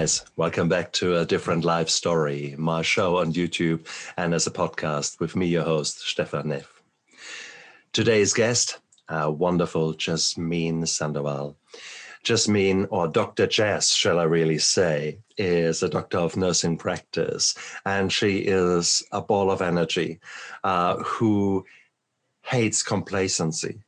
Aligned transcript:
guys. 0.00 0.24
Welcome 0.36 0.70
back 0.70 0.92
to 0.92 1.18
a 1.18 1.26
different 1.26 1.62
life 1.62 1.90
story, 1.90 2.54
my 2.56 2.80
show 2.80 3.18
on 3.18 3.34
YouTube 3.34 3.86
and 4.16 4.32
as 4.32 4.46
a 4.46 4.50
podcast 4.50 5.20
with 5.20 5.36
me, 5.36 5.46
your 5.46 5.62
host, 5.62 6.00
Stefan 6.00 6.48
Neff. 6.48 6.82
Today's 7.92 8.32
guest, 8.32 8.78
wonderful 9.10 9.92
Jasmine 9.92 10.86
Sandoval. 10.86 11.54
Jasmine, 12.22 12.86
or 12.88 13.08
Dr. 13.08 13.46
Jazz, 13.46 13.90
shall 13.90 14.18
I 14.18 14.22
really 14.22 14.56
say, 14.56 15.18
is 15.36 15.82
a 15.82 15.88
doctor 15.90 16.16
of 16.16 16.34
nursing 16.34 16.78
practice, 16.78 17.54
and 17.84 18.10
she 18.10 18.38
is 18.38 19.02
a 19.12 19.20
ball 19.20 19.50
of 19.50 19.60
energy 19.60 20.18
uh, 20.64 20.96
who 20.96 21.66
hates 22.40 22.82
complacency 22.82 23.82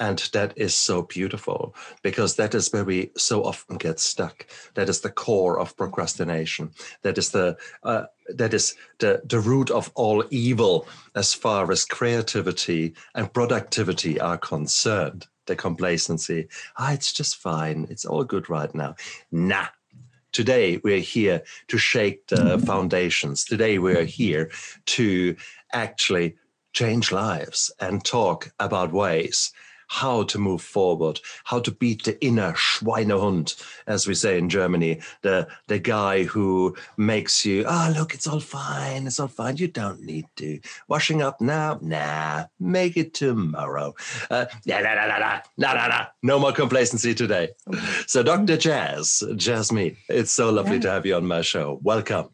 and 0.00 0.18
that 0.32 0.52
is 0.56 0.74
so 0.74 1.02
beautiful 1.02 1.74
because 2.02 2.36
that 2.36 2.54
is 2.54 2.72
where 2.72 2.84
we 2.84 3.10
so 3.16 3.44
often 3.44 3.76
get 3.76 4.00
stuck. 4.00 4.46
That 4.74 4.88
is 4.88 5.00
the 5.00 5.10
core 5.10 5.58
of 5.58 5.76
procrastination. 5.76 6.70
That 7.02 7.18
is 7.18 7.30
the 7.30 7.56
uh, 7.82 8.04
that 8.28 8.54
is 8.54 8.74
the, 8.98 9.22
the 9.24 9.40
root 9.40 9.70
of 9.70 9.90
all 9.94 10.24
evil 10.30 10.86
as 11.14 11.34
far 11.34 11.70
as 11.70 11.84
creativity 11.84 12.94
and 13.14 13.32
productivity 13.32 14.20
are 14.20 14.38
concerned. 14.38 15.26
The 15.46 15.56
complacency. 15.56 16.48
Ah, 16.78 16.94
it's 16.94 17.12
just 17.12 17.36
fine. 17.36 17.86
It's 17.90 18.06
all 18.06 18.24
good 18.24 18.48
right 18.48 18.74
now. 18.74 18.96
Nah. 19.30 19.66
Today 20.32 20.80
we're 20.82 20.98
here 20.98 21.42
to 21.68 21.78
shake 21.78 22.26
the 22.26 22.58
foundations. 22.66 23.44
Today 23.44 23.78
we're 23.78 24.04
here 24.04 24.50
to 24.86 25.36
actually 25.72 26.34
change 26.72 27.12
lives 27.12 27.70
and 27.78 28.04
talk 28.04 28.52
about 28.58 28.92
ways 28.92 29.52
how 29.88 30.22
to 30.24 30.38
move 30.38 30.62
forward, 30.62 31.20
how 31.44 31.60
to 31.60 31.70
beat 31.70 32.04
the 32.04 32.22
inner 32.24 32.52
Schweinehund, 32.52 33.62
as 33.86 34.06
we 34.06 34.14
say 34.14 34.38
in 34.38 34.48
Germany, 34.48 35.00
the, 35.22 35.46
the 35.68 35.78
guy 35.78 36.24
who 36.24 36.74
makes 36.96 37.44
you, 37.44 37.64
ah, 37.66 37.88
oh, 37.88 37.98
look, 37.98 38.14
it's 38.14 38.26
all 38.26 38.40
fine, 38.40 39.06
it's 39.06 39.20
all 39.20 39.28
fine, 39.28 39.56
you 39.56 39.68
don't 39.68 40.02
need 40.02 40.26
to. 40.36 40.60
Washing 40.88 41.22
up 41.22 41.40
now? 41.40 41.78
Nah, 41.80 42.44
make 42.58 42.96
it 42.96 43.14
tomorrow. 43.14 43.94
Uh, 44.30 44.46
nah, 44.66 44.80
nah, 44.80 44.94
nah, 44.94 45.06
nah, 45.06 45.18
nah, 45.18 45.40
nah, 45.56 45.72
nah, 45.74 45.86
nah. 45.88 46.06
No 46.22 46.38
more 46.38 46.52
complacency 46.52 47.14
today. 47.14 47.50
So, 48.06 48.22
Dr. 48.22 48.56
Jazz, 48.56 49.22
Jasmine, 49.36 49.96
it's 50.08 50.32
so 50.32 50.50
lovely 50.50 50.76
yeah. 50.76 50.82
to 50.82 50.90
have 50.90 51.06
you 51.06 51.16
on 51.16 51.26
my 51.26 51.42
show. 51.42 51.78
Welcome. 51.82 52.28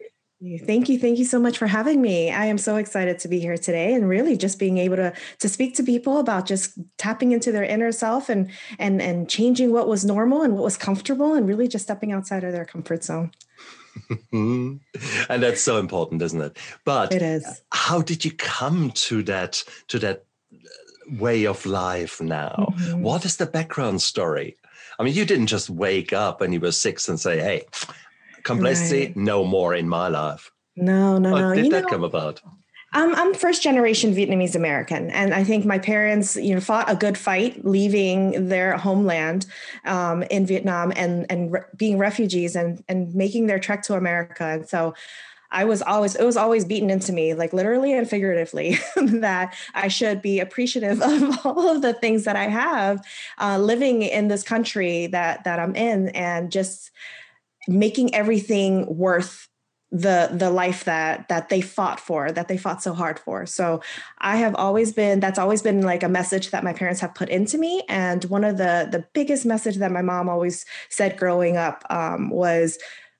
Thank 0.65 0.89
you. 0.89 0.99
Thank 0.99 1.19
you 1.19 1.27
so 1.27 1.39
much 1.39 1.59
for 1.59 1.67
having 1.67 2.01
me. 2.01 2.31
I 2.31 2.47
am 2.47 2.57
so 2.57 2.77
excited 2.77 3.19
to 3.19 3.29
be 3.29 3.41
here 3.41 3.59
today 3.59 3.93
and 3.93 4.09
really 4.09 4.39
just 4.39 4.59
being 4.59 4.79
able 4.79 4.97
to 4.97 5.13
to 5.39 5.49
speak 5.51 5.75
to 5.75 5.83
people 5.83 6.17
about 6.17 6.47
just 6.47 6.79
tapping 6.97 7.33
into 7.33 7.53
their 7.53 7.65
inner 7.65 7.93
self 7.93 8.31
and 8.31 8.51
and 8.79 9.03
and 9.03 9.29
changing 9.29 9.71
what 9.71 9.87
was 9.87 10.03
normal 10.03 10.41
and 10.41 10.55
what 10.55 10.65
was 10.65 10.79
comfortable 10.79 11.35
and 11.35 11.47
really 11.47 11.69
just 11.69 11.85
stepping 11.85 12.11
outside 12.11 12.43
of 12.43 12.53
their 12.53 12.65
comfort 12.65 13.05
zone. 13.05 13.33
and 14.33 14.81
that's 15.29 15.61
so 15.61 15.77
important, 15.77 16.23
isn't 16.23 16.41
it? 16.41 16.57
But 16.87 17.13
it 17.13 17.21
is. 17.21 17.61
How 17.73 18.01
did 18.01 18.25
you 18.25 18.31
come 18.33 18.93
to 18.93 19.23
that 19.25 19.63
to 19.89 19.99
that 19.99 20.25
way 21.19 21.47
of 21.47 21.67
life 21.67 22.19
now? 22.19 22.73
Mm-hmm. 22.79 23.03
What 23.03 23.27
is 23.27 23.37
the 23.37 23.47
background 23.47 24.01
story? 24.01 24.57
I 24.99 25.03
mean, 25.03 25.15
you 25.15 25.27
didn't 25.27 25.49
just 25.49 25.69
wake 25.69 26.15
up 26.15 26.41
when 26.41 26.55
you 26.55 26.61
were 26.61 26.73
six 26.73 27.11
and 27.11 27.21
say, 27.21 27.41
"Hey, 27.41 27.65
Complacency, 28.51 29.06
right. 29.06 29.17
no 29.17 29.45
more 29.45 29.75
in 29.75 29.89
my 29.89 30.09
life. 30.09 30.51
No, 30.77 31.19
no, 31.19 31.31
How 31.31 31.48
no. 31.48 31.55
Did 31.55 31.67
you 31.67 31.70
that 31.73 31.83
know, 31.83 31.89
come 31.89 32.05
about? 32.05 32.41
I'm, 32.93 33.15
I'm 33.15 33.34
first 33.34 33.62
generation 33.62 34.15
Vietnamese 34.15 34.56
American, 34.56 35.11
and 35.11 35.33
I 35.33 35.45
think 35.45 35.65
my 35.65 35.79
parents, 35.79 36.34
you 36.37 36.55
know, 36.55 36.61
fought 36.61 36.91
a 36.91 36.97
good 36.97 37.17
fight, 37.17 37.65
leaving 37.65 38.48
their 38.48 38.77
homeland 38.77 39.47
um, 39.84 40.25
in 40.25 40.44
Vietnam 40.44 40.93
and 40.97 41.25
and 41.31 41.53
re- 41.53 41.61
being 41.77 41.99
refugees 41.99 42.56
and 42.56 42.83
and 42.88 43.15
making 43.15 43.47
their 43.47 43.61
trek 43.61 43.83
to 43.84 43.94
America. 43.94 44.44
And 44.44 44.69
so, 44.69 44.94
I 45.53 45.65
was 45.65 45.82
always 45.82 46.15
it 46.15 46.25
was 46.25 46.37
always 46.37 46.65
beaten 46.65 46.91
into 46.91 47.12
me, 47.12 47.34
like 47.34 47.53
literally 47.53 47.93
and 47.93 48.09
figuratively, 48.09 48.78
that 48.97 49.55
I 49.75 49.88
should 49.88 50.22
be 50.22 50.41
appreciative 50.41 51.00
of 51.03 51.47
all 51.47 51.69
of 51.69 51.82
the 51.82 51.93
things 51.93 52.25
that 52.25 52.37
I 52.37 52.49
have, 52.49 53.05
uh, 53.38 53.59
living 53.59 54.03
in 54.03 54.28
this 54.28 54.43
country 54.43 55.06
that 55.09 55.44
that 55.44 55.59
I'm 55.59 55.75
in, 55.75 56.09
and 56.11 56.53
just 56.53 56.91
making 57.69 58.15
everything 58.15 58.87
worth 58.97 59.48
the 59.93 60.31
the 60.32 60.50
life 60.50 60.84
that 60.84 61.28
that 61.28 61.48
they 61.48 61.60
fought 61.60 61.98
for 61.98 62.31
that 62.31 62.47
they 62.47 62.56
fought 62.56 62.82
so 62.82 62.94
hard 62.94 63.19
for. 63.19 63.44
So 63.44 63.82
i 64.19 64.37
have 64.37 64.54
always 64.54 64.93
been 64.93 65.19
that's 65.19 65.38
always 65.38 65.62
been 65.62 65.82
like 65.82 66.03
a 66.03 66.09
message 66.09 66.50
that 66.50 66.62
my 66.62 66.72
parents 66.72 67.00
have 67.00 67.15
put 67.15 67.28
into 67.28 67.59
me. 67.59 67.82
And 67.88 68.25
one 68.26 68.44
of 68.44 68.56
the 68.56 68.88
the 68.91 69.04
biggest 69.15 69.44
message 69.44 69.76
that 69.76 69.91
my 69.91 70.03
mom 70.03 70.28
always 70.28 70.65
said 70.88 71.16
growing 71.16 71.56
up 71.56 71.84
um, 71.91 72.31
was 72.31 72.78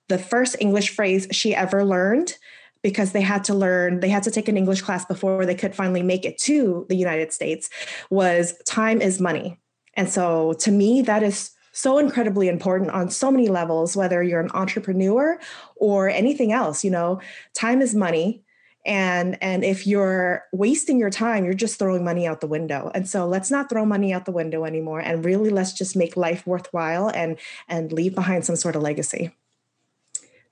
the 0.08 0.18
first 0.18 0.56
english 0.60 0.90
phrase 0.90 1.26
she 1.32 1.54
ever 1.54 1.84
learned 1.84 2.34
because 2.82 3.12
they 3.12 3.20
had 3.20 3.44
to 3.44 3.54
learn 3.54 4.00
they 4.00 4.08
had 4.08 4.22
to 4.24 4.30
take 4.30 4.48
an 4.48 4.56
english 4.56 4.82
class 4.82 5.04
before 5.04 5.44
they 5.44 5.54
could 5.54 5.74
finally 5.74 6.02
make 6.02 6.24
it 6.24 6.38
to 6.38 6.86
the 6.88 6.96
united 6.96 7.32
states 7.32 7.68
was 8.10 8.56
time 8.64 9.00
is 9.00 9.20
money. 9.20 9.58
And 9.94 10.08
so 10.08 10.52
to 10.60 10.70
me 10.70 11.02
that 11.02 11.24
is 11.24 11.50
so 11.80 11.98
incredibly 11.98 12.48
important 12.48 12.91
on 12.91 13.10
so 13.10 13.30
many 13.30 13.48
levels 13.48 13.96
whether 13.96 14.22
you're 14.22 14.41
an 14.41 14.50
entrepreneur 14.52 15.38
or 15.76 16.08
anything 16.08 16.52
else 16.52 16.84
you 16.84 16.91
know 16.91 17.20
time 17.54 17.82
is 17.82 17.94
money. 17.94 18.42
And 18.86 19.36
and 19.42 19.62
if 19.62 19.86
you're 19.86 20.44
wasting 20.52 20.98
your 20.98 21.10
time 21.10 21.44
you're 21.44 21.52
just 21.52 21.78
throwing 21.78 22.02
money 22.02 22.26
out 22.26 22.41
the 22.41 22.46
window. 22.46 22.91
And 22.94 23.06
so 23.08 23.26
let's 23.26 23.50
not 23.50 23.68
throw 23.68 23.84
money 23.84 24.12
out 24.12 24.24
the 24.24 24.32
window 24.32 24.64
anymore. 24.64 25.00
And 25.00 25.24
really 25.24 25.50
let's 25.50 25.74
just 25.74 25.94
make 25.94 26.16
life 26.16 26.46
worthwhile 26.46 27.08
and 27.08 27.38
and 27.68 27.92
leave 27.92 28.14
behind 28.14 28.47
some 28.47 28.56
sort 28.56 28.76
of 28.76 28.82
legacy. 28.82 29.32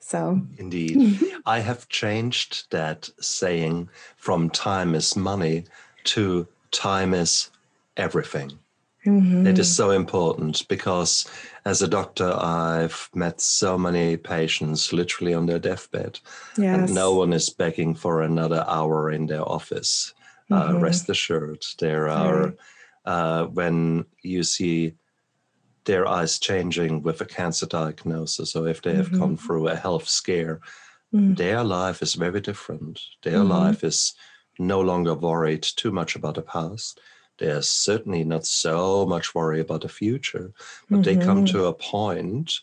So. 0.01 0.41
Indeed. 0.59 1.21
I 1.47 1.61
have 1.61 1.89
changed 1.89 2.71
that 2.71 3.11
saying 3.21 3.89
from 4.17 4.51
time 4.51 4.95
is 4.95 5.17
money 5.17 5.65
to 6.05 6.47
time 6.71 7.15
is 7.15 7.51
everything 7.97 8.59
Mm-hmm. 9.09 9.47
It 9.47 9.59
is 9.59 9.75
so 9.75 9.91
important 9.91 10.69
because 10.69 11.27
as 11.65 11.81
a 11.81 11.89
doctor, 11.89 12.31
I've 12.39 13.09
met 13.15 13.41
so 13.41 13.79
many 13.79 14.17
patients 14.17 14.93
literally 14.93 15.35
on 15.35 15.47
their 15.47 15.59
deathbed, 15.59 16.21
yes. 16.57 16.79
and 16.79 16.95
no 16.95 17.15
one 17.15 17.33
is 17.33 17.49
begging 17.49 17.95
for 17.95 18.23
another 18.23 18.65
hour 18.69 19.11
in 19.11 19.27
their 19.27 19.49
office. 19.49 20.13
Uh, 20.51 20.63
mm-hmm. 20.63 20.77
Uh, 20.77 20.81
rest 20.81 21.09
assured, 21.09 21.65
there 21.79 22.09
are, 22.09 22.55
uh, 23.05 23.45
when 23.45 24.05
you 24.23 24.43
see 24.43 24.95
their 25.85 26.07
eyes 26.07 26.39
changing 26.39 27.03
with 27.03 27.21
a 27.23 27.25
cancer 27.25 27.67
diagnosis, 27.67 28.55
or 28.55 28.69
if 28.69 28.83
they 28.83 28.95
have 28.95 29.09
mm-hmm. 29.09 29.21
gone 29.21 29.37
through 29.37 29.69
a 29.69 29.77
health 29.77 30.07
scare, 30.07 30.61
mm. 31.15 31.35
their 31.37 31.65
life 31.65 32.03
is 32.03 32.15
very 32.15 32.41
different. 32.41 33.01
Their 33.23 33.41
mm-hmm. 33.41 33.51
life 33.51 33.85
is 33.85 34.15
no 34.59 34.81
longer 34.81 35.15
worried 35.15 35.63
too 35.63 35.93
much 35.93 36.15
about 36.17 36.35
the 36.35 36.43
past 36.43 37.01
there's 37.39 37.69
certainly 37.69 38.25
not 38.25 38.47
so 38.47 39.07
much 39.07 39.35
worry 39.35 39.61
about 39.61 39.83
the 39.83 39.89
future, 39.89 40.53
but 40.91 41.01
mm-hmm. 41.01 41.03
they 41.03 41.25
come 41.25 41.45
mm-hmm. 41.45 41.57
to 41.59 41.67
a 41.67 41.73
point 41.73 42.61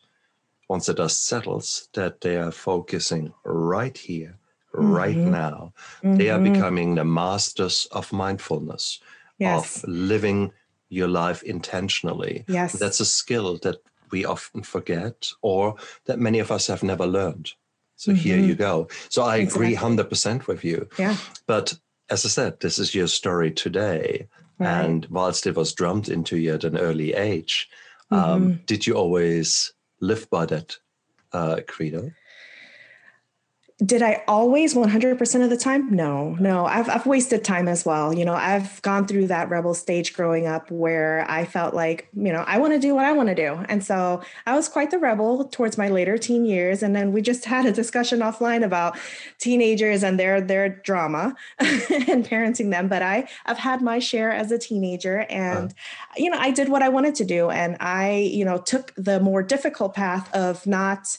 once 0.67 0.87
the 0.87 0.93
dust 0.93 1.25
settles 1.25 1.89
that 1.93 2.21
they 2.21 2.37
are 2.37 2.51
focusing 2.51 3.33
right 3.43 3.97
here, 3.97 4.37
mm-hmm. 4.73 4.91
right 4.91 5.17
now. 5.17 5.73
Mm-hmm. 6.03 6.17
They 6.17 6.29
are 6.29 6.39
mm-hmm. 6.39 6.53
becoming 6.53 6.95
the 6.95 7.05
masters 7.05 7.87
of 7.91 8.11
mindfulness, 8.11 8.99
yes. 9.37 9.83
of 9.83 9.89
living 9.89 10.51
your 10.89 11.07
life 11.07 11.43
intentionally. 11.43 12.45
Yes. 12.47 12.73
That's 12.73 12.99
a 12.99 13.05
skill 13.05 13.57
that 13.59 13.77
we 14.11 14.25
often 14.25 14.63
forget 14.63 15.31
or 15.41 15.75
that 16.05 16.19
many 16.19 16.39
of 16.39 16.51
us 16.51 16.67
have 16.67 16.83
never 16.83 17.05
learned. 17.05 17.53
So 17.95 18.11
mm-hmm. 18.11 18.19
here 18.19 18.39
you 18.39 18.55
go. 18.55 18.87
So 19.09 19.23
I 19.23 19.37
exactly. 19.37 19.73
agree 19.73 19.77
100% 19.77 20.47
with 20.47 20.63
you. 20.63 20.87
Yeah. 20.97 21.17
But 21.47 21.75
as 22.09 22.25
I 22.25 22.29
said, 22.29 22.59
this 22.59 22.77
is 22.77 22.93
your 22.93 23.07
story 23.07 23.51
today. 23.51 24.27
Right. 24.57 24.85
And 24.85 25.05
whilst 25.07 25.47
it 25.47 25.55
was 25.55 25.73
drummed 25.73 26.09
into 26.09 26.37
you 26.37 26.53
at 26.53 26.63
an 26.63 26.77
early 26.77 27.13
age, 27.13 27.69
um, 28.11 28.19
mm-hmm. 28.19 28.31
um, 28.31 28.59
did 28.65 28.87
you 28.87 28.93
always 28.93 29.73
live 29.99 30.29
by 30.29 30.45
that 30.45 30.77
uh, 31.33 31.61
credo? 31.67 32.11
Did 33.83 34.01
I 34.01 34.23
always 34.25 34.73
100% 34.73 35.43
of 35.43 35.49
the 35.49 35.57
time? 35.57 35.93
No, 35.93 36.29
no. 36.39 36.65
I've, 36.65 36.87
I've 36.87 37.05
wasted 37.05 37.43
time 37.43 37.67
as 37.67 37.85
well. 37.85 38.13
You 38.13 38.23
know, 38.23 38.33
I've 38.33 38.81
gone 38.83 39.05
through 39.05 39.27
that 39.27 39.49
rebel 39.49 39.73
stage 39.73 40.13
growing 40.13 40.47
up 40.47 40.71
where 40.71 41.29
I 41.29 41.43
felt 41.43 41.73
like, 41.73 42.07
you 42.15 42.31
know, 42.31 42.45
I 42.47 42.57
want 42.57 42.71
to 42.71 42.79
do 42.79 42.95
what 42.95 43.03
I 43.03 43.11
want 43.11 43.27
to 43.27 43.35
do. 43.35 43.65
And 43.67 43.83
so 43.83 44.21
I 44.45 44.55
was 44.55 44.69
quite 44.69 44.91
the 44.91 44.97
rebel 44.97 45.43
towards 45.49 45.77
my 45.77 45.89
later 45.89 46.17
teen 46.17 46.45
years. 46.45 46.83
And 46.83 46.95
then 46.95 47.11
we 47.11 47.21
just 47.21 47.43
had 47.55 47.65
a 47.65 47.73
discussion 47.73 48.19
offline 48.19 48.63
about 48.63 48.97
teenagers 49.39 50.03
and 50.03 50.17
their, 50.17 50.39
their 50.39 50.69
drama 50.69 51.35
and 51.59 52.25
parenting 52.25 52.71
them. 52.71 52.87
But 52.87 53.01
I, 53.01 53.27
I've 53.45 53.57
had 53.57 53.81
my 53.81 53.99
share 53.99 54.31
as 54.31 54.53
a 54.53 54.57
teenager 54.57 55.25
and, 55.29 55.71
uh. 55.71 56.13
you 56.15 56.29
know, 56.29 56.39
I 56.39 56.51
did 56.51 56.69
what 56.69 56.81
I 56.81 56.87
wanted 56.87 57.15
to 57.15 57.25
do. 57.25 57.49
And 57.49 57.75
I, 57.81 58.29
you 58.31 58.45
know, 58.45 58.57
took 58.57 58.93
the 58.95 59.19
more 59.19 59.43
difficult 59.43 59.95
path 59.95 60.33
of 60.33 60.65
not, 60.65 61.17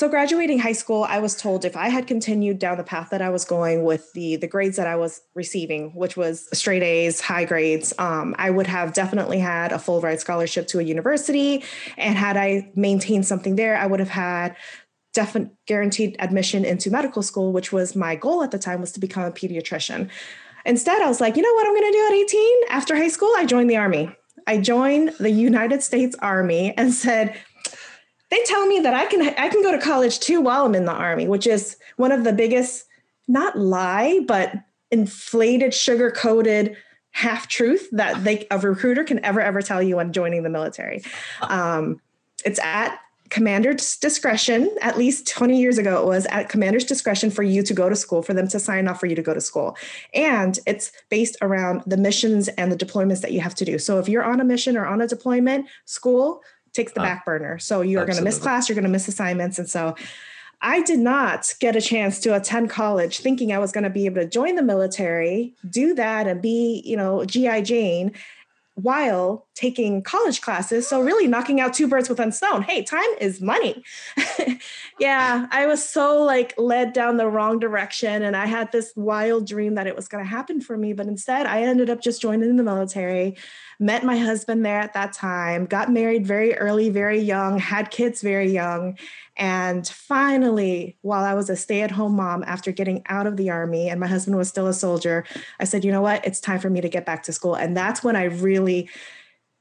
So 0.00 0.08
graduating 0.08 0.60
high 0.60 0.72
school, 0.72 1.04
I 1.04 1.18
was 1.18 1.36
told 1.36 1.66
if 1.66 1.76
I 1.76 1.90
had 1.90 2.06
continued 2.06 2.58
down 2.58 2.78
the 2.78 2.82
path 2.82 3.10
that 3.10 3.20
I 3.20 3.28
was 3.28 3.44
going 3.44 3.84
with 3.84 4.10
the 4.14 4.36
the 4.36 4.46
grades 4.46 4.78
that 4.78 4.86
I 4.86 4.96
was 4.96 5.20
receiving, 5.34 5.90
which 5.90 6.16
was 6.16 6.48
straight 6.58 6.82
A's, 6.82 7.20
high 7.20 7.44
grades, 7.44 7.92
um, 7.98 8.34
I 8.38 8.48
would 8.48 8.66
have 8.66 8.94
definitely 8.94 9.40
had 9.40 9.72
a 9.72 9.78
full 9.78 10.00
ride 10.00 10.18
scholarship 10.18 10.68
to 10.68 10.78
a 10.78 10.82
university. 10.82 11.62
And 11.98 12.16
had 12.16 12.38
I 12.38 12.72
maintained 12.74 13.26
something 13.26 13.56
there, 13.56 13.76
I 13.76 13.84
would 13.84 14.00
have 14.00 14.08
had 14.08 14.56
definite 15.12 15.50
guaranteed 15.66 16.16
admission 16.18 16.64
into 16.64 16.90
medical 16.90 17.20
school, 17.20 17.52
which 17.52 17.70
was 17.70 17.94
my 17.94 18.16
goal 18.16 18.42
at 18.42 18.52
the 18.52 18.58
time 18.58 18.80
was 18.80 18.92
to 18.92 19.00
become 19.00 19.24
a 19.24 19.30
pediatrician. 19.30 20.08
Instead, 20.64 21.02
I 21.02 21.08
was 21.08 21.20
like, 21.20 21.36
you 21.36 21.42
know 21.42 21.52
what 21.52 21.66
I'm 21.66 21.74
going 21.74 21.92
to 21.92 21.98
do 21.98 22.06
at 22.06 22.12
18? 22.14 22.60
After 22.70 22.96
high 22.96 23.08
school, 23.08 23.34
I 23.36 23.44
joined 23.44 23.68
the 23.68 23.76
army. 23.76 24.16
I 24.46 24.58
joined 24.58 25.10
the 25.20 25.30
United 25.30 25.82
States 25.82 26.16
Army 26.20 26.74
and 26.78 26.92
said, 26.94 27.38
they 28.30 28.42
tell 28.44 28.66
me 28.66 28.80
that 28.80 28.94
I 28.94 29.06
can 29.06 29.22
I 29.22 29.48
can 29.48 29.62
go 29.62 29.72
to 29.72 29.78
college 29.78 30.20
too 30.20 30.40
while 30.40 30.64
I'm 30.64 30.74
in 30.74 30.84
the 30.84 30.92
army, 30.92 31.26
which 31.26 31.46
is 31.46 31.76
one 31.96 32.12
of 32.12 32.24
the 32.24 32.32
biggest 32.32 32.86
not 33.28 33.58
lie, 33.58 34.20
but 34.26 34.54
inflated, 34.90 35.74
sugar 35.74 36.10
coated 36.10 36.76
half 37.12 37.48
truth 37.48 37.88
that 37.90 38.22
they 38.22 38.46
a 38.50 38.58
recruiter 38.58 39.04
can 39.04 39.24
ever 39.24 39.40
ever 39.40 39.62
tell 39.62 39.82
you 39.82 39.96
when 39.96 40.12
joining 40.12 40.42
the 40.42 40.50
military. 40.50 41.02
Um, 41.42 42.00
it's 42.44 42.60
at 42.60 42.98
commander's 43.30 43.96
discretion. 43.96 44.74
At 44.80 44.98
least 44.98 45.28
20 45.28 45.60
years 45.60 45.78
ago 45.78 46.02
it 46.02 46.06
was 46.06 46.26
at 46.26 46.48
commander's 46.48 46.84
discretion 46.84 47.30
for 47.30 47.42
you 47.42 47.62
to 47.62 47.72
go 47.72 47.88
to 47.88 47.96
school 47.96 48.22
for 48.22 48.34
them 48.34 48.48
to 48.48 48.58
sign 48.58 48.88
off 48.88 48.98
for 48.98 49.06
you 49.06 49.14
to 49.14 49.22
go 49.22 49.32
to 49.32 49.40
school. 49.40 49.76
And 50.14 50.58
it's 50.66 50.92
based 51.08 51.36
around 51.40 51.82
the 51.86 51.96
missions 51.96 52.48
and 52.48 52.72
the 52.72 52.76
deployments 52.76 53.20
that 53.22 53.32
you 53.32 53.40
have 53.40 53.54
to 53.56 53.64
do. 53.64 53.78
So 53.78 53.98
if 53.98 54.08
you're 54.08 54.24
on 54.24 54.40
a 54.40 54.44
mission 54.44 54.76
or 54.76 54.84
on 54.84 55.00
a 55.00 55.06
deployment 55.06 55.66
school 55.84 56.42
takes 56.72 56.92
the 56.92 57.00
uh, 57.00 57.04
back 57.04 57.24
burner. 57.24 57.58
So 57.58 57.80
you 57.80 57.98
are 57.98 58.04
going 58.06 58.18
to 58.18 58.24
miss 58.24 58.38
class, 58.38 58.68
you're 58.68 58.74
going 58.74 58.84
to 58.84 58.90
miss 58.90 59.08
assignments. 59.08 59.58
And 59.58 59.68
so 59.68 59.94
I 60.62 60.82
did 60.82 60.98
not 60.98 61.54
get 61.60 61.76
a 61.76 61.80
chance 61.80 62.20
to 62.20 62.36
attend 62.36 62.70
college 62.70 63.20
thinking 63.20 63.52
I 63.52 63.58
was 63.58 63.72
going 63.72 63.84
to 63.84 63.90
be 63.90 64.06
able 64.06 64.20
to 64.20 64.28
join 64.28 64.56
the 64.56 64.62
military, 64.62 65.54
do 65.68 65.94
that, 65.94 66.26
and 66.26 66.42
be, 66.42 66.82
you 66.84 66.96
know, 66.96 67.24
GI 67.24 67.62
Jane 67.62 68.12
while 68.74 69.46
taking 69.60 70.02
college 70.02 70.40
classes. 70.40 70.88
So 70.88 71.02
really 71.02 71.26
knocking 71.26 71.60
out 71.60 71.74
two 71.74 71.86
birds 71.86 72.08
with 72.08 72.18
one 72.18 72.32
stone. 72.32 72.62
Hey, 72.62 72.82
time 72.82 73.10
is 73.20 73.42
money. 73.42 73.84
yeah, 74.98 75.46
I 75.50 75.66
was 75.66 75.86
so 75.86 76.22
like 76.22 76.54
led 76.56 76.94
down 76.94 77.18
the 77.18 77.28
wrong 77.28 77.58
direction 77.58 78.22
and 78.22 78.34
I 78.34 78.46
had 78.46 78.72
this 78.72 78.94
wild 78.96 79.46
dream 79.46 79.74
that 79.74 79.86
it 79.86 79.94
was 79.94 80.08
going 80.08 80.24
to 80.24 80.28
happen 80.28 80.62
for 80.62 80.78
me, 80.78 80.94
but 80.94 81.06
instead 81.06 81.46
I 81.46 81.62
ended 81.62 81.90
up 81.90 82.00
just 82.00 82.22
joining 82.22 82.56
the 82.56 82.62
military 82.62 83.36
met 83.80 84.04
my 84.04 84.18
husband 84.18 84.64
there 84.64 84.78
at 84.78 84.92
that 84.92 85.14
time, 85.14 85.64
got 85.64 85.90
married 85.90 86.26
very 86.26 86.54
early, 86.54 86.90
very 86.90 87.18
young, 87.18 87.58
had 87.58 87.90
kids 87.90 88.20
very 88.20 88.52
young. 88.52 88.96
And 89.38 89.88
finally, 89.88 90.98
while 91.00 91.24
I 91.24 91.32
was 91.32 91.48
a 91.48 91.56
stay 91.56 91.80
at 91.80 91.90
home 91.90 92.14
mom 92.14 92.44
after 92.46 92.72
getting 92.72 93.02
out 93.06 93.26
of 93.26 93.38
the 93.38 93.48
army 93.48 93.88
and 93.88 93.98
my 93.98 94.06
husband 94.06 94.36
was 94.36 94.50
still 94.50 94.66
a 94.66 94.74
soldier, 94.74 95.24
I 95.58 95.64
said, 95.64 95.82
you 95.82 95.90
know 95.90 96.02
what? 96.02 96.24
It's 96.26 96.40
time 96.40 96.60
for 96.60 96.68
me 96.68 96.82
to 96.82 96.90
get 96.90 97.06
back 97.06 97.22
to 97.22 97.32
school. 97.32 97.54
And 97.54 97.74
that's 97.74 98.04
when 98.04 98.16
I 98.16 98.24
really 98.24 98.90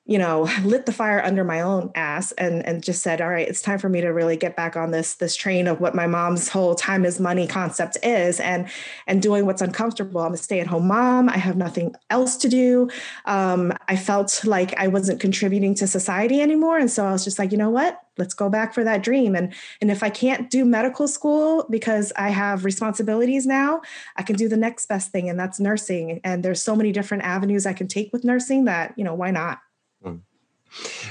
you 0.09 0.17
know 0.17 0.49
lit 0.63 0.85
the 0.85 0.91
fire 0.91 1.23
under 1.23 1.43
my 1.43 1.61
own 1.61 1.91
ass 1.95 2.31
and 2.33 2.65
and 2.65 2.83
just 2.83 3.01
said 3.03 3.21
all 3.21 3.29
right 3.29 3.47
it's 3.47 3.61
time 3.61 3.77
for 3.77 3.87
me 3.87 4.01
to 4.01 4.09
really 4.09 4.35
get 4.35 4.55
back 4.55 4.75
on 4.75 4.91
this 4.91 5.13
this 5.15 5.35
train 5.35 5.67
of 5.67 5.79
what 5.79 5.93
my 5.93 6.07
mom's 6.07 6.49
whole 6.49 6.73
time 6.73 7.05
is 7.05 7.19
money 7.19 7.45
concept 7.47 7.95
is 8.03 8.39
and 8.39 8.67
and 9.05 9.21
doing 9.21 9.45
what's 9.45 9.61
uncomfortable. 9.61 10.21
I'm 10.21 10.33
a 10.33 10.37
stay-at-home 10.37 10.87
mom. 10.87 11.29
I 11.29 11.37
have 11.37 11.55
nothing 11.55 11.95
else 12.09 12.35
to 12.37 12.49
do. 12.49 12.89
Um, 13.25 13.71
i 13.87 13.95
felt 13.95 14.41
like 14.45 14.75
i 14.79 14.87
wasn't 14.87 15.19
contributing 15.19 15.75
to 15.75 15.87
society 15.87 16.41
anymore. 16.41 16.77
And 16.79 16.89
so 16.89 17.05
i 17.05 17.11
was 17.11 17.23
just 17.23 17.37
like 17.37 17.51
you 17.51 17.57
know 17.57 17.69
what? 17.69 18.01
Let's 18.17 18.33
go 18.33 18.49
back 18.49 18.73
for 18.73 18.83
that 18.83 19.03
dream. 19.03 19.35
And 19.35 19.53
and 19.79 19.91
if 19.91 20.01
i 20.01 20.09
can't 20.09 20.49
do 20.49 20.65
medical 20.65 21.07
school 21.07 21.67
because 21.69 22.11
i 22.15 22.29
have 22.29 22.65
responsibilities 22.65 23.45
now 23.45 23.81
i 24.17 24.23
can 24.23 24.35
do 24.35 24.49
the 24.49 24.57
next 24.57 24.87
best 24.87 25.11
thing 25.11 25.29
and 25.29 25.39
that's 25.39 25.59
nursing. 25.59 26.19
And 26.23 26.43
there's 26.43 26.63
so 26.63 26.75
many 26.75 26.91
different 26.91 27.23
avenues 27.23 27.67
i 27.67 27.73
can 27.73 27.87
take 27.87 28.11
with 28.11 28.23
nursing 28.23 28.65
that 28.65 28.93
you 28.97 29.03
know 29.03 29.13
why 29.13 29.29
not. 29.29 29.59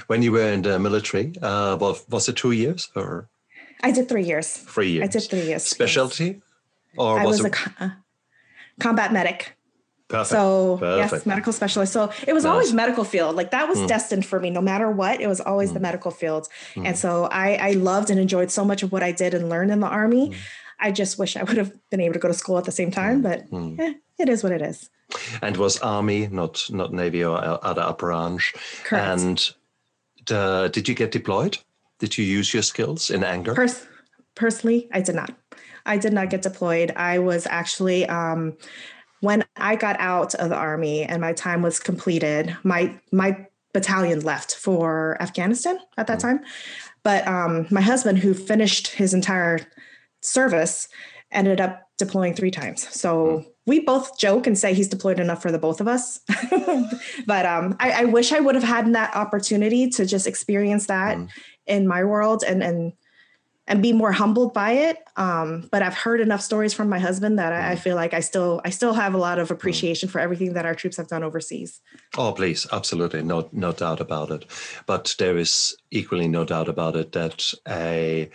When 0.06 0.22
you 0.22 0.32
were 0.32 0.52
in 0.52 0.62
the 0.62 0.78
military, 0.78 1.32
uh, 1.42 1.76
was, 1.80 2.04
was 2.08 2.28
it 2.28 2.36
two 2.36 2.52
years 2.52 2.90
or? 2.94 3.28
I 3.82 3.90
did 3.90 4.08
three 4.08 4.24
years. 4.24 4.56
Three 4.56 4.90
years. 4.92 5.04
I 5.04 5.06
did 5.06 5.22
three 5.22 5.42
years. 5.42 5.64
Specialty? 5.64 6.40
Or 6.96 7.18
I 7.18 7.24
was, 7.24 7.42
was 7.42 7.52
it... 7.52 7.58
a 7.80 7.84
uh, 7.84 7.90
combat 8.80 9.12
medic. 9.12 9.54
Perfect. 10.08 10.30
So 10.30 10.78
Perfect. 10.78 11.12
yes, 11.12 11.26
medical 11.26 11.52
specialist. 11.52 11.92
So 11.92 12.10
it 12.26 12.32
was 12.32 12.44
nice. 12.44 12.50
always 12.50 12.72
medical 12.72 13.04
field. 13.04 13.36
Like 13.36 13.50
that 13.50 13.68
was 13.68 13.78
mm. 13.78 13.88
destined 13.88 14.24
for 14.24 14.40
me. 14.40 14.48
No 14.48 14.62
matter 14.62 14.90
what, 14.90 15.20
it 15.20 15.26
was 15.26 15.40
always 15.40 15.70
mm. 15.70 15.74
the 15.74 15.80
medical 15.80 16.10
field. 16.10 16.48
Mm. 16.74 16.86
And 16.86 16.98
so 16.98 17.24
I, 17.30 17.54
I 17.54 17.70
loved 17.72 18.08
and 18.08 18.18
enjoyed 18.18 18.50
so 18.50 18.64
much 18.64 18.82
of 18.82 18.90
what 18.90 19.02
I 19.02 19.12
did 19.12 19.34
and 19.34 19.50
learned 19.50 19.70
in 19.70 19.80
the 19.80 19.86
army. 19.86 20.30
Mm. 20.30 20.36
I 20.80 20.92
just 20.92 21.18
wish 21.18 21.36
I 21.36 21.42
would 21.42 21.58
have 21.58 21.72
been 21.90 22.00
able 22.00 22.14
to 22.14 22.20
go 22.20 22.28
to 22.28 22.34
school 22.34 22.56
at 22.56 22.64
the 22.64 22.72
same 22.72 22.90
time, 22.90 23.22
mm. 23.22 23.76
but 23.76 23.84
eh, 23.84 23.94
it 24.18 24.30
is 24.30 24.42
what 24.42 24.52
it 24.52 24.62
is 24.62 24.88
and 25.42 25.56
was 25.56 25.78
army, 25.80 26.28
not 26.28 26.64
not 26.70 26.92
navy 26.92 27.24
or 27.24 27.38
other 27.64 27.92
branch. 27.92 28.54
Correct. 28.84 29.20
And 29.20 29.50
uh, 30.30 30.68
did 30.68 30.88
you 30.88 30.94
get 30.94 31.10
deployed? 31.10 31.58
Did 31.98 32.16
you 32.16 32.24
use 32.24 32.52
your 32.52 32.62
skills 32.62 33.10
in 33.10 33.24
anger? 33.24 33.54
Pers- 33.54 33.86
personally, 34.34 34.88
I 34.92 35.00
did 35.00 35.14
not. 35.14 35.34
I 35.86 35.96
did 35.96 36.12
not 36.12 36.30
get 36.30 36.42
deployed. 36.42 36.92
I 36.96 37.18
was 37.18 37.46
actually 37.46 38.06
um, 38.06 38.56
when 39.20 39.44
I 39.56 39.76
got 39.76 39.98
out 39.98 40.34
of 40.34 40.50
the 40.50 40.56
army 40.56 41.02
and 41.02 41.20
my 41.20 41.32
time 41.32 41.62
was 41.62 41.80
completed. 41.80 42.56
My 42.62 42.98
my 43.10 43.46
battalion 43.72 44.20
left 44.20 44.54
for 44.54 45.16
Afghanistan 45.20 45.78
at 45.96 46.06
that 46.06 46.18
mm. 46.18 46.22
time, 46.22 46.40
but 47.02 47.26
um, 47.26 47.66
my 47.70 47.80
husband, 47.80 48.18
who 48.18 48.34
finished 48.34 48.88
his 48.88 49.14
entire 49.14 49.60
service, 50.20 50.88
ended 51.30 51.60
up 51.60 51.82
deploying 51.98 52.34
three 52.34 52.50
times. 52.50 52.88
So 52.88 53.26
mm. 53.26 53.46
We 53.68 53.80
both 53.80 54.18
joke 54.18 54.46
and 54.46 54.58
say 54.58 54.72
he's 54.72 54.88
deployed 54.88 55.20
enough 55.20 55.42
for 55.42 55.52
the 55.52 55.58
both 55.58 55.80
of 55.80 55.86
us. 55.86 56.20
but 57.26 57.46
um, 57.46 57.76
I, 57.78 57.90
I, 57.90 58.04
wish 58.06 58.32
I 58.32 58.40
would 58.40 58.54
have 58.54 58.64
had 58.64 58.92
that 58.94 59.14
opportunity 59.14 59.90
to 59.90 60.06
just 60.06 60.26
experience 60.26 60.86
that 60.86 61.18
mm. 61.18 61.28
in 61.66 61.86
my 61.86 62.02
world 62.02 62.42
and 62.42 62.62
and 62.62 62.94
and 63.66 63.82
be 63.82 63.92
more 63.92 64.12
humbled 64.12 64.54
by 64.54 64.72
it. 64.72 64.96
Um, 65.18 65.68
but 65.70 65.82
I've 65.82 65.94
heard 65.94 66.22
enough 66.22 66.40
stories 66.40 66.72
from 66.72 66.88
my 66.88 66.98
husband 66.98 67.38
that 67.38 67.52
I, 67.52 67.72
I, 67.72 67.74
mm. 67.74 67.78
feel 67.78 67.96
like 67.96 68.14
I 68.14 68.20
still 68.20 68.62
I 68.64 68.70
still 68.70 68.94
have 68.94 69.12
a 69.12 69.18
lot 69.18 69.38
of 69.38 69.48
mm. 69.48 69.50
appreciation 69.50 70.08
for 70.08 70.18
everything 70.18 70.54
that 70.54 70.64
our 70.64 70.74
troops 70.74 70.96
have 70.96 71.08
done 71.08 71.22
overseas. 71.22 71.80
Oh, 72.16 72.32
please, 72.32 72.66
absolutely, 72.72 73.22
no 73.22 73.48
no 73.52 73.72
doubt 73.72 74.00
about 74.00 74.30
it. 74.30 74.46
But 74.86 75.14
there 75.18 75.36
is 75.36 75.76
equally 75.90 76.28
no 76.28 76.44
doubt 76.44 76.68
about 76.68 76.96
it 76.96 77.12
that 77.12 77.52
a 77.68 78.30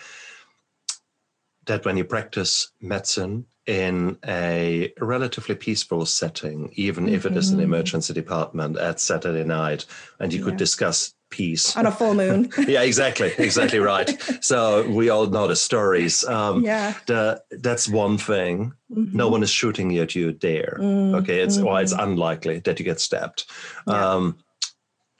that 1.65 1.86
when 1.86 1.97
you 1.97 2.03
practice 2.03 2.71
medicine 2.81 3.45
in 3.65 4.18
a 4.25 4.94
relatively 5.00 5.56
peaceful 5.56 6.05
setting, 6.05 6.72
even 6.74 7.05
mm-hmm. 7.05 7.15
if 7.15 7.25
it 7.25 7.38
is 7.38 7.50
an 7.50 7.58
mm-hmm. 7.58 7.65
emergency 7.65 8.13
department 8.13 8.77
at 8.77 9.00
Saturday 9.00 9.43
night, 9.43 9.86
and 10.20 10.34
you 10.34 10.39
yeah. 10.39 10.46
could 10.46 10.58
discuss 10.58 11.13
peace 11.29 11.75
on 11.75 11.86
a 11.86 11.91
full 11.91 12.13
moon. 12.13 12.51
yeah, 12.67 12.82
exactly, 12.82 13.32
exactly 13.38 13.79
right. 13.79 14.10
So 14.43 14.88
we 14.89 15.10
all 15.10 15.27
know 15.27 15.48
the 15.48 15.55
stories. 15.55 16.24
Um, 16.25 16.63
yeah, 16.63 16.93
the, 17.08 17.41
that's 17.50 17.88
one 17.88 18.17
thing. 18.17 18.74
Mm-hmm. 18.91 19.17
No 19.17 19.29
one 19.29 19.41
is 19.41 19.50
shooting 19.50 19.98
at 19.98 20.15
you 20.15 20.34
there. 20.34 20.77
Mm-hmm. 20.79 21.15
Okay, 21.15 21.39
it's 21.39 21.58
well, 21.58 21.77
it's 21.77 21.93
mm-hmm. 21.93 22.12
unlikely 22.12 22.60
that 22.60 22.79
you 22.79 22.86
get 22.86 23.00
stabbed. 23.00 23.46
Yeah. 23.88 24.13
Um, 24.13 24.38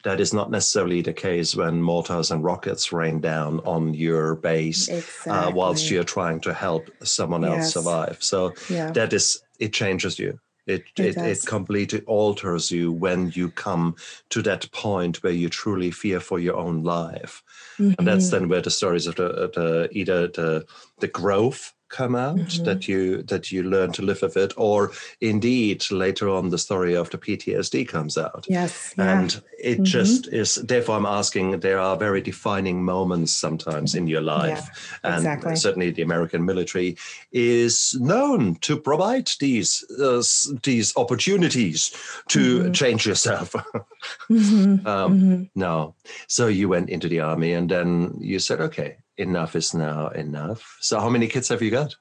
that 0.04 0.20
is 0.20 0.34
not 0.34 0.52
necessarily 0.52 1.02
the 1.02 1.14
case 1.14 1.56
when 1.56 1.82
mortars 1.82 2.32
and 2.32 2.44
rockets 2.44 2.92
rain 2.92 3.20
down 3.20 3.60
on 3.62 3.94
your 3.94 4.36
base 4.36 4.88
exactly. 4.88 5.32
uh, 5.32 5.52
whilst 5.52 5.90
you're 5.90 6.04
trying 6.04 6.40
to 6.42 6.54
help 6.54 6.90
someone 7.04 7.44
else 7.44 7.58
yes. 7.58 7.74
survive. 7.74 8.18
So 8.20 8.54
yeah. 8.70 8.92
that 8.92 9.14
is 9.14 9.42
it 9.60 9.74
changes 9.74 10.20
you. 10.20 10.40
It 10.66 10.84
it, 10.98 11.18
it, 11.18 11.18
it, 11.18 11.46
completely 11.46 12.02
alters 12.02 12.72
you 12.72 12.94
when 12.94 13.32
you 13.36 13.50
come 13.50 13.96
to 14.30 14.42
that 14.44 14.72
point 14.72 15.22
where 15.22 15.34
you 15.34 15.50
truly 15.50 15.92
fear 15.92 16.22
for 16.22 16.40
your 16.40 16.56
own 16.56 16.84
life, 16.84 17.44
mm-hmm. 17.78 17.94
and 17.98 18.08
that's 18.08 18.28
mm-hmm. 18.28 18.40
then 18.40 18.50
where 18.50 18.62
the 18.62 18.70
stories 18.70 19.06
of 19.06 19.16
the, 19.16 19.52
the 19.54 19.90
either 19.92 20.28
the 20.28 20.66
the 21.00 21.08
growth 21.10 21.74
come 21.94 22.16
out 22.16 22.36
mm-hmm. 22.36 22.64
that 22.64 22.88
you 22.88 23.22
that 23.24 23.52
you 23.52 23.62
learn 23.62 23.92
to 23.92 24.02
live 24.02 24.22
with 24.24 24.36
it 24.36 24.52
or 24.58 24.92
indeed 25.22 25.86
later 25.92 26.28
on 26.28 26.50
the 26.50 26.58
story 26.58 26.96
of 26.96 27.08
the 27.12 27.20
ptsd 27.20 27.88
comes 27.88 28.18
out 28.18 28.48
yes 28.50 28.96
yeah. 28.98 29.20
and 29.20 29.44
it 29.60 29.76
mm-hmm. 29.76 29.84
just 29.84 30.28
is 30.34 30.56
therefore 30.56 30.96
i'm 30.96 31.06
asking 31.06 31.60
there 31.60 31.78
are 31.78 31.96
very 31.96 32.20
defining 32.20 32.84
moments 32.84 33.32
sometimes 33.32 33.94
in 33.94 34.08
your 34.08 34.22
life 34.22 35.00
yeah, 35.04 35.12
and 35.12 35.18
exactly. 35.18 35.56
certainly 35.56 35.92
the 35.92 36.02
american 36.02 36.44
military 36.44 36.98
is 37.32 37.96
known 38.00 38.56
to 38.56 38.76
provide 38.76 39.30
these 39.40 39.84
uh, 40.02 40.24
these 40.64 40.98
opportunities 40.98 41.92
to 42.28 42.40
mm-hmm. 42.40 42.72
change 42.72 43.06
yourself 43.06 43.52
mm-hmm. 44.32 44.88
um, 44.88 45.20
mm-hmm. 45.20 45.44
no 45.54 45.94
so 46.28 46.48
you 46.48 46.68
went 46.68 46.90
into 46.90 47.08
the 47.08 47.20
army 47.20 47.54
and 47.54 47.70
then 47.70 48.18
you 48.20 48.40
said 48.40 48.60
okay 48.60 48.98
enough 49.18 49.56
is 49.56 49.74
now 49.74 50.10
enough. 50.10 50.78
So, 50.80 51.00
how 51.00 51.10
many 51.10 51.28
kids 51.28 51.50
have 51.50 51.62
you 51.62 51.72
got? 51.72 51.96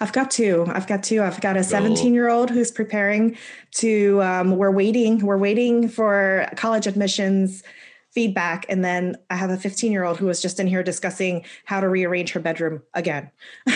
I've 0.00 0.12
got 0.12 0.30
two. 0.30 0.64
I've 0.68 0.86
got 0.86 1.02
two. 1.02 1.22
I've 1.22 1.40
got 1.40 1.56
a 1.56 1.62
17 1.62 2.14
year 2.14 2.28
old 2.28 2.50
who's 2.50 2.70
preparing 2.70 3.36
to. 3.76 4.22
Um, 4.22 4.56
we're 4.56 4.72
waiting. 4.72 5.24
We're 5.24 5.38
waiting 5.38 5.88
for 5.88 6.48
college 6.56 6.86
admissions 6.86 7.62
feedback. 8.10 8.64
And 8.68 8.84
then 8.84 9.16
I 9.28 9.36
have 9.36 9.50
a 9.50 9.56
15 9.56 9.92
year 9.92 10.04
old 10.04 10.18
who 10.18 10.26
was 10.26 10.40
just 10.40 10.60
in 10.60 10.66
here 10.66 10.82
discussing 10.82 11.44
how 11.64 11.80
to 11.80 11.88
rearrange 11.88 12.32
her 12.32 12.40
bedroom 12.40 12.82
again. 12.94 13.30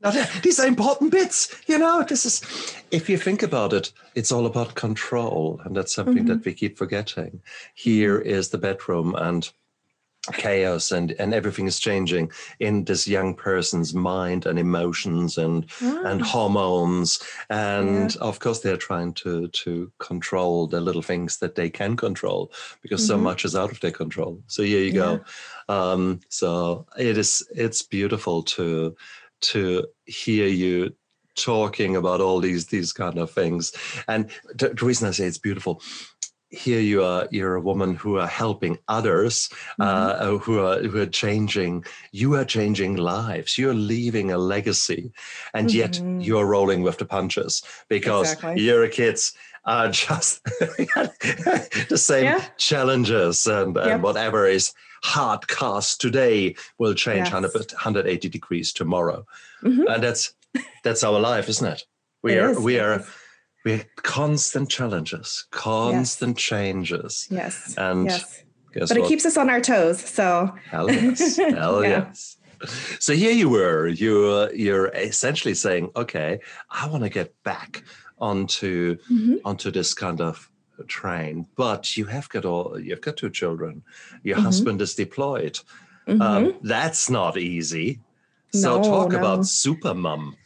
Now, 0.00 0.12
these 0.42 0.60
are 0.60 0.66
important 0.66 1.10
bits, 1.10 1.52
you 1.66 1.76
know. 1.76 2.04
This 2.04 2.24
is, 2.24 2.40
if 2.92 3.08
you 3.08 3.18
think 3.18 3.42
about 3.42 3.72
it, 3.72 3.92
it's 4.14 4.30
all 4.30 4.46
about 4.46 4.76
control, 4.76 5.60
and 5.64 5.76
that's 5.76 5.92
something 5.92 6.18
mm-hmm. 6.18 6.26
that 6.26 6.44
we 6.44 6.54
keep 6.54 6.78
forgetting. 6.78 7.40
Here 7.74 8.20
is 8.20 8.50
the 8.50 8.58
bedroom, 8.58 9.16
and 9.16 9.50
chaos 10.32 10.90
and 10.92 11.12
and 11.18 11.34
everything 11.34 11.66
is 11.66 11.78
changing 11.78 12.30
in 12.60 12.84
this 12.84 13.06
young 13.06 13.34
person's 13.34 13.94
mind 13.94 14.46
and 14.46 14.58
emotions 14.58 15.38
and 15.38 15.66
and 15.80 16.22
hormones 16.22 17.20
and 17.50 18.14
yeah. 18.14 18.20
of 18.20 18.38
course 18.38 18.60
they're 18.60 18.76
trying 18.76 19.12
to 19.12 19.48
to 19.48 19.90
control 19.98 20.66
the 20.66 20.80
little 20.80 21.02
things 21.02 21.38
that 21.38 21.54
they 21.54 21.70
can 21.70 21.96
control 21.96 22.52
because 22.82 23.00
mm-hmm. 23.02 23.08
so 23.08 23.18
much 23.18 23.44
is 23.44 23.56
out 23.56 23.70
of 23.70 23.80
their 23.80 23.90
control 23.90 24.40
so 24.46 24.62
here 24.62 24.80
you 24.80 24.92
yeah. 24.92 24.92
go 24.92 25.20
um 25.68 26.20
so 26.28 26.86
it 26.98 27.18
is 27.18 27.46
it's 27.54 27.82
beautiful 27.82 28.42
to 28.42 28.96
to 29.40 29.86
hear 30.06 30.48
you 30.48 30.94
talking 31.34 31.96
about 31.96 32.20
all 32.20 32.40
these 32.40 32.66
these 32.66 32.92
kind 32.92 33.18
of 33.18 33.30
things 33.30 33.72
and 34.08 34.30
the, 34.54 34.70
the 34.70 34.84
reason 34.84 35.08
i 35.08 35.10
say 35.10 35.24
it's 35.24 35.38
beautiful 35.38 35.80
here 36.50 36.80
you 36.80 37.04
are 37.04 37.28
you're 37.30 37.56
a 37.56 37.60
woman 37.60 37.94
who 37.94 38.16
are 38.18 38.26
helping 38.26 38.78
others 38.88 39.48
mm-hmm. 39.78 39.82
uh, 39.82 40.38
who 40.38 40.58
are 40.60 40.82
who 40.82 40.98
are 41.00 41.06
changing 41.06 41.84
you 42.12 42.34
are 42.34 42.44
changing 42.44 42.96
lives 42.96 43.58
you're 43.58 43.74
leaving 43.74 44.30
a 44.30 44.38
legacy 44.38 45.12
and 45.52 45.68
mm-hmm. 45.68 45.78
yet 45.78 46.24
you're 46.24 46.46
rolling 46.46 46.82
with 46.82 46.98
the 46.98 47.04
punches 47.04 47.62
because 47.88 48.32
exactly. 48.32 48.62
your 48.62 48.88
kids 48.88 49.34
are 49.66 49.88
just 49.90 50.42
the 50.44 51.98
same 51.98 52.24
yeah. 52.24 52.44
challenges 52.56 53.46
and, 53.46 53.76
and 53.76 53.86
yep. 53.86 54.00
whatever 54.00 54.46
is 54.46 54.72
hard 55.02 55.46
cast 55.48 56.00
today 56.00 56.54
will 56.78 56.94
change 56.94 57.26
yes. 57.26 57.32
100, 57.32 57.72
180 57.72 58.28
degrees 58.28 58.72
tomorrow 58.72 59.24
mm-hmm. 59.62 59.86
and 59.86 60.02
that's 60.02 60.32
that's 60.82 61.04
our 61.04 61.20
life 61.20 61.48
isn't 61.48 61.72
it 61.72 61.82
we 62.22 62.32
it 62.32 62.38
are 62.38 62.50
is. 62.50 62.58
we 62.58 62.78
are 62.78 63.04
we 63.64 63.82
constant 63.96 64.70
challenges, 64.70 65.46
constant 65.50 66.36
yes. 66.38 66.44
changes. 66.44 67.28
Yes. 67.30 67.74
And 67.76 68.06
yes. 68.06 68.42
but 68.72 68.90
what? 68.90 68.98
it 68.98 69.08
keeps 69.08 69.26
us 69.26 69.36
on 69.36 69.50
our 69.50 69.60
toes. 69.60 70.00
So 70.00 70.54
hell 70.70 70.90
yes. 70.90 71.36
Hell 71.36 71.82
yeah. 71.82 72.06
yes. 72.08 72.36
So 72.98 73.14
here 73.14 73.32
you 73.32 73.48
were, 73.48 73.88
you're 73.88 74.52
you're 74.52 74.88
essentially 74.88 75.54
saying, 75.54 75.90
okay, 75.94 76.40
I 76.70 76.88
want 76.88 77.04
to 77.04 77.10
get 77.10 77.40
back 77.42 77.84
onto 78.18 78.96
mm-hmm. 79.10 79.36
onto 79.44 79.70
this 79.70 79.94
kind 79.94 80.20
of 80.20 80.50
train, 80.86 81.46
but 81.56 81.96
you 81.96 82.04
have 82.06 82.28
got 82.28 82.44
all 82.44 82.78
you've 82.78 83.00
got 83.00 83.16
two 83.16 83.30
children. 83.30 83.82
Your 84.22 84.36
mm-hmm. 84.36 84.46
husband 84.46 84.82
is 84.82 84.94
deployed. 84.94 85.58
Um, 86.06 86.18
mm-hmm. 86.18 86.66
that's 86.66 87.10
not 87.10 87.36
easy. 87.36 88.00
So 88.52 88.78
no, 88.78 88.82
talk 88.82 89.12
no. 89.12 89.18
about 89.18 89.46
super 89.46 89.94
mom. 89.94 90.36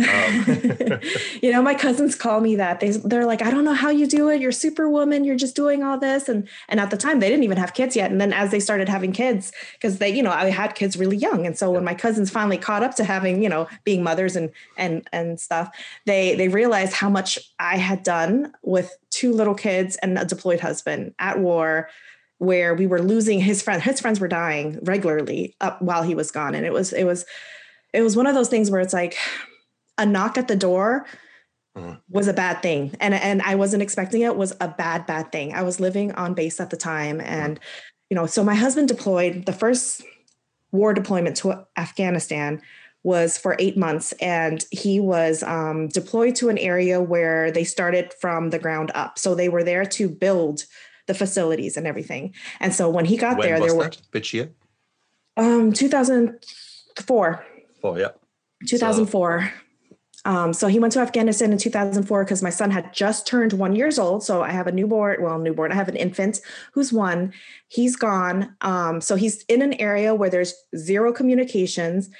Um. 0.00 1.00
you 1.42 1.52
know, 1.52 1.62
my 1.62 1.74
cousins 1.74 2.14
call 2.14 2.40
me 2.40 2.56
that. 2.56 2.80
They 2.80 2.90
they're 2.90 3.26
like, 3.26 3.42
I 3.42 3.50
don't 3.50 3.64
know 3.64 3.74
how 3.74 3.90
you 3.90 4.06
do 4.06 4.28
it. 4.28 4.40
You're 4.40 4.52
superwoman. 4.52 5.24
You're 5.24 5.36
just 5.36 5.56
doing 5.56 5.82
all 5.82 5.98
this. 5.98 6.28
And 6.28 6.48
and 6.68 6.80
at 6.80 6.90
the 6.90 6.96
time, 6.96 7.20
they 7.20 7.28
didn't 7.28 7.44
even 7.44 7.58
have 7.58 7.74
kids 7.74 7.96
yet. 7.96 8.10
And 8.10 8.20
then 8.20 8.32
as 8.32 8.50
they 8.50 8.60
started 8.60 8.88
having 8.88 9.12
kids, 9.12 9.52
because 9.74 9.98
they, 9.98 10.10
you 10.10 10.22
know, 10.22 10.30
I 10.30 10.50
had 10.50 10.74
kids 10.74 10.96
really 10.96 11.16
young. 11.16 11.46
And 11.46 11.56
so 11.56 11.70
when 11.70 11.84
my 11.84 11.94
cousins 11.94 12.30
finally 12.30 12.58
caught 12.58 12.82
up 12.82 12.94
to 12.96 13.04
having, 13.04 13.42
you 13.42 13.48
know, 13.48 13.68
being 13.84 14.02
mothers 14.02 14.36
and 14.36 14.50
and 14.76 15.06
and 15.12 15.40
stuff, 15.40 15.74
they 16.06 16.34
they 16.34 16.48
realized 16.48 16.94
how 16.94 17.08
much 17.08 17.38
I 17.58 17.76
had 17.76 18.02
done 18.02 18.52
with 18.62 18.96
two 19.10 19.32
little 19.32 19.54
kids 19.54 19.96
and 19.96 20.18
a 20.18 20.24
deployed 20.24 20.60
husband 20.60 21.14
at 21.18 21.38
war 21.38 21.88
where 22.38 22.74
we 22.74 22.86
were 22.86 23.02
losing 23.02 23.38
his 23.38 23.60
friend 23.60 23.82
his 23.82 24.00
friends 24.00 24.18
were 24.18 24.28
dying 24.28 24.78
regularly 24.82 25.54
up 25.60 25.80
while 25.82 26.02
he 26.02 26.14
was 26.14 26.30
gone 26.30 26.54
and 26.54 26.64
it 26.64 26.72
was 26.72 26.92
it 26.92 27.04
was 27.04 27.26
it 27.92 28.00
was 28.00 28.16
one 28.16 28.26
of 28.26 28.34
those 28.34 28.48
things 28.48 28.70
where 28.70 28.80
it's 28.80 28.94
like 28.94 29.16
a 30.00 30.06
knock 30.06 30.38
at 30.38 30.48
the 30.48 30.56
door 30.56 31.06
mm. 31.76 32.00
was 32.08 32.26
a 32.26 32.32
bad 32.32 32.62
thing. 32.62 32.94
And 33.00 33.14
and 33.14 33.42
I 33.42 33.54
wasn't 33.54 33.82
expecting 33.82 34.22
it 34.22 34.36
was 34.36 34.52
a 34.60 34.68
bad 34.68 35.06
bad 35.06 35.30
thing. 35.30 35.54
I 35.54 35.62
was 35.62 35.78
living 35.78 36.12
on 36.12 36.34
base 36.34 36.58
at 36.58 36.70
the 36.70 36.76
time. 36.76 37.20
And 37.20 37.60
you 38.08 38.16
know 38.16 38.26
so 38.26 38.42
my 38.42 38.54
husband 38.54 38.88
deployed 38.88 39.46
the 39.46 39.52
first 39.52 40.02
war 40.72 40.94
deployment 40.94 41.36
to 41.36 41.66
Afghanistan 41.76 42.62
was 43.02 43.38
for 43.38 43.56
eight 43.58 43.76
months. 43.76 44.12
And 44.20 44.64
he 44.70 45.00
was 45.00 45.42
um, 45.42 45.88
deployed 45.88 46.34
to 46.36 46.48
an 46.48 46.58
area 46.58 47.00
where 47.00 47.50
they 47.50 47.64
started 47.64 48.12
from 48.20 48.50
the 48.50 48.58
ground 48.58 48.90
up. 48.94 49.18
So 49.18 49.34
they 49.34 49.48
were 49.48 49.64
there 49.64 49.86
to 49.86 50.08
build 50.08 50.64
the 51.06 51.14
facilities 51.14 51.78
and 51.78 51.86
everything. 51.86 52.34
And 52.60 52.74
so 52.74 52.90
when 52.90 53.06
he 53.06 53.16
got 53.16 53.38
when 53.38 53.48
there 53.48 53.60
there 53.60 53.74
were 53.74 53.90
which 54.10 54.34
year? 54.34 54.50
Um 55.36 55.72
2004 55.72 57.44
four. 57.80 57.98
Yeah. 57.98 58.08
2004 58.66 59.40
so 59.40 59.69
um, 60.24 60.52
so 60.52 60.68
he 60.68 60.78
went 60.78 60.92
to 60.94 61.00
Afghanistan 61.00 61.52
in 61.52 61.58
2004 61.58 62.24
because 62.24 62.42
my 62.42 62.50
son 62.50 62.70
had 62.70 62.92
just 62.92 63.26
turned 63.26 63.54
one 63.54 63.74
years 63.74 63.98
old. 63.98 64.22
So 64.22 64.42
I 64.42 64.50
have 64.50 64.66
a 64.66 64.72
newborn, 64.72 65.22
well, 65.22 65.38
newborn. 65.38 65.72
I 65.72 65.76
have 65.76 65.88
an 65.88 65.96
infant 65.96 66.40
who's 66.72 66.92
one. 66.92 67.32
He's 67.68 67.96
gone. 67.96 68.54
Um, 68.60 69.00
so 69.00 69.16
he's 69.16 69.42
in 69.44 69.62
an 69.62 69.74
area 69.74 70.14
where 70.14 70.28
there's 70.28 70.54
zero 70.76 71.12
communications. 71.12 72.10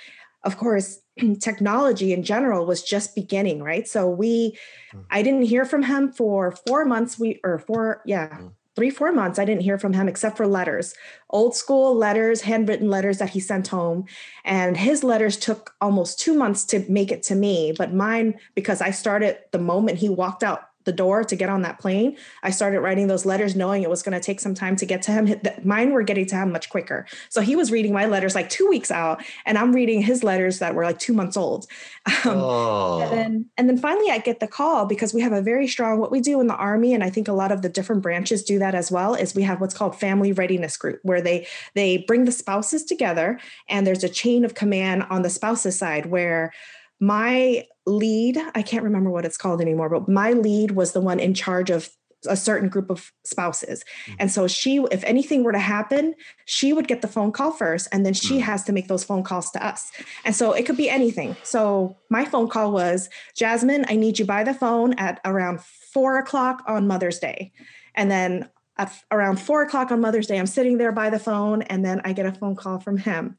Of 0.44 0.56
course, 0.56 0.98
technology 1.40 2.14
in 2.14 2.22
general 2.22 2.64
was 2.64 2.82
just 2.82 3.14
beginning, 3.14 3.62
right? 3.62 3.86
So 3.86 4.08
we, 4.08 4.56
hmm. 4.92 5.00
I 5.10 5.22
didn't 5.22 5.42
hear 5.42 5.66
from 5.66 5.82
him 5.82 6.10
for 6.10 6.52
four 6.66 6.86
months. 6.86 7.18
We 7.18 7.38
or 7.44 7.58
four, 7.58 8.02
yeah, 8.06 8.34
hmm 8.34 8.46
three, 8.76 8.90
four 8.90 9.12
months, 9.12 9.38
I 9.38 9.44
didn't 9.44 9.62
hear 9.62 9.78
from 9.78 9.92
him 9.92 10.08
except 10.08 10.36
for 10.36 10.46
letters, 10.46 10.94
old 11.28 11.54
school 11.54 11.94
letters, 11.94 12.42
handwritten 12.42 12.88
letters 12.88 13.18
that 13.18 13.30
he 13.30 13.40
sent 13.40 13.68
home. 13.68 14.06
And 14.44 14.76
his 14.76 15.04
letters 15.04 15.36
took 15.36 15.74
almost 15.80 16.18
two 16.18 16.34
months 16.34 16.64
to 16.66 16.84
make 16.88 17.12
it 17.12 17.22
to 17.24 17.34
me. 17.34 17.72
But 17.76 17.92
mine, 17.92 18.38
because 18.54 18.80
I 18.80 18.90
started 18.90 19.38
the 19.52 19.58
moment 19.58 19.98
he 19.98 20.08
walked 20.08 20.42
out 20.42 20.69
the 20.84 20.92
door 20.92 21.24
to 21.24 21.36
get 21.36 21.48
on 21.48 21.62
that 21.62 21.78
plane, 21.78 22.16
I 22.42 22.50
started 22.50 22.80
writing 22.80 23.06
those 23.06 23.26
letters 23.26 23.54
knowing 23.54 23.82
it 23.82 23.90
was 23.90 24.02
going 24.02 24.18
to 24.18 24.24
take 24.24 24.40
some 24.40 24.54
time 24.54 24.76
to 24.76 24.86
get 24.86 25.02
to 25.02 25.12
him. 25.12 25.40
Mine 25.62 25.92
were 25.92 26.02
getting 26.02 26.26
to 26.26 26.36
him 26.36 26.52
much 26.52 26.70
quicker. 26.70 27.06
So 27.28 27.40
he 27.40 27.54
was 27.56 27.70
reading 27.70 27.92
my 27.92 28.06
letters 28.06 28.34
like 28.34 28.48
two 28.48 28.68
weeks 28.68 28.90
out, 28.90 29.22
and 29.44 29.58
I'm 29.58 29.72
reading 29.72 30.02
his 30.02 30.24
letters 30.24 30.58
that 30.60 30.74
were 30.74 30.84
like 30.84 30.98
two 30.98 31.12
months 31.12 31.36
old. 31.36 31.66
Um, 32.24 32.36
oh. 32.36 33.00
and, 33.00 33.12
then, 33.12 33.46
and 33.56 33.68
then 33.68 33.78
finally, 33.78 34.10
I 34.10 34.18
get 34.18 34.40
the 34.40 34.46
call 34.46 34.84
because 34.84 35.14
we 35.14 35.22
have 35.22 35.32
a 35.32 35.40
very 35.40 35.66
strong, 35.66 35.98
what 35.98 36.10
we 36.10 36.20
do 36.20 36.40
in 36.40 36.48
the 36.48 36.54
Army, 36.54 36.92
and 36.92 37.02
I 37.02 37.08
think 37.08 37.28
a 37.28 37.32
lot 37.32 37.50
of 37.50 37.62
the 37.62 37.68
different 37.68 38.02
branches 38.02 38.42
do 38.42 38.58
that 38.58 38.74
as 38.74 38.90
well, 38.90 39.14
is 39.14 39.34
we 39.34 39.42
have 39.42 39.60
what's 39.60 39.74
called 39.74 39.98
family 39.98 40.32
readiness 40.32 40.76
group, 40.76 41.00
where 41.02 41.22
they 41.22 41.46
they 41.74 41.98
bring 41.98 42.24
the 42.24 42.32
spouses 42.32 42.84
together, 42.84 43.38
and 43.68 43.86
there's 43.86 44.04
a 44.04 44.08
chain 44.08 44.44
of 44.44 44.54
command 44.54 45.04
on 45.08 45.22
the 45.22 45.30
spouses 45.30 45.78
side 45.78 46.06
where 46.06 46.52
my 47.00 47.66
lead, 47.86 48.38
I 48.54 48.62
can't 48.62 48.84
remember 48.84 49.10
what 49.10 49.24
it's 49.24 49.38
called 49.38 49.60
anymore, 49.60 49.88
but 49.88 50.08
my 50.08 50.32
lead 50.32 50.72
was 50.72 50.92
the 50.92 51.00
one 51.00 51.18
in 51.18 51.34
charge 51.34 51.70
of 51.70 51.88
a 52.28 52.36
certain 52.36 52.68
group 52.68 52.90
of 52.90 53.12
spouses. 53.24 53.82
Mm-hmm. 53.82 54.14
And 54.20 54.30
so 54.30 54.46
she, 54.46 54.76
if 54.90 55.02
anything 55.04 55.42
were 55.42 55.52
to 55.52 55.58
happen, 55.58 56.14
she 56.44 56.72
would 56.72 56.86
get 56.86 57.00
the 57.00 57.08
phone 57.08 57.32
call 57.32 57.50
first, 57.50 57.88
and 57.92 58.04
then 58.04 58.12
she 58.12 58.34
mm-hmm. 58.34 58.44
has 58.44 58.64
to 58.64 58.72
make 58.72 58.88
those 58.88 59.04
phone 59.04 59.22
calls 59.22 59.50
to 59.52 59.66
us. 59.66 59.90
And 60.24 60.36
so 60.36 60.52
it 60.52 60.66
could 60.66 60.76
be 60.76 60.90
anything. 60.90 61.36
So 61.42 61.96
my 62.10 62.26
phone 62.26 62.48
call 62.48 62.72
was 62.72 63.08
Jasmine, 63.34 63.86
I 63.88 63.96
need 63.96 64.18
you 64.18 64.26
by 64.26 64.44
the 64.44 64.54
phone 64.54 64.92
at 64.94 65.20
around 65.24 65.62
four 65.62 66.18
o'clock 66.18 66.62
on 66.66 66.86
Mother's 66.86 67.18
Day. 67.18 67.52
And 67.94 68.10
then 68.10 68.50
at 68.76 68.92
around 69.10 69.40
four 69.40 69.62
o'clock 69.62 69.90
on 69.90 70.00
Mother's 70.00 70.26
Day, 70.26 70.38
I'm 70.38 70.46
sitting 70.46 70.78
there 70.78 70.92
by 70.92 71.10
the 71.10 71.18
phone, 71.18 71.62
and 71.62 71.84
then 71.84 72.02
I 72.04 72.12
get 72.12 72.26
a 72.26 72.32
phone 72.32 72.54
call 72.54 72.80
from 72.80 72.98
him. 72.98 73.38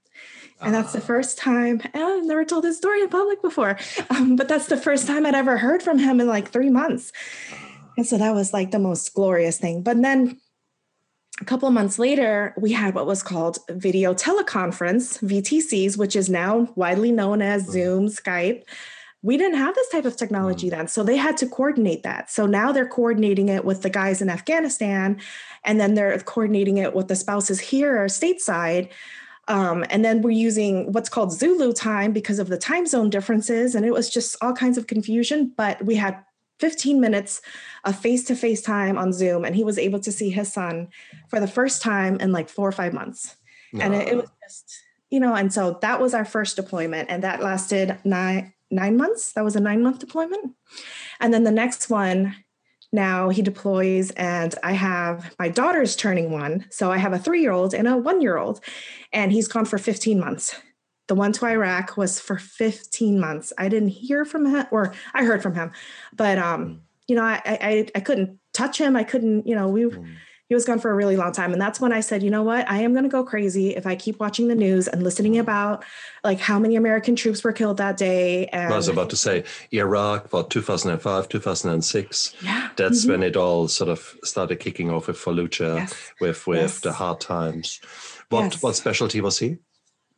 And 0.62 0.74
that's 0.74 0.94
the 0.94 1.00
ah. 1.00 1.06
first 1.06 1.38
time, 1.38 1.82
I've 1.94 2.26
never 2.26 2.46
told 2.46 2.64
this 2.64 2.78
story 2.78 3.02
in 3.02 3.10
public 3.10 3.42
before, 3.42 3.78
um, 4.10 4.36
but 4.36 4.48
that's 4.48 4.68
the 4.68 4.78
first 4.78 5.08
time 5.08 5.26
I'd 5.26 5.36
ever 5.36 5.58
heard 5.58 5.82
from 5.82 5.98
him 5.98 6.20
in 6.22 6.28
like 6.28 6.50
three 6.50 6.70
months. 6.70 7.12
And 7.98 8.06
so 8.06 8.18
that 8.18 8.34
was 8.34 8.54
like 8.54 8.72
the 8.72 8.80
most 8.80 9.14
glorious 9.14 9.58
thing. 9.58 9.84
But 9.84 10.02
then 10.02 10.40
a 11.42 11.46
couple 11.46 11.68
of 11.68 11.74
months 11.74 11.98
later, 11.98 12.54
we 12.58 12.72
had 12.72 12.94
what 12.94 13.08
was 13.08 13.24
called 13.24 13.58
video 13.70 14.14
teleconference, 14.14 15.20
VTCs, 15.28 15.98
which 15.98 16.16
is 16.16 16.30
now 16.30 16.72
widely 16.76 17.12
known 17.12 17.42
as 17.42 17.66
mm. 17.66 17.72
Zoom, 17.72 18.08
Skype. 18.08 18.64
We 19.24 19.38
didn't 19.38 19.58
have 19.58 19.76
this 19.76 19.90
type 19.90 20.06
of 20.06 20.16
technology 20.16 20.68
mm. 20.68 20.72
then. 20.72 20.88
So 20.88 21.04
they 21.04 21.18
had 21.18 21.38
to 21.38 21.48
coordinate 21.48 22.04
that. 22.04 22.30
So 22.30 22.46
now 22.46 22.72
they're 22.72 22.88
coordinating 22.88 23.50
it 23.50 23.66
with 23.66 23.82
the 23.82 23.90
guys 23.90 24.22
in 24.22 24.30
Afghanistan, 24.30 25.20
and 25.64 25.80
then 25.80 25.96
they're 25.96 26.18
coordinating 26.20 26.78
it 26.78 26.94
with 26.94 27.08
the 27.08 27.16
spouses 27.16 27.60
here 27.60 28.02
or 28.02 28.06
stateside. 28.06 28.90
Um, 29.48 29.86
and 29.90 30.06
then 30.06 30.22
we're 30.22 30.32
using 30.32 30.92
what's 30.92 31.10
called 31.10 31.34
Zulu 31.34 31.74
time 31.74 32.14
because 32.14 32.40
of 32.40 32.48
the 32.48 32.58
time 32.58 32.86
zone 32.86 33.10
differences. 33.10 33.76
And 33.76 33.86
it 33.86 33.92
was 33.92 34.10
just 34.10 34.36
all 34.42 34.54
kinds 34.54 34.78
of 34.78 34.88
confusion. 34.88 35.52
But 35.56 35.84
we 35.84 35.96
had 35.96 36.24
15 36.60 37.02
minutes 37.02 37.42
of 37.84 38.00
face 38.00 38.24
to 38.26 38.36
face 38.36 38.62
time 38.62 38.98
on 38.98 39.12
Zoom, 39.12 39.44
and 39.44 39.56
he 39.56 39.64
was 39.64 39.80
able 39.80 40.00
to 40.00 40.12
see 40.12 40.30
his 40.30 40.54
son 40.54 40.90
for 41.28 41.40
the 41.40 41.48
first 41.48 41.82
time 41.82 42.18
in 42.20 42.32
like 42.32 42.48
four 42.48 42.68
or 42.68 42.72
five 42.72 42.94
months. 42.94 43.36
No. 43.74 43.84
And 43.84 43.96
it, 43.96 44.10
it 44.10 44.16
was 44.16 44.30
just, 44.44 44.80
you 45.10 45.20
know, 45.20 45.34
and 45.34 45.52
so 45.52 45.80
that 45.82 46.00
was 46.00 46.14
our 46.14 46.24
first 46.24 46.56
deployment, 46.56 47.10
and 47.10 47.24
that 47.24 47.42
lasted 47.42 47.98
nine 48.04 48.54
nine 48.70 48.96
months. 48.96 49.34
That 49.34 49.44
was 49.44 49.56
a 49.56 49.60
nine 49.60 49.82
month 49.82 50.00
deployment. 50.00 50.56
And 51.20 51.34
then 51.34 51.44
the 51.44 51.52
next 51.52 51.90
one 51.90 52.36
now 52.92 53.30
he 53.30 53.42
deploys 53.42 54.12
and 54.12 54.56
i 54.64 54.74
have 54.74 55.34
my 55.40 55.50
daughter's 55.50 55.96
turning 55.96 56.32
one 56.32 56.66
so 56.70 56.92
i 56.92 56.98
have 56.98 57.14
a 57.14 57.20
three-year-old 57.20 57.74
and 57.74 57.88
a 57.88 57.98
one-year-old 57.98 58.60
and 59.14 59.32
he's 59.32 59.48
gone 59.48 59.66
for 59.66 59.78
15 59.78 60.20
months. 60.20 60.56
The 61.08 61.16
one 61.16 61.34
to 61.34 61.46
iraq 61.46 61.98
was 61.98 62.22
for 62.22 62.38
15 62.38 63.20
months. 63.20 63.52
I 63.58 63.68
didn't 63.68 63.90
hear 63.90 64.24
from 64.24 64.46
him 64.46 64.66
or 64.72 64.94
i 65.14 65.24
heard 65.24 65.44
from 65.44 65.56
him 65.56 65.72
but 66.14 66.38
um 66.38 66.66
mm. 66.66 66.80
you 67.08 67.16
know 67.16 67.24
i 67.24 67.42
i, 67.46 67.88
I 67.96 68.00
couldn't 68.00 68.40
touch 68.54 68.78
him. 68.78 68.96
I 68.96 69.04
couldn't 69.04 69.48
you 69.48 69.56
know 69.56 69.68
we 69.68 69.84
mm 69.84 70.16
he 70.52 70.54
was 70.54 70.66
gone 70.66 70.80
for 70.80 70.92
a 70.92 70.94
really 70.94 71.16
long 71.16 71.32
time 71.32 71.54
and 71.54 71.62
that's 71.62 71.80
when 71.80 71.94
i 71.94 72.02
said 72.02 72.22
you 72.22 72.30
know 72.30 72.44
what 72.44 72.70
i 72.70 72.82
am 72.82 72.92
going 72.92 73.06
to 73.06 73.10
go 73.10 73.24
crazy 73.24 73.74
if 73.74 73.88
i 73.88 73.96
keep 73.96 74.20
watching 74.20 74.50
the 74.50 74.56
news 74.56 74.86
and 74.86 75.02
listening 75.02 75.40
about 75.40 75.82
like 76.26 76.42
how 76.42 76.60
many 76.60 76.76
american 76.76 77.16
troops 77.16 77.42
were 77.42 77.54
killed 77.54 77.78
that 77.78 77.96
day 77.96 78.48
and 78.48 78.74
i 78.74 78.76
was 78.76 78.90
about 78.90 79.10
to 79.10 79.16
say 79.16 79.46
iraq 79.72 80.34
what 80.34 80.50
2005 80.50 81.30
2006 81.30 82.36
yeah 82.44 82.70
that's 82.76 83.04
mm-hmm. 83.04 83.12
when 83.12 83.24
it 83.24 83.38
all 83.38 83.70
sort 83.70 83.90
of 83.90 84.18
started 84.26 84.58
kicking 84.58 84.90
off 84.90 85.08
with 85.08 85.16
fallujah 85.16 85.78
yes. 85.78 86.12
with 86.20 86.46
with 86.46 86.60
yes. 86.60 86.80
the 86.82 86.92
hard 86.92 87.22
times 87.22 87.80
what 88.28 88.52
yes. 88.52 88.62
what 88.62 88.76
specialty 88.76 89.22
was 89.22 89.40
he 89.40 89.56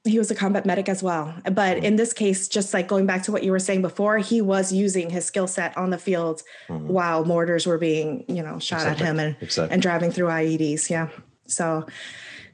he 0.05 0.19
was 0.19 0.29
a 0.29 0.35
combat 0.35 0.65
medic 0.65 0.89
as 0.89 1.01
well. 1.01 1.33
But 1.45 1.77
mm-hmm. 1.77 1.85
in 1.85 1.95
this 1.95 2.11
case, 2.11 2.47
just 2.47 2.73
like 2.73 2.87
going 2.87 3.05
back 3.05 3.23
to 3.23 3.31
what 3.31 3.43
you 3.43 3.51
were 3.51 3.59
saying 3.59 3.81
before, 3.81 4.17
he 4.17 4.41
was 4.41 4.73
using 4.73 5.09
his 5.09 5.25
skill 5.25 5.47
set 5.47 5.77
on 5.77 5.91
the 5.91 5.97
field 5.97 6.43
mm-hmm. 6.67 6.87
while 6.87 7.23
mortars 7.23 7.65
were 7.65 7.77
being, 7.77 8.25
you 8.27 8.43
know, 8.43 8.59
shot 8.59 8.81
exactly. 8.81 9.05
at 9.05 9.09
him 9.09 9.19
and 9.19 9.35
exactly. 9.39 9.73
and 9.73 9.81
driving 9.81 10.11
through 10.11 10.27
IEDs. 10.27 10.89
Yeah. 10.89 11.09
So 11.47 11.85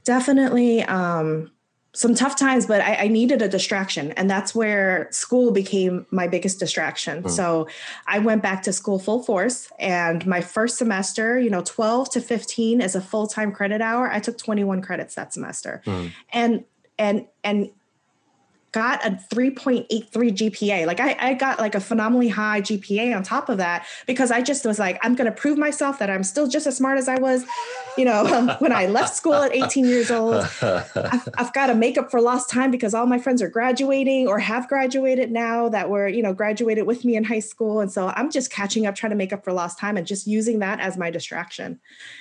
definitely 0.04 0.84
um, 0.84 1.52
some 1.94 2.14
tough 2.14 2.36
times, 2.36 2.68
but 2.68 2.82
I, 2.82 2.96
I, 2.96 3.08
needed 3.08 3.42
a 3.42 3.50
distraction. 3.50 4.12
And 4.12 4.30
that's 4.30 4.54
where 4.54 5.08
school 5.12 5.52
became 5.52 6.06
my 6.12 6.28
biggest 6.28 6.60
distraction. 6.60 7.20
Mm-hmm. 7.20 7.30
So 7.30 7.68
I 8.06 8.20
went 8.20 8.44
back 8.44 8.62
to 8.64 8.74
school 8.74 9.00
full 9.00 9.24
force. 9.24 9.72
And 9.80 10.26
my 10.28 10.42
first 10.42 10.78
semester, 10.78 11.40
you 11.40 11.50
know, 11.50 11.64
12 11.66 12.12
to 12.12 12.22
15 12.22 12.82
is 12.82 12.96
a 12.96 13.02
full 13.02 13.26
time 13.26 13.52
credit 13.52 13.82
hour. 13.82 14.10
I 14.12 14.20
took 14.20 14.38
21 14.38 14.84
credits 14.84 15.16
that 15.16 15.34
semester. 15.34 15.82
Mm. 15.86 16.12
And 16.32 16.64
and 17.00 17.26
and 17.44 17.72
got 18.72 19.04
a 19.06 19.12
3.83 19.34 19.88
GPA. 20.12 20.86
Like 20.86 21.00
I, 21.00 21.16
I 21.20 21.34
got 21.34 21.60
like 21.60 21.76
a 21.76 21.80
phenomenally 21.80 22.28
high 22.28 22.62
GPA 22.62 23.16
on 23.16 23.24
top 23.24 23.50
of 23.50 23.58
that 23.58 23.86
because 24.06 24.32
I 24.32 24.42
just 24.42 24.66
was 24.66 24.78
like, 24.78 25.00
I'm 25.02 25.16
going 25.16 25.26
to 25.26 25.32
prove 25.32 25.58
myself 25.58 26.00
that 26.00 26.10
I'm 26.10 26.24
still 26.24 26.48
just 26.48 26.68
as 26.68 26.78
smart 26.78 26.98
as 26.98 27.08
I 27.08 27.16
was, 27.16 27.46
you 27.98 28.06
know, 28.06 28.56
when 28.60 28.72
I 28.72 28.86
left 28.86 29.16
school 29.16 29.34
at 29.34 29.56
18 29.56 29.86
years 29.86 30.12
old. 30.12 30.48
I've, 30.62 31.30
I've 31.38 31.54
got 31.54 31.68
to 31.68 31.76
make 31.76 31.98
up 31.98 32.12
for 32.12 32.22
lost 32.22 32.50
time 32.50 32.70
because 32.70 32.94
all 32.94 33.08
my 33.08 33.18
friends 33.18 33.42
are 33.42 33.50
graduating 33.50 34.28
or 34.28 34.40
have 34.40 34.68
graduated 34.68 35.32
now 35.32 35.70
that 35.70 35.90
were, 35.90 36.08
you 36.08 36.22
know, 36.22 36.34
graduated 36.34 36.86
with 36.86 37.04
me 37.04 37.16
in 37.16 37.24
high 37.24 37.40
school. 37.40 37.80
And 37.80 37.92
so 37.92 38.14
I'm 38.16 38.30
just 38.30 38.52
catching 38.52 38.86
up, 38.86 38.96
trying 38.96 39.12
to 39.12 39.16
make 39.16 39.34
up 39.34 39.44
for 39.44 39.52
lost 39.52 39.80
time 39.80 39.98
and 39.98 40.06
just 40.06 40.28
using 40.28 40.60
that 40.60 40.80
as 40.80 40.98
my 40.98 41.10
distraction. 41.10 41.80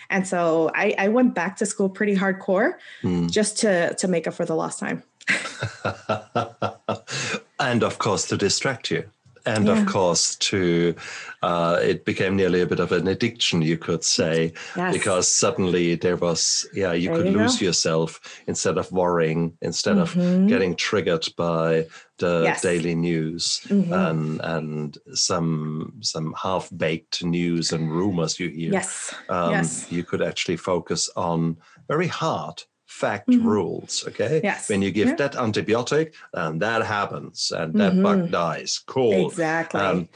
And 0.08 0.26
so 0.26 0.70
I, 0.74 0.94
I 0.98 1.08
went 1.08 1.34
back 1.34 1.56
to 1.56 1.66
school 1.66 1.90
pretty 1.90 2.16
hardcore 2.16 2.74
mm. 3.02 3.30
just 3.30 3.58
to, 3.58 3.94
to 3.94 4.08
make 4.08 4.26
up 4.26 4.34
for 4.34 4.46
the 4.46 4.54
lost 4.54 4.78
time. 4.78 5.02
and 7.60 7.82
of 7.82 7.98
course 7.98 8.26
to 8.26 8.36
distract 8.36 8.90
you 8.90 9.04
and 9.48 9.66
yeah. 9.66 9.80
of 9.80 9.86
course 9.86 10.36
to 10.36 10.94
uh, 11.42 11.78
it 11.82 12.04
became 12.04 12.36
nearly 12.36 12.60
a 12.60 12.66
bit 12.66 12.80
of 12.80 12.92
an 12.92 13.08
addiction 13.08 13.62
you 13.62 13.78
could 13.78 14.04
say 14.04 14.52
yes. 14.76 14.92
because 14.92 15.28
suddenly 15.28 15.94
there 15.94 16.16
was 16.16 16.68
yeah 16.74 16.92
you 16.92 17.08
there 17.08 17.18
could 17.18 17.32
you 17.32 17.38
lose 17.38 17.58
go. 17.58 17.66
yourself 17.66 18.42
instead 18.46 18.76
of 18.76 18.90
worrying 18.92 19.56
instead 19.62 19.96
mm-hmm. 19.96 20.42
of 20.42 20.48
getting 20.48 20.74
triggered 20.74 21.26
by 21.36 21.86
the 22.18 22.42
yes. 22.44 22.62
daily 22.62 22.94
news 22.94 23.60
mm-hmm. 23.66 23.92
and 23.92 24.40
and 24.42 24.98
some 25.14 25.94
some 26.00 26.34
half 26.40 26.68
baked 26.76 27.24
news 27.24 27.72
and 27.72 27.90
rumors 27.90 28.38
you 28.38 28.48
hear 28.48 28.72
yes. 28.72 29.14
Um, 29.28 29.52
yes 29.52 29.90
you 29.90 30.04
could 30.04 30.22
actually 30.22 30.56
focus 30.56 31.08
on 31.16 31.56
very 31.88 32.08
hard 32.08 32.62
fact 32.98 33.28
mm-hmm. 33.28 33.46
rules. 33.46 34.04
Okay. 34.08 34.40
Yes. 34.42 34.68
When 34.68 34.82
you 34.82 34.90
give 34.90 35.08
yeah. 35.08 35.16
that 35.16 35.34
antibiotic, 35.34 36.14
and 36.32 36.60
that 36.60 36.84
happens, 36.84 37.52
and 37.54 37.74
that 37.74 37.92
mm-hmm. 37.92 38.02
bug 38.02 38.30
dies. 38.30 38.80
Cool. 38.86 39.28
Exactly. 39.28 39.80
Um, 39.80 40.08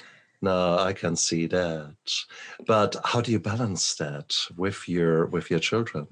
no, 0.42 0.78
I 0.78 0.92
can 0.92 1.14
see 1.14 1.46
that. 1.46 1.94
But 2.66 2.96
how 3.04 3.20
do 3.20 3.30
you 3.30 3.38
balance 3.38 3.94
that 3.94 4.34
with 4.56 4.88
your 4.88 5.26
with 5.26 5.50
your 5.50 5.60
children? 5.60 6.06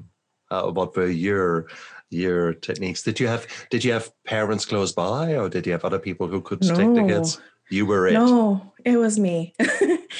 Uh, 0.50 0.70
what 0.70 0.96
were 0.96 1.08
your 1.08 1.66
your 2.10 2.54
techniques? 2.54 3.02
Did 3.02 3.18
you 3.18 3.26
have 3.26 3.46
did 3.70 3.84
you 3.84 3.92
have 3.92 4.10
parents 4.24 4.64
close 4.64 4.92
by, 4.92 5.34
or 5.34 5.48
did 5.48 5.66
you 5.66 5.72
have 5.72 5.84
other 5.84 5.98
people 5.98 6.28
who 6.28 6.40
could 6.40 6.62
no. 6.64 6.74
take 6.74 6.94
the 6.94 7.12
kids? 7.12 7.40
You 7.70 7.86
were 7.86 8.08
it. 8.08 8.14
No, 8.14 8.72
it 8.84 8.96
was 8.96 9.18
me. 9.18 9.54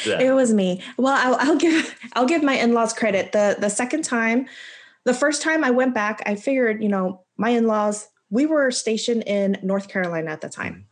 yeah. 0.06 0.20
It 0.20 0.34
was 0.34 0.54
me. 0.54 0.82
Well, 0.96 1.14
I'll, 1.14 1.36
I'll 1.40 1.58
give 1.58 1.94
I'll 2.14 2.26
give 2.26 2.42
my 2.42 2.54
in 2.54 2.74
laws 2.74 2.92
credit. 2.92 3.32
The 3.32 3.56
the 3.58 3.70
second 3.70 4.02
time 4.04 4.46
the 5.04 5.14
first 5.14 5.42
time 5.42 5.64
I 5.64 5.70
went 5.70 5.94
back, 5.94 6.22
I 6.26 6.34
figured, 6.34 6.82
you 6.82 6.88
know, 6.88 7.24
my 7.36 7.50
in 7.50 7.66
laws, 7.66 8.08
we 8.30 8.46
were 8.46 8.70
stationed 8.70 9.24
in 9.26 9.58
North 9.62 9.88
Carolina 9.88 10.30
at 10.30 10.40
the 10.40 10.48
time. 10.48 10.86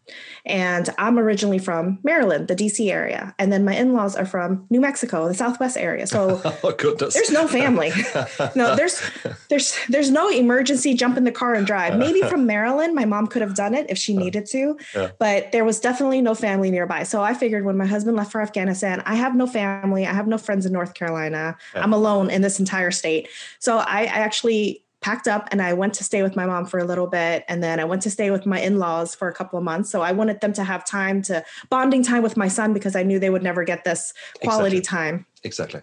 And 0.44 0.88
I'm 0.98 1.18
originally 1.18 1.58
from 1.58 1.98
Maryland, 2.02 2.48
the 2.48 2.56
DC 2.56 2.90
area. 2.90 3.34
And 3.38 3.52
then 3.52 3.64
my 3.64 3.76
in 3.76 3.92
laws 3.92 4.16
are 4.16 4.24
from 4.24 4.66
New 4.70 4.80
Mexico, 4.80 5.28
the 5.28 5.34
Southwest 5.34 5.76
area. 5.76 6.06
So 6.06 6.40
oh, 6.64 6.72
there's 6.72 7.30
no 7.30 7.46
family. 7.46 7.92
no, 8.56 8.74
there's 8.74 9.00
there's 9.48 9.76
there's 9.88 10.10
no 10.10 10.28
emergency 10.28 10.94
jump 10.94 11.16
in 11.16 11.24
the 11.24 11.32
car 11.32 11.54
and 11.54 11.66
drive. 11.66 11.96
Maybe 11.96 12.22
from 12.22 12.46
Maryland, 12.46 12.94
my 12.94 13.04
mom 13.04 13.26
could 13.26 13.42
have 13.42 13.54
done 13.54 13.74
it 13.74 13.86
if 13.88 13.98
she 13.98 14.16
uh, 14.16 14.20
needed 14.20 14.46
to, 14.46 14.78
yeah. 14.94 15.10
but 15.18 15.52
there 15.52 15.64
was 15.64 15.78
definitely 15.78 16.22
no 16.22 16.34
family 16.34 16.70
nearby. 16.70 17.02
So 17.02 17.22
I 17.22 17.34
figured 17.34 17.64
when 17.64 17.76
my 17.76 17.86
husband 17.86 18.16
left 18.16 18.32
for 18.32 18.40
Afghanistan, 18.40 19.02
I 19.04 19.14
have 19.14 19.36
no 19.36 19.46
family, 19.46 20.06
I 20.06 20.12
have 20.12 20.26
no 20.26 20.38
friends 20.38 20.66
in 20.66 20.72
North 20.72 20.94
Carolina. 20.94 21.56
Yeah. 21.74 21.82
I'm 21.82 21.92
alone 21.92 22.30
in 22.30 22.42
this 22.42 22.58
entire 22.58 22.90
state. 22.90 23.28
So 23.58 23.78
I, 23.78 24.00
I 24.00 24.04
actually 24.04 24.84
packed 25.00 25.28
up 25.28 25.48
and 25.50 25.62
I 25.62 25.72
went 25.72 25.94
to 25.94 26.04
stay 26.04 26.22
with 26.22 26.36
my 26.36 26.46
mom 26.46 26.66
for 26.66 26.78
a 26.78 26.84
little 26.84 27.06
bit. 27.06 27.44
And 27.48 27.62
then 27.62 27.78
I 27.80 27.84
went 27.84 28.02
to 28.02 28.10
stay 28.10 28.30
with 28.30 28.46
my 28.46 28.60
in 28.60 28.78
laws 28.78 29.14
for 29.14 29.28
a 29.28 29.34
couple 29.34 29.58
of 29.58 29.64
months. 29.64 29.90
So 29.90 30.02
I 30.02 30.12
wanted 30.12 30.40
them 30.40 30.52
to 30.54 30.64
have 30.64 30.84
time 30.84 31.22
to 31.22 31.44
bonding 31.70 32.02
time 32.02 32.22
with 32.22 32.36
my 32.36 32.48
son 32.48 32.72
because 32.72 32.96
I 32.96 33.02
knew 33.02 33.18
they 33.18 33.30
would 33.30 33.42
never 33.42 33.64
get 33.64 33.84
this 33.84 34.12
quality 34.42 34.78
exactly. 34.78 34.98
time. 34.98 35.26
Exactly. 35.44 35.80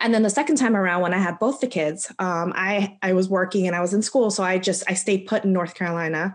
And 0.00 0.12
then 0.12 0.22
the 0.22 0.30
second 0.30 0.56
time 0.56 0.76
around, 0.76 1.02
when 1.02 1.14
I 1.14 1.18
had 1.18 1.38
both 1.38 1.60
the 1.60 1.66
kids, 1.66 2.10
um, 2.18 2.52
I 2.54 2.98
I 3.02 3.12
was 3.12 3.28
working 3.28 3.66
and 3.66 3.76
I 3.76 3.80
was 3.80 3.94
in 3.94 4.02
school, 4.02 4.30
so 4.30 4.42
I 4.42 4.58
just 4.58 4.82
I 4.88 4.94
stayed 4.94 5.26
put 5.26 5.44
in 5.44 5.52
North 5.52 5.74
Carolina, 5.74 6.34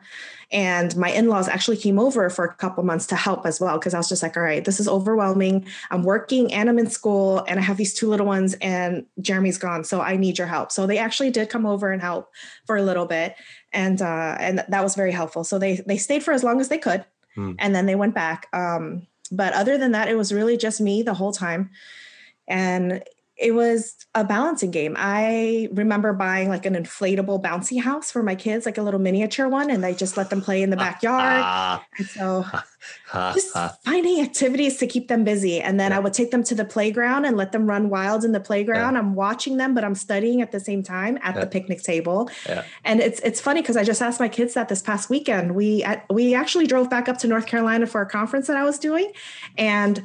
and 0.52 0.95
my 0.95 1.10
in-laws 1.10 1.47
actually 1.47 1.78
came 1.78 2.00
over 2.00 2.30
for 2.30 2.45
a 2.45 2.54
couple 2.56 2.84
months 2.84 3.08
to 3.08 3.15
help 3.15 3.45
as 3.45 3.60
well 3.60 3.78
because 3.78 3.93
I 3.93 3.97
was 3.97 4.10
just 4.10 4.23
like, 4.23 4.38
all 4.38 4.43
right, 4.43 4.63
this 4.63 4.80
is 4.80 4.88
overwhelming. 4.88 5.65
I'm 5.91 6.04
working 6.04 6.54
and 6.54 6.69
I'm 6.69 6.80
in 6.80 6.89
school, 6.89 7.43
and 7.47 7.60
I 7.60 7.63
have 7.63 7.78
these 7.78 7.93
two 7.93 8.10
little 8.10 8.26
ones, 8.26 8.56
and 8.62 9.06
Jeremy's 9.21 9.58
gone, 9.58 9.84
so 9.84 10.02
I 10.02 10.15
need 10.15 10.38
your 10.38 10.47
help. 10.47 10.71
So 10.71 10.88
they 10.88 10.97
actually 10.97 11.32
did 11.32 11.50
come 11.50 11.65
over 11.65 11.91
and 11.91 12.02
help 12.02 12.30
for 12.65 12.78
a 12.78 12.84
little 12.84 13.06
bit, 13.06 13.36
and 13.73 14.02
uh, 14.02 14.38
and 14.39 14.63
that 14.67 14.84
was 14.84 14.95
very 14.95 15.12
helpful. 15.12 15.43
So 15.43 15.60
they 15.60 15.82
they 15.86 15.97
stayed 15.97 16.23
for 16.23 16.32
as 16.32 16.43
long 16.43 16.62
as 16.62 16.69
they 16.69 16.78
could, 16.78 17.06
hmm. 17.36 17.54
and 17.60 17.76
then 17.76 17.86
they 17.86 17.95
went 17.95 18.15
back. 18.15 18.47
Um, 18.54 19.08
but 19.32 19.54
other 19.54 19.78
than 19.78 19.91
that, 19.91 20.08
it 20.08 20.15
was 20.15 20.34
really 20.34 20.58
just 20.58 20.82
me 20.82 21.04
the 21.04 21.13
whole 21.13 21.32
time. 21.32 21.69
And 22.47 23.04
it 23.38 23.54
was 23.54 23.95
a 24.15 24.23
balancing 24.23 24.71
game. 24.71 24.95
I 24.97 25.69
remember 25.71 26.12
buying 26.12 26.50
like 26.50 26.65
an 26.65 26.73
inflatable 26.73 27.41
bouncy 27.41 27.80
house 27.80 28.10
for 28.10 28.23
my 28.23 28.34
kids, 28.34 28.65
like 28.65 28.80
a 28.80 28.82
little 28.82 29.00
miniature 29.00 29.47
one, 29.47 29.69
and 29.69 29.86
I 29.86 29.93
just 29.93 30.17
let 30.17 30.32
them 30.32 30.41
play 30.41 30.63
in 30.63 30.71
the 30.71 30.78
backyard. 30.88 31.82
and 32.00 32.08
so 32.08 32.45
just 33.13 33.56
finding 33.86 34.21
activities 34.21 34.78
to 34.78 34.88
keep 34.88 35.08
them 35.08 35.23
busy. 35.23 35.62
And 35.62 35.80
then 35.80 35.93
I 35.93 36.00
would 36.00 36.13
take 36.13 36.32
them 36.32 36.43
to 36.45 36.56
the 36.56 36.65
playground 36.65 37.26
and 37.26 37.38
let 37.38 37.52
them 37.52 37.67
run 37.67 37.89
wild 37.89 38.26
in 38.26 38.32
the 38.32 38.39
playground. 38.39 38.93
Yeah. 38.93 39.00
I'm 39.00 39.13
watching 39.13 39.58
them, 39.58 39.76
but 39.76 39.84
I'm 39.84 39.95
studying 39.95 40.41
at 40.41 40.52
the 40.52 40.60
same 40.60 40.82
time 40.82 41.19
at 41.21 41.36
yeah. 41.36 41.41
the 41.41 41.47
picnic 41.47 41.84
table. 41.84 42.32
Yeah. 42.47 42.63
And 42.84 43.00
it's 43.02 43.19
it's 43.19 43.39
funny 43.39 43.62
because 43.62 43.78
I 43.78 43.84
just 43.84 44.02
asked 44.02 44.19
my 44.19 44.30
kids 44.30 44.56
that 44.56 44.67
this 44.67 44.82
past 44.82 45.12
weekend. 45.12 45.54
We 45.54 45.86
we 46.10 46.34
actually 46.34 46.65
drove 46.65 46.89
back 46.89 47.08
up 47.08 47.19
to 47.19 47.28
North 47.28 47.45
Carolina 47.45 47.86
for 47.86 48.02
a 48.02 48.08
conference 48.08 48.47
that 48.47 48.58
I 48.58 48.63
was 48.63 48.80
doing, 48.80 49.12
and 49.60 50.02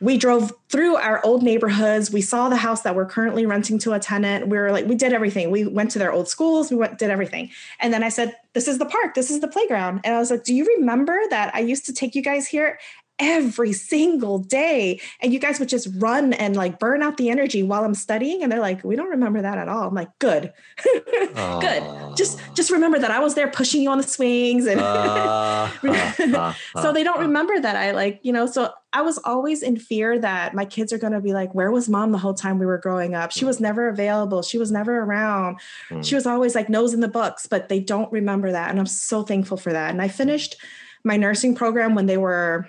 we 0.00 0.16
drove 0.16 0.52
through 0.68 0.96
our 0.96 1.24
old 1.24 1.42
neighborhoods. 1.42 2.10
We 2.10 2.20
saw 2.20 2.48
the 2.48 2.56
house 2.56 2.82
that 2.82 2.94
we're 2.94 3.06
currently 3.06 3.46
renting 3.46 3.78
to 3.80 3.92
a 3.92 3.98
tenant. 3.98 4.48
We 4.48 4.58
were 4.58 4.70
like, 4.70 4.86
we 4.86 4.94
did 4.94 5.12
everything. 5.12 5.50
We 5.50 5.66
went 5.66 5.90
to 5.92 5.98
their 5.98 6.12
old 6.12 6.28
schools. 6.28 6.70
We 6.70 6.76
went, 6.76 6.98
did 6.98 7.10
everything. 7.10 7.50
And 7.80 7.92
then 7.92 8.02
I 8.02 8.08
said, 8.08 8.36
this 8.52 8.68
is 8.68 8.78
the 8.78 8.86
park. 8.86 9.14
This 9.14 9.30
is 9.30 9.40
the 9.40 9.48
playground. 9.48 10.00
And 10.04 10.14
I 10.14 10.18
was 10.18 10.30
like, 10.30 10.44
do 10.44 10.54
you 10.54 10.66
remember 10.78 11.18
that 11.30 11.54
I 11.54 11.60
used 11.60 11.86
to 11.86 11.92
take 11.92 12.14
you 12.14 12.22
guys 12.22 12.46
here? 12.46 12.78
Every 13.18 13.72
single 13.72 14.38
day. 14.38 15.00
And 15.20 15.32
you 15.32 15.38
guys 15.38 15.58
would 15.58 15.68
just 15.68 15.88
run 15.96 16.32
and 16.34 16.56
like 16.56 16.78
burn 16.78 17.02
out 17.02 17.16
the 17.16 17.30
energy 17.30 17.62
while 17.62 17.84
i'm 17.84 17.94
studying 17.94 18.42
and 18.42 18.52
they're 18.52 18.60
like 18.60 18.84
we 18.84 18.96
don't 18.96 19.10
remember 19.10 19.42
that 19.42 19.58
at 19.58 19.68
all. 19.68 19.88
I'm 19.88 19.94
like 19.94 20.16
good. 20.18 20.52
Good. 21.36 22.16
Just 22.16 22.40
just 22.54 22.70
remember 22.70 22.98
that 22.98 23.10
i 23.10 23.18
was 23.18 23.34
there 23.34 23.48
pushing 23.48 23.82
you 23.82 23.90
on 23.90 23.98
the 23.98 24.04
swings 24.04 24.66
and 24.66 24.80
uh, 24.80 26.52
so 26.80 26.92
they 26.92 27.02
don't 27.02 27.20
remember 27.20 27.58
that 27.58 27.76
i 27.76 27.90
like 27.90 28.20
you 28.22 28.32
know 28.32 28.46
so 28.46 28.70
i 28.92 29.02
was 29.02 29.18
always 29.18 29.62
in 29.62 29.76
fear 29.76 30.18
that 30.18 30.54
my 30.54 30.64
kids 30.64 30.92
are 30.92 30.98
going 30.98 31.12
to 31.12 31.20
be 31.20 31.32
like 31.32 31.54
where 31.54 31.70
was 31.70 31.88
mom 31.88 32.12
the 32.12 32.18
whole 32.18 32.34
time 32.34 32.58
we 32.58 32.66
were 32.66 32.78
growing 32.78 33.14
up? 33.14 33.32
She 33.32 33.44
was 33.44 33.60
never 33.60 33.88
available. 33.88 34.42
She 34.42 34.58
was 34.58 34.72
never 34.72 35.00
around. 35.00 35.58
Mm. 35.90 36.04
she 36.04 36.14
was 36.14 36.26
always 36.26 36.54
like 36.54 36.68
nose 36.68 36.94
in 36.94 37.00
the 37.00 37.08
books 37.08 37.46
but 37.46 37.68
they 37.68 37.80
don't 37.80 38.10
remember 38.12 38.52
that 38.52 38.70
and 38.70 38.78
i'm 38.78 38.86
so 38.86 39.22
thankful 39.22 39.56
for 39.56 39.72
that. 39.72 39.90
And 39.90 40.00
i 40.02 40.08
finished 40.08 40.56
my 41.04 41.16
nursing 41.16 41.54
program 41.54 41.94
when 41.94 42.06
they 42.06 42.18
were 42.18 42.68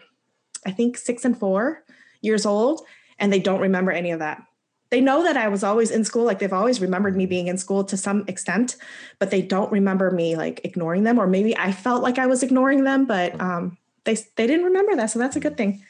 I 0.66 0.72
think 0.72 0.98
six 0.98 1.26
and 1.26 1.38
four 1.38 1.84
years 2.22 2.46
old. 2.46 2.82
and 3.20 3.34
they 3.34 3.40
don't 3.40 3.62
remember 3.62 3.92
any 3.92 4.12
of 4.12 4.20
that 4.20 4.44
they 4.90 5.02
know 5.02 5.24
that 5.24 5.36
I 5.36 5.48
was 5.48 5.64
always 5.64 5.92
in 5.92 6.04
school. 6.06 6.24
Like 6.24 6.40
they've 6.40 6.54
always 6.54 6.82
remembered 6.82 7.16
me 7.16 7.26
being 7.26 7.48
in 7.48 7.58
school 7.58 7.84
to 7.86 7.98
some 7.98 8.24
extent, 8.28 8.78
but 9.20 9.32
they 9.32 9.42
don't 9.42 9.72
remember 9.72 10.12
me 10.12 10.36
like 10.36 10.62
ignoring 10.64 11.04
them, 11.04 11.20
or 11.20 11.28
maybe 11.28 11.58
I 11.58 11.72
felt 11.72 12.04
like 12.04 12.18
I 12.18 12.28
was 12.28 12.44
ignoring 12.44 12.84
them, 12.84 13.06
but 13.06 13.40
um, 13.42 13.78
they 14.06 14.16
they 14.36 14.48
didn't 14.48 14.66
remember 14.66 14.96
that. 14.96 15.10
So 15.10 15.20
that's 15.20 15.36
a 15.36 15.42
good 15.42 15.58
thing. 15.58 15.84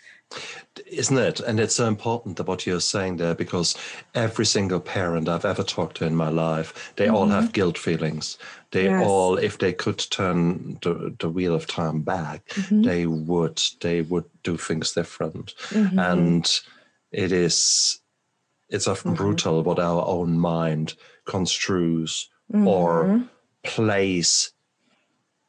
Isn't 0.86 1.18
it? 1.18 1.40
And 1.40 1.60
it's 1.60 1.76
so 1.76 1.88
important 1.88 2.38
that 2.38 2.48
what 2.48 2.66
you're 2.66 2.80
saying 2.80 3.18
there, 3.18 3.34
because 3.34 3.76
every 4.14 4.46
single 4.46 4.80
parent 4.80 5.30
I've 5.30 5.46
ever 5.46 5.64
talked 5.64 5.98
to 5.98 6.06
in 6.06 6.16
my 6.16 6.30
life, 6.30 6.94
they 6.96 7.06
mm-hmm. 7.06 7.16
all 7.16 7.28
have 7.28 7.54
guilt 7.54 7.78
feelings. 7.78 8.38
They 8.72 8.86
yes. 8.86 9.06
all, 9.06 9.38
if 9.38 9.58
they 9.58 9.74
could 9.74 10.00
turn 10.00 10.78
the, 10.82 11.16
the 11.20 11.30
wheel 11.30 11.56
of 11.56 11.66
time 11.66 12.02
back, 12.02 12.48
mm-hmm. 12.50 12.84
they 12.84 13.08
would. 13.08 13.62
They 13.82 14.02
would 14.02 14.26
do 14.44 14.58
things 14.58 14.92
different. 14.92 15.56
Mm-hmm. 15.70 15.98
And 15.98 16.60
it 17.12 17.32
is 17.32 18.00
it's 18.70 18.88
often 18.88 19.14
mm-hmm. 19.14 19.24
brutal 19.24 19.64
what 19.64 19.80
our 19.80 20.06
own 20.06 20.38
mind 20.38 20.96
construes 21.26 22.30
mm-hmm. 22.52 22.68
or 22.68 23.24
plays 23.64 24.52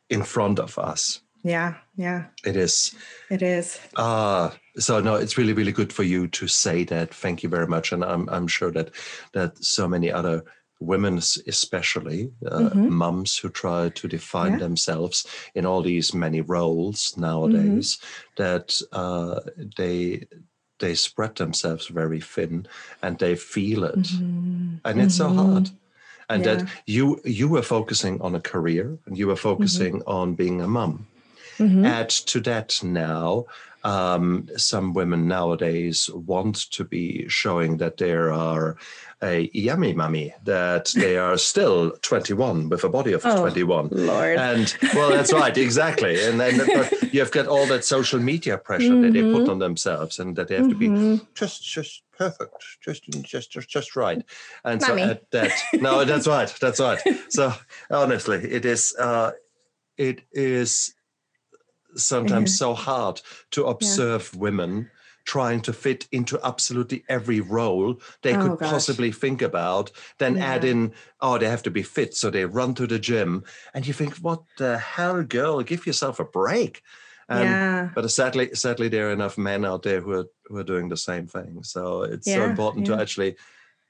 in 0.09 0.23
front 0.23 0.59
of 0.59 0.79
us. 0.79 1.21
Yeah, 1.49 1.75
yeah. 1.97 2.25
It 2.45 2.57
is. 2.57 2.95
It 3.31 3.41
is. 3.41 3.81
Ah, 3.97 4.53
uh, 4.53 4.55
so 4.79 5.01
no, 5.01 5.15
it's 5.15 5.39
really, 5.39 5.55
really 5.55 5.73
good 5.73 5.93
for 5.93 6.03
you 6.03 6.29
to 6.29 6.47
say 6.47 6.85
that. 6.85 7.15
Thank 7.15 7.43
you 7.43 7.49
very 7.49 7.67
much, 7.67 7.93
and 7.93 8.05
I'm 8.05 8.29
I'm 8.29 8.47
sure 8.47 8.71
that 8.73 8.91
that 9.33 9.65
so 9.65 9.89
many 9.89 10.13
other 10.13 10.45
women, 10.81 11.17
especially 11.47 12.31
uh, 12.47 12.69
mm-hmm. 12.69 12.93
mums 12.93 13.39
who 13.39 13.49
try 13.49 13.89
to 13.89 14.09
define 14.09 14.53
yeah. 14.53 14.59
themselves 14.59 15.27
in 15.55 15.65
all 15.65 15.83
these 15.83 16.13
many 16.13 16.43
roles 16.43 17.17
nowadays, 17.17 17.97
mm-hmm. 17.97 18.43
that 18.43 18.81
uh, 18.93 19.41
they 19.77 20.27
they 20.79 20.95
spread 20.95 21.35
themselves 21.37 21.89
very 21.89 22.21
thin 22.21 22.67
and 23.03 23.19
they 23.19 23.35
feel 23.35 23.85
it 23.85 23.99
mm-hmm. 23.99 24.77
and 24.85 25.01
it's 25.01 25.19
mm-hmm. 25.19 25.37
so 25.37 25.45
hard 25.45 25.71
and 26.29 26.45
yeah. 26.45 26.55
that 26.55 26.69
you 26.87 27.21
you 27.25 27.49
were 27.49 27.63
focusing 27.63 28.21
on 28.21 28.37
a 28.37 28.41
career 28.41 28.97
and 29.07 29.19
you 29.19 29.27
were 29.27 29.35
focusing 29.51 29.95
mm-hmm. 29.95 30.09
on 30.09 30.35
being 30.35 30.61
a 30.61 30.69
mom 30.69 31.05
mm-hmm. 31.59 31.85
add 31.85 32.09
to 32.09 32.41
that 32.41 32.81
now 32.83 33.47
um, 33.85 34.49
some 34.57 34.93
women 34.93 35.29
nowadays 35.29 36.11
want 36.13 36.71
to 36.73 36.85
be 36.85 37.29
showing 37.29 37.77
that 37.79 37.97
there 37.97 38.33
are 38.33 38.77
a 39.23 39.51
yummy 39.53 39.93
mummy 39.93 40.35
that 40.45 40.87
they 40.95 41.17
are 41.17 41.37
still 41.39 41.93
21 42.03 42.69
with 42.69 42.85
a 42.85 42.89
body 42.89 43.13
of 43.13 43.23
oh, 43.25 43.41
21 43.41 43.89
Lord. 43.91 44.39
and 44.39 44.77
well 44.95 45.11
that's 45.11 45.33
right 45.33 45.57
exactly 45.67 46.23
and 46.25 46.41
then 46.41 46.61
you've 47.13 47.33
got 47.33 47.47
all 47.47 47.67
that 47.67 47.85
social 47.85 48.21
media 48.21 48.59
pressure 48.59 48.91
mm-hmm. 48.91 49.03
that 49.03 49.13
they 49.13 49.23
put 49.23 49.43
mm-hmm. 49.43 49.51
on 49.51 49.59
themselves 49.59 50.19
and 50.19 50.37
that 50.37 50.49
they 50.49 50.55
have 50.55 50.65
mm-hmm. 50.65 50.73
to 50.73 50.79
be 50.79 50.89
mm-hmm. 50.89 51.25
just 51.35 51.65
just 51.65 52.03
perfect 52.17 52.65
just 52.81 53.05
just 53.23 53.51
just 53.51 53.69
just 53.69 53.97
right 53.97 54.23
and 54.65 54.81
mummy. 54.83 55.03
so 55.03 55.11
at 55.11 55.31
that 55.31 55.53
no 55.75 56.05
that's 56.05 56.27
right 56.27 56.55
that's 56.61 56.81
right 56.81 57.01
so 57.29 57.53
honestly 57.91 58.39
it 58.39 58.65
is 58.65 58.95
uh 58.99 59.33
it 59.97 60.23
is 60.33 60.95
sometimes 61.95 62.59
so 62.59 62.75
hard 62.75 63.21
to 63.53 63.67
observe 63.67 64.31
yeah. 64.33 64.41
women 64.41 64.91
trying 65.25 65.61
to 65.61 65.75
fit 65.75 66.09
into 66.11 66.41
absolutely 66.43 67.05
every 67.11 67.41
role 67.41 68.01
they 68.23 68.35
oh, 68.35 68.43
could 68.43 68.59
gosh. 68.59 68.71
possibly 68.71 69.13
think 69.13 69.43
about, 69.43 69.91
then 70.17 70.37
yeah. 70.37 70.47
add 70.47 70.65
in, 70.65 70.93
oh, 71.21 71.37
they 71.37 71.49
have 71.49 71.63
to 71.63 71.71
be 71.71 71.83
fit. 71.83 72.15
So 72.15 72.31
they 72.31 72.47
run 72.47 72.75
to 72.77 72.87
the 72.87 72.99
gym. 72.99 73.45
And 73.75 73.87
you 73.87 73.93
think, 73.93 74.17
what 74.17 74.43
the 74.57 74.79
hell, 74.79 75.23
girl? 75.23 75.63
Give 75.63 75.87
yourself 75.87 76.19
a 76.19 76.25
break. 76.25 76.83
Um, 77.29 77.43
yeah. 77.43 77.91
But 77.95 78.11
sadly, 78.11 78.55
sadly, 78.55 78.89
there 78.89 79.11
are 79.11 79.13
enough 79.13 79.37
men 79.37 79.67
out 79.67 79.83
there 79.83 80.01
who 80.01 80.13
are 80.13 80.27
who 80.47 80.57
are 80.57 80.65
doing 80.65 80.89
the 80.89 80.97
same 80.97 81.27
thing. 81.27 81.63
So 81.63 82.03
it's 82.03 82.27
yeah, 82.27 82.37
so 82.37 82.45
important 82.45 82.87
to 82.87 82.99
actually 82.99 83.37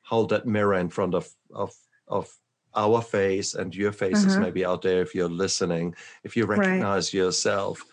hold 0.03 0.31
that 0.31 0.45
mirror 0.45 0.75
in 0.75 0.89
front 0.89 1.15
of 1.15 1.29
of 1.55 1.73
of 2.09 2.29
our 2.75 3.03
face 3.03 3.55
and 3.55 3.75
your 3.75 3.93
faces 3.93 4.35
uh-huh. 4.35 4.41
maybe 4.41 4.65
out 4.65 4.83
there 4.83 5.03
if 5.03 5.15
you're 5.15 5.29
listening. 5.29 5.95
If 6.25 6.37
you 6.37 6.47
recognize 6.47 7.13
right. 7.13 7.19
yourself, 7.19 7.85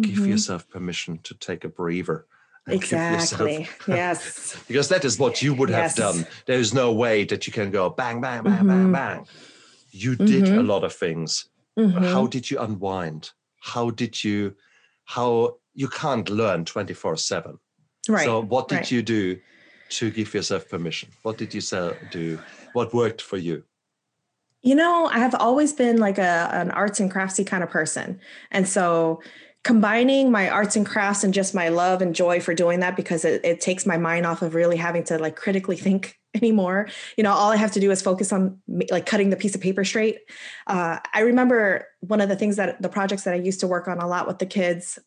give 0.00 0.14
mm-hmm. 0.14 0.30
yourself 0.30 0.68
permission 0.68 1.18
to 1.24 1.34
take 1.34 1.64
a 1.64 1.68
breather 1.68 2.26
Exactly. 2.66 3.68
yes. 3.88 4.56
because 4.66 4.88
that 4.88 5.04
is 5.04 5.18
what 5.18 5.42
you 5.42 5.54
would 5.54 5.68
yes. 5.68 5.96
have 5.98 6.14
done. 6.14 6.26
There 6.46 6.58
is 6.58 6.72
no 6.72 6.92
way 6.92 7.24
that 7.24 7.46
you 7.46 7.52
can 7.52 7.70
go 7.70 7.90
bang, 7.90 8.20
bang, 8.20 8.42
bang, 8.42 8.54
mm-hmm. 8.54 8.68
bang, 8.68 8.92
bang. 8.92 9.26
You 9.90 10.16
did 10.16 10.44
mm-hmm. 10.44 10.58
a 10.58 10.62
lot 10.62 10.82
of 10.82 10.92
things. 10.92 11.48
Mm-hmm. 11.78 12.04
How 12.04 12.26
did 12.26 12.50
you 12.50 12.58
unwind? 12.58 13.30
How 13.60 13.90
did 13.90 14.22
you, 14.24 14.54
how 15.04 15.56
you 15.74 15.88
can't 15.88 16.28
learn 16.30 16.64
24 16.64 17.16
7. 17.16 17.58
Right. 18.08 18.24
So, 18.24 18.42
what 18.42 18.68
did 18.68 18.76
right. 18.76 18.90
you 18.90 19.02
do 19.02 19.38
to 19.90 20.10
give 20.10 20.32
yourself 20.34 20.68
permission? 20.68 21.10
What 21.22 21.38
did 21.38 21.54
you 21.54 21.60
do? 22.10 22.38
What 22.72 22.94
worked 22.94 23.22
for 23.22 23.36
you? 23.36 23.64
You 24.64 24.74
know, 24.74 25.06
I 25.12 25.18
have 25.18 25.34
always 25.34 25.74
been 25.74 25.98
like 25.98 26.16
a 26.16 26.48
an 26.52 26.70
arts 26.70 26.98
and 26.98 27.12
craftsy 27.12 27.46
kind 27.46 27.62
of 27.62 27.68
person. 27.68 28.18
And 28.50 28.66
so 28.66 29.20
combining 29.62 30.30
my 30.30 30.48
arts 30.48 30.74
and 30.74 30.86
crafts 30.86 31.22
and 31.22 31.34
just 31.34 31.54
my 31.54 31.68
love 31.68 32.00
and 32.00 32.14
joy 32.14 32.40
for 32.40 32.54
doing 32.54 32.80
that 32.80 32.96
because 32.96 33.26
it, 33.26 33.44
it, 33.44 33.60
takes 33.60 33.84
my 33.84 33.98
mind 33.98 34.24
off 34.24 34.40
of 34.40 34.54
really 34.54 34.76
having 34.76 35.04
to 35.04 35.18
like 35.18 35.36
critically 35.36 35.76
think 35.86 36.18
anymore. 36.34 36.88
You 37.18 37.24
know 37.24 37.32
all 37.32 37.52
i 37.52 37.56
have 37.56 37.72
to 37.72 37.80
do 37.80 37.90
is 37.90 38.00
focus 38.00 38.32
on 38.32 38.58
like 38.90 39.04
cutting 39.04 39.28
the 39.28 39.36
piece 39.36 39.54
of 39.54 39.60
paper 39.60 39.84
straight. 39.84 40.20
Uh, 40.66 40.98
i 41.12 41.20
remember 41.20 41.86
one 42.00 42.22
of 42.22 42.30
the 42.30 42.36
things 42.36 42.56
that 42.56 42.80
the 42.80 42.88
projects 42.88 43.24
that 43.24 43.34
i 43.34 43.36
used 43.36 43.60
to 43.60 43.66
work 43.66 43.86
on 43.86 43.98
a 43.98 44.08
lot 44.08 44.26
with 44.26 44.38
the 44.38 44.46
kids 44.46 44.98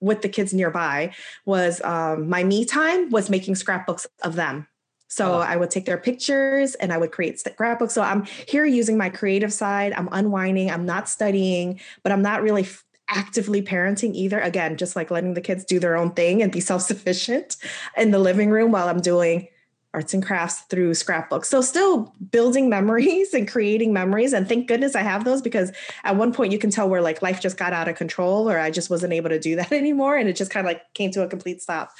with 0.00 0.20
the 0.20 0.28
kids 0.28 0.52
nearby 0.52 1.14
was 1.46 1.80
um, 1.82 2.28
my 2.28 2.44
me 2.44 2.66
time 2.66 3.10
was 3.10 3.30
making 3.30 3.54
scrapbooks 3.54 4.06
of 4.22 4.34
them 4.34 4.66
so 5.10 5.34
oh. 5.34 5.38
I 5.38 5.56
would 5.56 5.70
take 5.70 5.86
their 5.86 5.98
pictures 5.98 6.76
and 6.76 6.92
I 6.92 6.98
would 6.98 7.10
create 7.10 7.40
scrapbooks. 7.40 7.92
So 7.92 8.00
I'm 8.00 8.24
here 8.46 8.64
using 8.64 8.96
my 8.96 9.10
creative 9.10 9.52
side. 9.52 9.92
I'm 9.92 10.08
unwinding. 10.12 10.70
I'm 10.70 10.86
not 10.86 11.08
studying, 11.08 11.80
but 12.04 12.12
I'm 12.12 12.22
not 12.22 12.42
really 12.42 12.66
actively 13.08 13.60
parenting 13.60 14.14
either. 14.14 14.38
Again, 14.38 14.76
just 14.76 14.94
like 14.94 15.10
letting 15.10 15.34
the 15.34 15.40
kids 15.40 15.64
do 15.64 15.80
their 15.80 15.96
own 15.96 16.12
thing 16.12 16.42
and 16.42 16.52
be 16.52 16.60
self 16.60 16.82
sufficient 16.82 17.56
in 17.96 18.12
the 18.12 18.20
living 18.20 18.50
room 18.50 18.70
while 18.70 18.88
I'm 18.88 19.00
doing 19.00 19.48
arts 19.92 20.14
and 20.14 20.24
crafts 20.24 20.60
through 20.70 20.94
scrapbooks. 20.94 21.48
So 21.48 21.60
still 21.60 22.14
building 22.30 22.68
memories 22.68 23.34
and 23.34 23.48
creating 23.48 23.92
memories. 23.92 24.32
And 24.32 24.48
thank 24.48 24.68
goodness 24.68 24.94
I 24.94 25.02
have 25.02 25.24
those 25.24 25.42
because 25.42 25.72
at 26.04 26.14
one 26.14 26.32
point 26.32 26.52
you 26.52 26.58
can 26.58 26.70
tell 26.70 26.88
where 26.88 27.02
like 27.02 27.22
life 27.22 27.40
just 27.40 27.56
got 27.56 27.72
out 27.72 27.88
of 27.88 27.96
control 27.96 28.48
or 28.48 28.58
I 28.60 28.70
just 28.70 28.90
wasn't 28.90 29.12
able 29.12 29.30
to 29.30 29.40
do 29.40 29.56
that 29.56 29.72
anymore. 29.72 30.16
And 30.16 30.28
it 30.28 30.36
just 30.36 30.52
kind 30.52 30.64
of 30.64 30.70
like 30.70 30.82
came 30.94 31.10
to 31.12 31.24
a 31.24 31.28
complete 31.28 31.60
stop. 31.60 31.90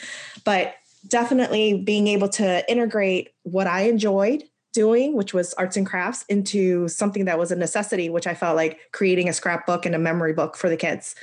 But 0.45 0.75
definitely 1.07 1.83
being 1.83 2.07
able 2.07 2.29
to 2.29 2.71
integrate 2.71 3.31
what 3.43 3.67
I 3.67 3.83
enjoyed 3.83 4.45
doing, 4.73 5.15
which 5.15 5.35
was 5.35 5.53
arts 5.55 5.77
and 5.77 5.87
crafts, 5.87 6.25
into 6.29 6.89
something 6.89 7.25
that 7.25 7.39
was 7.39 7.51
a 7.51 7.57
necessity, 7.57 8.09
which 8.09 8.27
I 8.27 8.35
felt 8.35 8.57
like 8.57 8.79
creating 8.93 9.29
a 9.29 9.33
scrapbook 9.33 9.85
and 9.87 9.95
a 9.95 9.99
memory 9.99 10.33
book 10.33 10.57
for 10.57 10.69
the 10.69 10.77
kids. 10.77 11.15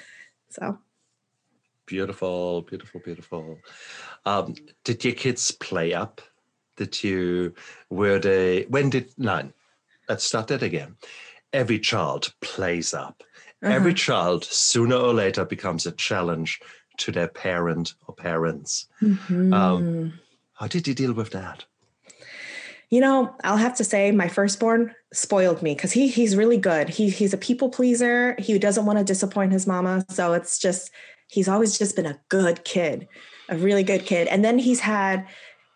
So 0.50 0.78
beautiful, 1.86 2.62
beautiful, 2.64 3.02
beautiful. 3.04 3.60
Um, 4.26 4.56
did 4.84 5.04
your 5.06 5.14
kids 5.14 5.52
play 5.52 5.94
up? 5.94 6.22
Did 6.76 7.04
you 7.04 7.54
were 7.90 8.20
they 8.20 8.64
when 8.70 8.90
did 8.90 9.12
no 9.18 9.50
let's 10.08 10.24
start 10.24 10.48
that 10.48 10.64
again. 10.64 10.96
Every 11.54 11.80
child 11.80 12.34
plays 12.42 12.94
up. 12.94 13.24
Uh-huh. 13.64 13.74
Every 13.74 13.94
child 13.94 14.44
sooner 14.44 14.96
or 14.96 15.14
later 15.14 15.46
becomes 15.46 15.86
a 15.86 15.92
challenge 15.92 16.60
to 16.98 17.12
their 17.12 17.28
parent 17.28 17.94
or 18.08 18.14
parents. 18.14 18.88
Mm-hmm. 19.02 19.54
Um, 19.54 20.20
how 20.54 20.68
did 20.68 20.88
you 20.88 20.94
deal 20.94 21.14
with 21.14 21.32
that? 21.32 21.66
you 22.90 23.02
know, 23.02 23.36
I'll 23.44 23.58
have 23.58 23.76
to 23.78 23.84
say 23.84 24.12
my 24.12 24.28
firstborn 24.28 24.94
spoiled 25.12 25.62
me 25.62 25.76
because 25.76 25.92
he 25.92 26.08
he's 26.08 26.36
really 26.36 26.58
good. 26.58 26.90
He 26.90 27.10
he's 27.10 27.34
a 27.34 27.38
people 27.38 27.70
pleaser. 27.70 28.36
He 28.40 28.58
doesn't 28.58 28.86
want 28.86 28.98
to 28.98 29.06
disappoint 29.06 29.52
his 29.52 29.68
mama. 29.68 30.06
So 30.10 30.34
it's 30.34 30.58
just 30.58 30.92
he's 31.30 31.50
always 31.50 31.78
just 31.78 31.96
been 31.96 32.06
a 32.06 32.20
good 32.30 32.64
kid, 32.64 33.08
a 33.50 33.58
really 33.58 33.84
good 33.84 34.06
kid. 34.06 34.28
And 34.28 34.44
then 34.44 34.58
he's 34.58 34.80
had 34.80 35.28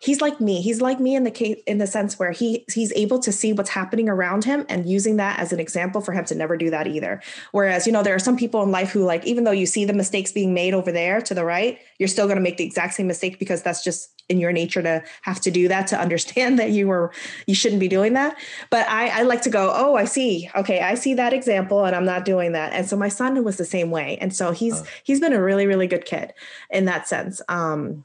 he's 0.02 0.20
like 0.20 0.40
me. 0.40 0.60
He's 0.60 0.80
like 0.80 0.98
me 0.98 1.14
in 1.14 1.22
the 1.22 1.30
case 1.30 1.62
in 1.66 1.78
the 1.78 1.86
sense 1.86 2.18
where 2.18 2.32
he 2.32 2.64
he's 2.72 2.92
able 2.94 3.20
to 3.20 3.30
see 3.30 3.52
what's 3.52 3.70
happening 3.70 4.08
around 4.08 4.44
him 4.44 4.66
and 4.68 4.88
using 4.88 5.16
that 5.16 5.38
as 5.38 5.52
an 5.52 5.60
example 5.60 6.00
for 6.00 6.12
him 6.12 6.24
to 6.24 6.34
never 6.34 6.56
do 6.56 6.70
that 6.70 6.88
either. 6.88 7.22
Whereas, 7.52 7.86
you 7.86 7.92
know, 7.92 8.02
there 8.02 8.14
are 8.14 8.18
some 8.18 8.36
people 8.36 8.62
in 8.64 8.72
life 8.72 8.90
who 8.90 9.04
like 9.04 9.24
even 9.24 9.44
though 9.44 9.52
you 9.52 9.64
see 9.64 9.84
the 9.84 9.92
mistakes 9.92 10.32
being 10.32 10.52
made 10.52 10.74
over 10.74 10.90
there 10.90 11.20
to 11.22 11.34
the 11.34 11.44
right, 11.44 11.78
you're 11.98 12.08
still 12.08 12.26
going 12.26 12.36
to 12.36 12.42
make 12.42 12.56
the 12.56 12.64
exact 12.64 12.94
same 12.94 13.06
mistake 13.06 13.38
because 13.38 13.62
that's 13.62 13.84
just 13.84 14.22
in 14.28 14.40
your 14.40 14.50
nature 14.50 14.82
to 14.82 15.04
have 15.22 15.40
to 15.40 15.50
do 15.50 15.68
that 15.68 15.86
to 15.88 15.98
understand 15.98 16.58
that 16.58 16.70
you 16.70 16.88
were 16.88 17.12
you 17.46 17.54
shouldn't 17.54 17.80
be 17.80 17.88
doing 17.88 18.14
that. 18.14 18.36
But 18.70 18.88
I, 18.88 19.20
I 19.20 19.22
like 19.22 19.42
to 19.42 19.50
go, 19.50 19.72
oh, 19.72 19.94
I 19.94 20.04
see. 20.04 20.50
Okay, 20.56 20.80
I 20.80 20.94
see 20.96 21.14
that 21.14 21.32
example 21.32 21.84
and 21.84 21.94
I'm 21.94 22.04
not 22.04 22.24
doing 22.24 22.52
that. 22.52 22.72
And 22.72 22.88
so 22.88 22.96
my 22.96 23.08
son 23.08 23.44
was 23.44 23.56
the 23.56 23.64
same 23.64 23.90
way. 23.92 24.18
And 24.20 24.34
so 24.34 24.50
he's 24.50 24.82
he's 25.04 25.20
been 25.20 25.32
a 25.32 25.42
really, 25.42 25.68
really 25.68 25.86
good 25.86 26.04
kid 26.04 26.32
in 26.70 26.86
that 26.86 27.06
sense. 27.06 27.40
Um 27.48 28.04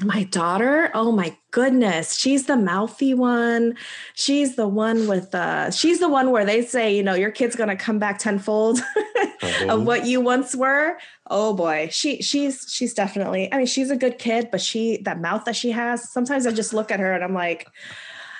My 0.00 0.24
daughter, 0.24 0.90
oh 0.94 1.12
my 1.12 1.36
goodness, 1.50 2.16
she's 2.16 2.46
the 2.46 2.56
mouthy 2.56 3.12
one. 3.12 3.76
She's 4.14 4.56
the 4.56 4.66
one 4.66 5.06
with 5.06 5.32
the 5.32 5.70
she's 5.70 6.00
the 6.00 6.08
one 6.08 6.30
where 6.30 6.46
they 6.46 6.62
say, 6.62 6.96
you 6.96 7.02
know, 7.02 7.14
your 7.14 7.30
kid's 7.30 7.56
gonna 7.56 7.76
come 7.76 7.98
back 7.98 8.18
tenfold 8.18 8.78
uh-huh. 9.16 9.66
of 9.68 9.84
what 9.84 10.06
you 10.06 10.20
once 10.20 10.56
were. 10.56 10.96
Oh 11.28 11.52
boy, 11.52 11.88
she 11.92 12.22
she's 12.22 12.66
she's 12.72 12.94
definitely. 12.94 13.52
I 13.52 13.58
mean, 13.58 13.66
she's 13.66 13.90
a 13.90 13.96
good 13.96 14.18
kid, 14.18 14.48
but 14.50 14.62
she 14.62 14.96
that 15.02 15.20
mouth 15.20 15.44
that 15.44 15.56
she 15.56 15.72
has. 15.72 16.10
Sometimes 16.10 16.46
I 16.46 16.52
just 16.52 16.72
look 16.72 16.90
at 16.90 16.98
her 16.98 17.12
and 17.12 17.22
I'm 17.22 17.34
like, 17.34 17.68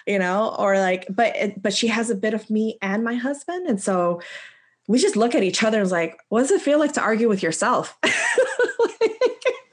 you 0.07 0.19
know, 0.19 0.57
or 0.59 0.79
like, 0.79 1.07
but 1.11 1.35
but 1.61 1.75
she 1.75 1.89
has 1.89 2.09
a 2.09 2.15
bit 2.15 2.33
of 2.33 2.49
me 2.49 2.79
and 2.81 3.05
my 3.05 3.15
husband, 3.15 3.69
and 3.69 3.81
so 3.81 4.23
we 4.89 4.99
just 4.99 5.17
look 5.17 5.35
at 5.35 5.43
each 5.43 5.63
other 5.63 5.83
and 5.83 5.91
like, 5.91 6.19
what 6.31 6.41
does 6.41 6.51
it 6.51 6.63
feel 6.63 6.79
like 6.79 6.95
to 6.95 7.03
argue 7.03 7.29
with 7.29 7.43
yourself? 7.43 7.97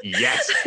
Yes. 0.03 0.47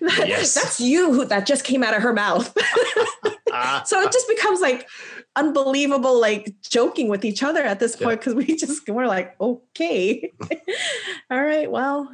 that, 0.00 0.24
yes. 0.26 0.54
That's 0.54 0.80
you 0.80 1.12
who, 1.12 1.24
that 1.26 1.46
just 1.46 1.64
came 1.64 1.82
out 1.82 1.94
of 1.94 2.02
her 2.02 2.12
mouth. 2.12 2.46
so 3.84 4.00
it 4.00 4.12
just 4.12 4.28
becomes 4.28 4.60
like 4.60 4.88
unbelievable, 5.36 6.20
like 6.20 6.54
joking 6.62 7.08
with 7.08 7.24
each 7.24 7.42
other 7.42 7.62
at 7.62 7.80
this 7.80 7.96
point 7.96 8.20
because 8.20 8.34
yeah. 8.34 8.38
we 8.38 8.56
just, 8.56 8.88
we're 8.88 9.06
like, 9.06 9.38
okay. 9.40 10.32
All 11.30 11.42
right, 11.42 11.70
well, 11.70 12.10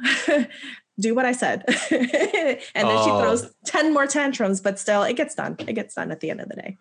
do 0.99 1.15
what 1.15 1.25
I 1.25 1.31
said. 1.31 1.63
and 1.91 2.59
then 2.73 2.85
oh. 2.85 3.03
she 3.03 3.09
throws 3.09 3.53
10 3.65 3.93
more 3.93 4.07
tantrums, 4.07 4.61
but 4.61 4.79
still 4.79 5.03
it 5.03 5.15
gets 5.15 5.35
done. 5.35 5.55
It 5.59 5.73
gets 5.73 5.95
done 5.95 6.11
at 6.11 6.19
the 6.19 6.31
end 6.31 6.41
of 6.41 6.49
the 6.49 6.55
day. 6.55 6.77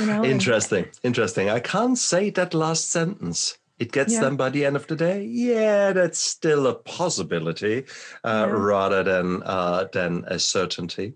you 0.00 0.06
know? 0.06 0.24
Interesting. 0.24 0.86
Interesting. 1.02 1.50
I 1.50 1.60
can't 1.60 1.98
say 1.98 2.30
that 2.30 2.54
last 2.54 2.90
sentence 2.90 3.58
it 3.78 3.92
gets 3.92 4.14
yeah. 4.14 4.20
them 4.20 4.36
by 4.36 4.50
the 4.50 4.64
end 4.64 4.76
of 4.76 4.86
the 4.86 4.96
day. 4.96 5.24
Yeah, 5.24 5.92
that's 5.92 6.18
still 6.18 6.66
a 6.66 6.74
possibility 6.74 7.84
uh, 8.24 8.46
yeah. 8.48 8.54
rather 8.54 9.02
than 9.02 9.42
uh, 9.44 9.88
than 9.92 10.24
a 10.26 10.38
certainty. 10.38 11.14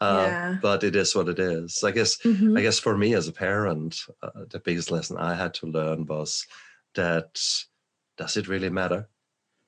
Uh, 0.00 0.24
yeah. 0.26 0.56
But 0.62 0.84
it 0.84 0.94
is 0.94 1.14
what 1.14 1.28
it 1.28 1.38
is. 1.38 1.82
I 1.84 1.90
guess. 1.90 2.18
Mm-hmm. 2.18 2.56
I 2.56 2.62
guess 2.62 2.78
for 2.78 2.96
me 2.96 3.14
as 3.14 3.28
a 3.28 3.32
parent, 3.32 3.96
uh, 4.22 4.30
the 4.50 4.60
biggest 4.60 4.90
lesson 4.90 5.16
I 5.16 5.34
had 5.34 5.54
to 5.54 5.66
learn 5.66 6.06
was 6.06 6.46
that 6.94 7.40
does 8.16 8.36
it 8.36 8.48
really 8.48 8.70
matter? 8.70 9.08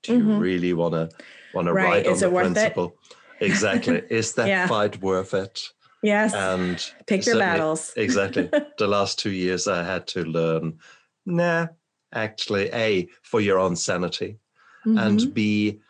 Do 0.02 0.18
mm-hmm. 0.18 0.30
you 0.30 0.38
really 0.38 0.72
want 0.72 0.94
to 0.94 1.08
want 1.54 1.66
to 1.66 1.72
write 1.72 2.06
on 2.06 2.18
the 2.18 2.30
principle? 2.30 2.96
exactly. 3.40 4.02
Is 4.10 4.34
that 4.34 4.68
fight 4.68 5.00
worth 5.00 5.34
it? 5.34 5.60
Yes. 6.02 6.34
And 6.34 6.84
pick 7.06 7.26
your 7.26 7.38
battles. 7.38 7.92
exactly. 7.96 8.50
the 8.78 8.86
last 8.86 9.18
two 9.18 9.30
years, 9.30 9.68
I 9.68 9.84
had 9.84 10.06
to 10.08 10.24
learn. 10.24 10.78
Nah, 11.26 11.68
actually 12.12 12.70
a 12.72 13.08
for 13.22 13.40
your 13.40 13.58
own 13.58 13.76
sanity 13.76 14.38
mm-hmm. 14.86 14.98
and 14.98 15.34
b 15.34 15.80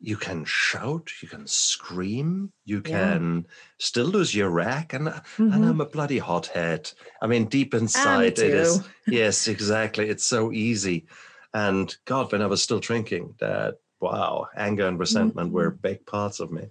you 0.00 0.16
can 0.16 0.44
shout 0.44 1.10
you 1.20 1.28
can 1.28 1.46
scream 1.46 2.52
you 2.64 2.80
can 2.80 3.44
yeah. 3.46 3.54
still 3.78 4.06
lose 4.06 4.34
your 4.34 4.50
rack 4.50 4.92
and 4.92 5.08
mm-hmm. 5.08 5.52
and 5.52 5.64
i'm 5.64 5.80
a 5.80 5.86
bloody 5.86 6.18
hothead 6.18 6.90
i 7.20 7.26
mean 7.26 7.46
deep 7.46 7.74
inside 7.74 8.38
it 8.38 8.38
is 8.38 8.80
yes 9.06 9.48
exactly 9.48 10.08
it's 10.08 10.24
so 10.24 10.52
easy 10.52 11.06
and 11.54 11.96
god 12.04 12.30
when 12.30 12.42
i 12.42 12.46
was 12.46 12.62
still 12.62 12.78
drinking 12.78 13.34
that 13.40 13.78
wow 14.00 14.46
anger 14.56 14.86
and 14.86 14.98
resentment 14.98 15.48
mm-hmm. 15.48 15.56
were 15.56 15.70
big 15.70 16.04
parts 16.06 16.38
of 16.38 16.52
me 16.52 16.68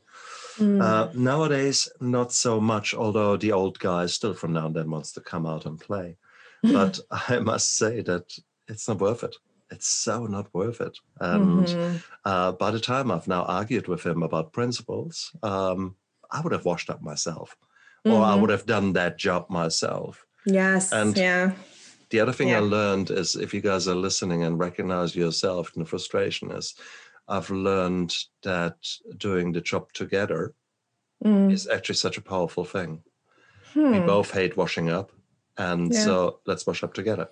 mm. 0.58 0.82
uh, 0.82 1.12
nowadays 1.14 1.90
not 2.00 2.32
so 2.32 2.62
much 2.62 2.94
although 2.94 3.36
the 3.36 3.52
old 3.52 3.78
guy 3.80 4.06
still 4.06 4.34
from 4.34 4.54
now 4.54 4.68
and 4.68 4.76
then 4.76 4.90
wants 4.90 5.12
to 5.12 5.20
come 5.20 5.46
out 5.46 5.66
and 5.66 5.80
play 5.80 6.16
but 6.64 6.98
i 7.12 7.40
must 7.40 7.76
say 7.76 8.00
that 8.02 8.32
it's 8.68 8.88
not 8.88 9.00
worth 9.00 9.24
it. 9.24 9.36
It's 9.70 9.88
so 9.88 10.26
not 10.26 10.54
worth 10.54 10.80
it. 10.82 10.98
And 11.20 11.66
mm-hmm. 11.66 11.98
uh, 12.24 12.54
by 12.54 12.72
the 12.72 12.80
time 12.80 13.12
I've 13.12 13.28
now 13.28 13.44
argued 13.44 13.88
with 13.88 14.06
him 14.06 14.24
about 14.24 14.54
principles, 14.54 15.32
um, 15.44 15.96
I 16.32 16.42
would 16.42 16.54
have 16.54 16.66
washed 16.66 16.90
up 16.90 17.02
myself, 17.02 17.58
mm-hmm. 18.06 18.16
or 18.16 18.24
I 18.24 18.32
mm-hmm. 18.32 18.42
would 18.42 18.50
have 18.50 18.66
done 18.66 18.94
that 18.94 19.18
job 19.18 19.50
myself. 19.50 20.26
Yes. 20.46 20.94
And 20.94 21.18
yeah. 21.18 21.52
The 22.10 22.22
other 22.22 22.32
thing 22.32 22.50
yeah. 22.50 22.58
I 22.58 22.62
learned 22.62 23.12
is 23.12 23.36
if 23.36 23.54
you 23.54 23.60
guys 23.60 23.88
are 23.88 23.96
listening 23.96 24.44
and 24.44 24.58
recognize 24.58 25.16
yourself 25.16 25.74
in 25.76 25.84
the 25.84 25.90
frustration 25.90 26.52
is 26.52 26.74
I've 27.28 27.50
learned 27.50 28.16
that 28.44 28.78
doing 29.18 29.52
the 29.52 29.60
job 29.60 29.92
together 29.92 30.54
mm. 31.24 31.52
is 31.52 31.68
actually 31.68 31.96
such 31.96 32.18
a 32.18 32.22
powerful 32.22 32.64
thing. 32.64 33.04
Hmm. 33.74 33.92
We 33.92 34.00
both 34.00 34.32
hate 34.32 34.56
washing 34.56 34.90
up. 34.90 35.12
And 35.58 35.94
yeah. 35.94 36.06
so 36.06 36.40
let's 36.46 36.66
wash 36.66 36.84
up 36.84 36.94
together. 36.94 37.28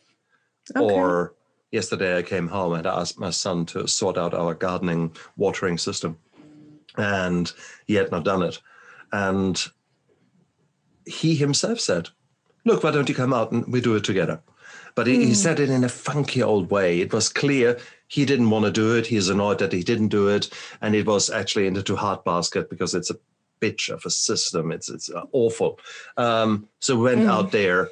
Okay. 0.76 0.94
Or 0.94 1.34
yesterday 1.72 2.18
I 2.18 2.22
came 2.22 2.48
home 2.48 2.74
and 2.74 2.88
I 2.88 3.02
asked 3.02 3.20
my 3.20 3.30
son 3.30 3.66
to 3.68 3.88
sort 3.88 4.18
out 4.18 4.34
our 4.34 4.54
gardening 4.54 5.16
watering 5.38 5.78
system. 5.78 6.18
And 6.98 7.52
he 7.88 7.96
had 7.96 8.12
not 8.12 8.24
done 8.24 8.42
it. 8.44 8.60
And 9.12 9.62
he 11.06 11.36
himself 11.36 11.80
said, 11.80 12.10
Look, 12.64 12.84
why 12.84 12.92
don't 12.92 13.08
you 13.08 13.14
come 13.14 13.34
out 13.34 13.52
and 13.52 13.68
we 13.68 13.80
do 13.80 13.96
it 13.96 14.04
together? 14.04 14.42
But 14.96 15.08
he, 15.08 15.18
mm. 15.18 15.22
he 15.22 15.28
hmm. 15.28 15.34
said 15.34 15.60
it 15.60 15.70
in 15.70 15.84
a 15.84 15.90
funky 15.90 16.42
old 16.42 16.72
way. 16.72 17.00
It 17.00 17.14
was 17.14 17.30
clear 17.30 17.78
he 18.08 18.26
didn't 18.26 18.50
want 18.50 18.66
to 18.66 18.72
do 18.72 18.96
it. 18.96 19.06
He's 19.06 19.30
annoyed 19.30 19.60
that 19.60 19.74
he 19.74 19.84
didn't 19.84 20.08
do 20.08 20.30
it. 20.30 20.50
And 20.82 20.96
it 20.96 21.06
was 21.06 21.30
actually 21.30 21.68
into 21.68 21.82
the 21.82 21.96
hard 21.96 22.24
basket 22.24 22.70
because 22.70 22.96
it's 22.96 23.12
a 23.12 23.18
bitch 23.62 23.90
of 23.90 24.04
a 24.06 24.10
system. 24.10 24.72
It's, 24.72 24.90
it's 24.90 25.12
awful. 25.32 25.80
Um, 26.18 26.68
so 26.80 26.96
we 26.96 27.04
went 27.04 27.22
mm. 27.22 27.30
out 27.30 27.52
there 27.52 27.90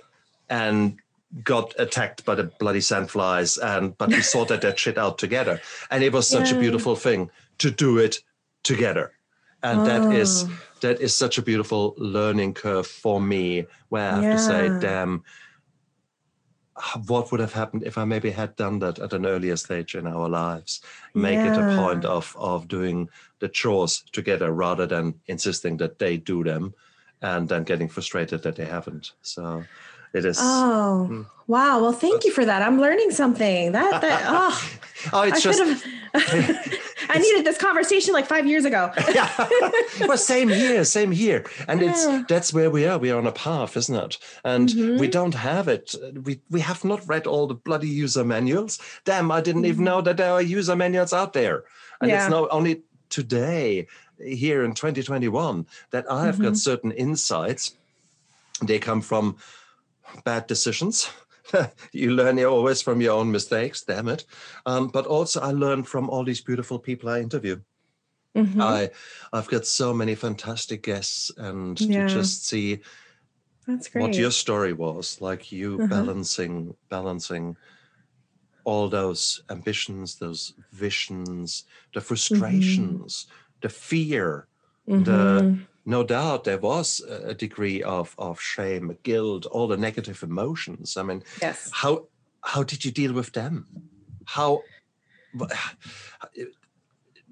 and 0.49 0.97
got 1.41 1.73
attacked 1.79 2.25
by 2.25 2.35
the 2.35 2.43
bloody 2.43 2.79
sandflies 2.79 3.57
and 3.61 3.97
but 3.97 4.09
we 4.09 4.21
sorted 4.21 4.61
that 4.61 4.77
shit 4.77 4.97
out 4.97 5.17
together 5.17 5.59
and 5.89 6.03
it 6.03 6.13
was 6.13 6.27
such 6.27 6.51
yeah. 6.51 6.57
a 6.57 6.59
beautiful 6.59 6.95
thing 6.95 7.29
to 7.57 7.71
do 7.71 7.97
it 7.97 8.19
together 8.61 9.13
and 9.63 9.79
oh. 9.79 9.85
that 9.85 10.13
is 10.13 10.45
oh. 10.47 10.59
that 10.81 11.01
is 11.01 11.15
such 11.15 11.37
a 11.37 11.41
beautiful 11.41 11.95
learning 11.97 12.53
curve 12.53 12.85
for 12.85 13.19
me 13.19 13.65
where 13.89 14.11
i 14.11 14.15
have 14.15 14.23
yeah. 14.23 14.33
to 14.33 14.39
say 14.39 14.79
damn 14.79 15.23
what 17.07 17.31
would 17.31 17.39
have 17.39 17.53
happened 17.53 17.83
if 17.83 17.97
i 17.97 18.05
maybe 18.05 18.29
had 18.29 18.55
done 18.55 18.77
that 18.77 18.99
at 18.99 19.13
an 19.13 19.25
earlier 19.25 19.55
stage 19.55 19.95
in 19.95 20.05
our 20.05 20.29
lives 20.29 20.81
make 21.15 21.35
yeah. 21.35 21.51
it 21.51 21.73
a 21.73 21.77
point 21.77 22.05
of 22.05 22.35
of 22.37 22.67
doing 22.67 23.09
the 23.39 23.49
chores 23.49 24.03
together 24.11 24.51
rather 24.51 24.85
than 24.85 25.15
insisting 25.27 25.77
that 25.77 25.97
they 25.97 26.15
do 26.15 26.43
them 26.43 26.73
and 27.21 27.49
then 27.49 27.63
getting 27.63 27.87
frustrated 27.87 28.43
that 28.43 28.55
they 28.55 28.65
haven't 28.65 29.13
so 29.21 29.63
it 30.13 30.25
is. 30.25 30.37
Oh, 30.39 31.07
mm. 31.09 31.25
wow. 31.47 31.81
Well, 31.81 31.93
thank 31.93 32.23
you 32.23 32.31
for 32.31 32.45
that. 32.45 32.61
I'm 32.61 32.79
learning 32.79 33.11
something. 33.11 33.71
That, 33.71 34.01
that, 34.01 34.23
oh, 34.27 34.71
oh 35.13 35.21
it's 35.23 35.45
I 35.45 35.51
just. 35.51 35.85
I 37.09 37.17
needed 37.17 37.43
this 37.43 37.57
conversation 37.57 38.13
like 38.13 38.27
five 38.27 38.45
years 38.45 38.65
ago. 38.65 38.91
yeah. 39.13 39.29
Well, 40.01 40.17
same 40.17 40.49
here, 40.49 40.83
same 40.85 41.11
here. 41.11 41.43
And 41.67 41.81
yeah. 41.81 41.89
it's 41.89 42.27
that's 42.27 42.53
where 42.53 42.69
we 42.69 42.85
are. 42.85 42.99
We 42.99 43.09
are 43.09 43.17
on 43.17 43.27
a 43.27 43.31
path, 43.31 43.75
isn't 43.75 43.95
it? 43.95 44.17
And 44.43 44.69
mm-hmm. 44.69 44.99
we 44.99 45.07
don't 45.07 45.33
have 45.33 45.67
it. 45.67 45.95
We 46.23 46.39
we 46.51 46.59
have 46.61 46.85
not 46.85 47.07
read 47.07 47.25
all 47.25 47.47
the 47.47 47.55
bloody 47.55 47.89
user 47.89 48.23
manuals. 48.23 48.79
Damn, 49.05 49.31
I 49.31 49.41
didn't 49.41 49.63
mm-hmm. 49.63 49.71
even 49.71 49.85
know 49.85 50.01
that 50.01 50.17
there 50.17 50.31
are 50.31 50.41
user 50.41 50.75
manuals 50.75 51.13
out 51.13 51.33
there. 51.33 51.63
And 51.99 52.09
yeah. 52.09 52.21
it's 52.21 52.29
not 52.29 52.47
only 52.51 52.83
today, 53.09 53.87
here 54.19 54.63
in 54.63 54.73
2021, 54.73 55.65
that 55.91 56.09
I 56.11 56.25
have 56.25 56.35
mm-hmm. 56.35 56.45
got 56.45 56.57
certain 56.57 56.91
insights. 56.91 57.75
They 58.61 58.79
come 58.79 59.01
from 59.01 59.37
bad 60.23 60.47
decisions. 60.47 61.09
you 61.91 62.11
learn 62.11 62.43
always 62.43 62.81
from 62.81 63.01
your 63.01 63.13
own 63.13 63.31
mistakes, 63.31 63.83
damn 63.83 64.07
it. 64.07 64.25
Um, 64.65 64.87
but 64.87 65.05
also, 65.05 65.41
I 65.41 65.51
learn 65.51 65.83
from 65.83 66.09
all 66.09 66.23
these 66.23 66.41
beautiful 66.41 66.79
people 66.79 67.09
I 67.09 67.19
interview. 67.19 67.59
Mm-hmm. 68.35 68.61
I, 68.61 68.89
I've 69.31 69.47
got 69.47 69.65
so 69.65 69.93
many 69.93 70.15
fantastic 70.15 70.83
guests, 70.83 71.31
and 71.37 71.79
yeah. 71.79 72.07
to 72.07 72.13
just 72.13 72.47
see 72.47 72.79
what 73.93 74.15
your 74.15 74.31
story 74.31 74.73
was, 74.73 75.21
like 75.21 75.51
you 75.51 75.75
uh-huh. 75.75 75.87
balancing, 75.87 76.75
balancing 76.89 77.55
all 78.63 78.89
those 78.89 79.43
ambitions, 79.49 80.15
those 80.15 80.53
visions, 80.71 81.65
the 81.93 81.99
mm-hmm. 81.99 82.07
frustrations, 82.07 83.25
mm-hmm. 83.25 83.57
the 83.61 83.69
fear, 83.69 84.47
mm-hmm. 84.87 85.03
the 85.03 85.59
no 85.85 86.03
doubt 86.03 86.43
there 86.43 86.57
was 86.57 86.99
a 87.01 87.33
degree 87.33 87.83
of 87.83 88.15
of 88.17 88.39
shame, 88.39 88.97
guilt, 89.03 89.45
all 89.45 89.67
the 89.67 89.77
negative 89.77 90.23
emotions. 90.23 90.97
I 90.97 91.03
mean, 91.03 91.23
yes. 91.41 91.69
How 91.73 92.07
how 92.41 92.63
did 92.63 92.85
you 92.85 92.91
deal 92.91 93.13
with 93.13 93.33
them? 93.33 93.67
How 94.25 94.63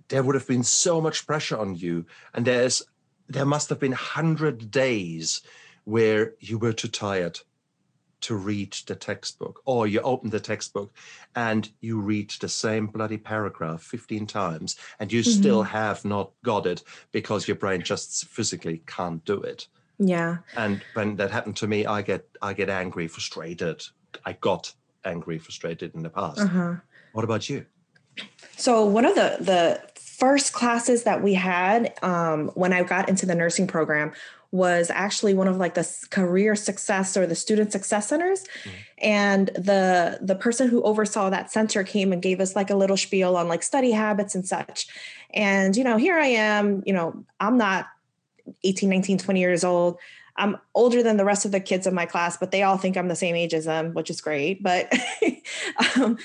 there 0.10 0.24
would 0.24 0.36
have 0.36 0.48
been 0.48 0.64
so 0.64 1.00
much 1.00 1.26
pressure 1.26 1.58
on 1.58 1.76
you, 1.76 2.06
and 2.34 2.46
there's 2.46 2.84
there 3.30 3.46
must 3.46 3.70
have 3.70 3.80
been 3.80 3.94
hundred 3.94 4.72
days 4.72 5.42
where 5.86 6.34
you 6.40 6.58
were 6.58 6.74
too 6.74 6.88
tired 6.88 7.40
to 8.21 8.36
read 8.36 8.73
the 8.88 8.95
textbook, 8.95 9.62
or 9.65 9.88
you 9.88 9.99
open 10.01 10.29
the 10.29 10.39
textbook 10.39 10.93
and 11.36 11.69
you 11.81 11.99
read 11.99 12.29
the 12.39 12.49
same 12.49 12.88
bloody 12.88 13.17
paragraph 13.17 13.81
15 13.81 14.27
times 14.27 14.75
and 14.99 15.12
you 15.12 15.21
mm-hmm. 15.21 15.39
still 15.39 15.63
have 15.63 16.05
not 16.05 16.31
got 16.43 16.65
it 16.65 16.84
because 17.12 17.47
your 17.47 17.55
brain 17.55 17.81
just 17.81 18.25
physically 18.25 18.81
can't 18.86 19.23
do 19.25 19.41
it. 19.41 19.67
Yeah. 19.97 20.38
And 20.57 20.81
when 20.93 21.15
that 21.17 21.31
happened 21.31 21.57
to 21.57 21.67
me, 21.67 21.86
I 21.86 22.01
get 22.01 22.27
I 22.41 22.53
get 22.53 22.69
angry, 22.69 23.07
frustrated. 23.07 23.86
I 24.25 24.34
got 24.34 24.73
angry, 25.05 25.38
frustrated 25.38 25.93
in 25.93 26.01
the 26.01 26.10
past. 26.10 26.39
Uh-huh. 26.39 26.75
What 27.13 27.23
about 27.23 27.49
you? 27.49 27.65
So 28.57 28.84
one 28.86 29.05
of 29.05 29.13
the 29.15 29.38
the 29.39 29.81
first 29.95 30.53
classes 30.53 31.03
that 31.03 31.21
we 31.23 31.36
had 31.36 31.93
um, 32.03 32.49
when 32.49 32.73
I 32.73 32.84
got 32.84 33.10
into 33.10 33.25
the 33.25 33.36
nursing 33.36 33.67
program 33.67 34.13
was 34.52 34.90
actually 34.90 35.34
one 35.34 35.48
of 35.48 35.58
like 35.58 35.76
the 35.76 35.90
career 36.10 36.56
success 36.56 37.16
or 37.16 37.26
the 37.26 37.36
student 37.36 37.72
success 37.72 38.08
centers. 38.10 38.44
Mm. 38.64 38.72
and 38.98 39.48
the 39.56 40.20
the 40.22 40.36
person 40.36 40.68
who 40.68 40.84
oversaw 40.84 41.30
that 41.30 41.52
center 41.52 41.84
came 41.84 42.12
and 42.12 42.22
gave 42.22 42.40
us 42.40 42.56
like 42.56 42.70
a 42.70 42.76
little 42.76 42.98
spiel 42.98 43.38
on 43.38 43.48
like 43.48 43.64
study 43.64 43.92
habits 43.92 44.36
and 44.36 44.46
such. 44.46 44.88
And 45.34 45.76
you 45.76 45.84
know 45.84 45.98
here 45.98 46.18
i 46.18 46.28
am 46.28 46.84
you 46.86 46.94
know 46.94 47.24
i'm 47.40 47.58
not 47.58 47.88
18 48.64 48.90
19 48.90 49.18
20 49.18 49.40
years 49.40 49.64
old. 49.64 49.98
I'm 50.38 50.58
older 50.74 51.04
than 51.04 51.18
the 51.18 51.26
rest 51.26 51.46
of 51.46 51.52
the 51.52 51.60
kids 51.60 51.88
in 51.88 51.94
my 51.94 52.06
class 52.06 52.36
but 52.38 52.52
they 52.52 52.64
all 52.64 52.78
think 52.78 52.98
i'm 52.98 53.08
the 53.08 53.16
same 53.16 53.36
age 53.36 53.54
as 53.54 53.66
them 53.66 53.94
which 53.94 54.10
is 54.10 54.20
great. 54.20 54.62
But 54.62 54.94
um, 55.96 56.18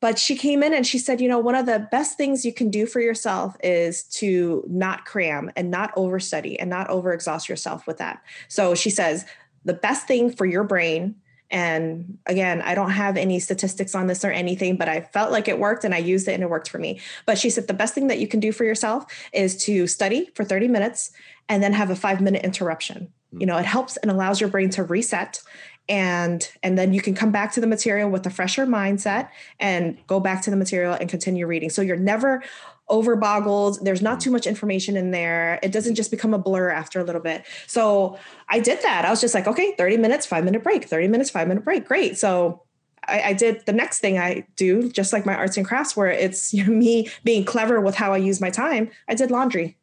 but 0.00 0.18
she 0.18 0.36
came 0.36 0.62
in 0.62 0.72
and 0.72 0.86
she 0.86 0.98
said, 0.98 1.20
you 1.20 1.28
know, 1.28 1.38
one 1.38 1.54
of 1.54 1.66
the 1.66 1.86
best 1.90 2.16
things 2.16 2.44
you 2.44 2.52
can 2.52 2.70
do 2.70 2.86
for 2.86 3.00
yourself 3.00 3.56
is 3.62 4.04
to 4.04 4.64
not 4.68 5.04
cram 5.04 5.50
and 5.56 5.70
not 5.70 5.94
overstudy 5.94 6.56
and 6.58 6.70
not 6.70 6.88
overexhaust 6.88 7.48
yourself 7.48 7.86
with 7.86 7.98
that. 7.98 8.22
So 8.48 8.74
she 8.74 8.90
says, 8.90 9.26
the 9.64 9.74
best 9.74 10.06
thing 10.06 10.30
for 10.30 10.46
your 10.46 10.64
brain 10.64 11.16
and 11.52 12.16
again, 12.24 12.62
I 12.62 12.74
don't 12.74 12.90
have 12.92 13.18
any 13.18 13.38
statistics 13.38 13.94
on 13.94 14.06
this 14.06 14.24
or 14.24 14.30
anything, 14.30 14.76
but 14.76 14.88
I 14.88 15.02
felt 15.02 15.30
like 15.30 15.48
it 15.48 15.58
worked 15.58 15.84
and 15.84 15.94
I 15.94 15.98
used 15.98 16.26
it 16.26 16.32
and 16.32 16.42
it 16.42 16.48
worked 16.48 16.70
for 16.70 16.78
me. 16.78 16.98
But 17.26 17.36
she 17.36 17.50
said 17.50 17.66
the 17.66 17.74
best 17.74 17.94
thing 17.94 18.06
that 18.06 18.18
you 18.18 18.26
can 18.26 18.40
do 18.40 18.52
for 18.52 18.64
yourself 18.64 19.04
is 19.34 19.62
to 19.66 19.86
study 19.86 20.30
for 20.34 20.44
30 20.44 20.68
minutes 20.68 21.12
and 21.50 21.62
then 21.62 21.74
have 21.74 21.90
a 21.90 21.96
five 21.96 22.22
minute 22.22 22.42
interruption. 22.42 23.12
Hmm. 23.32 23.40
You 23.40 23.46
know, 23.46 23.58
it 23.58 23.66
helps 23.66 23.98
and 23.98 24.10
allows 24.10 24.40
your 24.40 24.48
brain 24.48 24.70
to 24.70 24.82
reset 24.82 25.42
and 25.92 26.50
and 26.62 26.78
then 26.78 26.94
you 26.94 27.02
can 27.02 27.14
come 27.14 27.30
back 27.30 27.52
to 27.52 27.60
the 27.60 27.66
material 27.66 28.08
with 28.08 28.24
a 28.24 28.30
fresher 28.30 28.66
mindset 28.66 29.28
and 29.60 29.98
go 30.06 30.20
back 30.20 30.40
to 30.40 30.50
the 30.50 30.56
material 30.56 30.94
and 30.94 31.10
continue 31.10 31.46
reading. 31.46 31.68
So 31.68 31.82
you're 31.82 31.98
never 31.98 32.42
over 32.88 33.14
boggled 33.14 33.78
there's 33.82 34.00
not 34.00 34.18
too 34.18 34.30
much 34.30 34.46
information 34.46 34.96
in 34.96 35.10
there. 35.10 35.60
It 35.62 35.70
doesn't 35.70 35.94
just 35.94 36.10
become 36.10 36.32
a 36.32 36.38
blur 36.38 36.70
after 36.70 36.98
a 36.98 37.04
little 37.04 37.20
bit. 37.20 37.44
So 37.66 38.18
i 38.48 38.58
did 38.58 38.82
that. 38.82 39.04
I 39.04 39.10
was 39.10 39.20
just 39.20 39.34
like 39.34 39.46
okay 39.46 39.74
30 39.76 39.98
minutes 39.98 40.24
five 40.24 40.44
minute 40.44 40.62
break 40.62 40.86
30 40.86 41.08
minutes 41.08 41.28
five 41.28 41.46
minute 41.46 41.62
break. 41.62 41.84
Great. 41.84 42.16
So 42.16 42.62
I, 43.06 43.20
I, 43.20 43.32
did 43.34 43.66
the 43.66 43.72
next 43.72 43.98
thing 43.98 44.16
I 44.18 44.46
do, 44.56 44.88
just 44.88 45.12
like 45.12 45.26
my 45.26 45.34
arts 45.34 45.56
and 45.56 45.66
crafts, 45.66 45.94
where 45.96 46.06
it's 46.06 46.54
you 46.54 46.64
know, 46.66 46.72
me 46.72 47.10
being 47.22 47.44
clever 47.44 47.82
with 47.82 47.96
how 47.96 48.14
I 48.14 48.16
use 48.16 48.40
my 48.40 48.48
time. 48.48 48.90
I 49.08 49.14
did 49.14 49.30
laundry. 49.30 49.76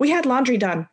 We 0.00 0.10
had 0.10 0.26
laundry 0.26 0.58
done 0.58 0.88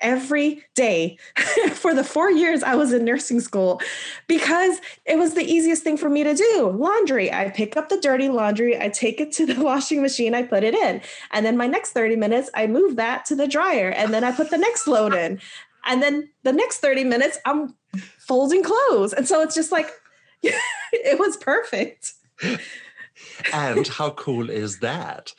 every 0.00 0.64
day 0.74 1.18
for 1.72 1.94
the 1.94 2.04
four 2.04 2.30
years 2.30 2.62
I 2.62 2.74
was 2.74 2.92
in 2.92 3.04
nursing 3.04 3.40
school 3.40 3.80
because 4.26 4.80
it 5.04 5.18
was 5.18 5.34
the 5.34 5.44
easiest 5.44 5.82
thing 5.82 5.96
for 5.96 6.08
me 6.08 6.24
to 6.24 6.34
do. 6.34 6.70
Laundry. 6.76 7.32
I 7.32 7.50
pick 7.50 7.76
up 7.76 7.88
the 7.88 8.00
dirty 8.00 8.28
laundry, 8.28 8.80
I 8.80 8.88
take 8.88 9.20
it 9.20 9.32
to 9.32 9.46
the 9.46 9.60
washing 9.62 10.02
machine, 10.02 10.34
I 10.34 10.42
put 10.42 10.64
it 10.64 10.74
in. 10.74 11.00
And 11.32 11.44
then 11.44 11.56
my 11.56 11.66
next 11.66 11.92
30 11.92 12.16
minutes, 12.16 12.50
I 12.54 12.66
move 12.66 12.96
that 12.96 13.24
to 13.26 13.34
the 13.36 13.48
dryer 13.48 13.90
and 13.90 14.12
then 14.12 14.24
I 14.24 14.32
put 14.32 14.50
the 14.50 14.58
next 14.58 14.86
load 14.86 15.14
in. 15.14 15.40
And 15.86 16.02
then 16.02 16.28
the 16.42 16.52
next 16.52 16.78
30 16.78 17.04
minutes, 17.04 17.38
I'm 17.44 17.74
folding 18.18 18.62
clothes. 18.62 19.12
And 19.12 19.26
so 19.26 19.40
it's 19.42 19.54
just 19.54 19.70
like, 19.70 19.90
it 20.42 21.18
was 21.18 21.36
perfect. 21.36 22.12
and 23.52 23.86
how 23.86 24.10
cool 24.10 24.50
is 24.50 24.80
that? 24.80 25.32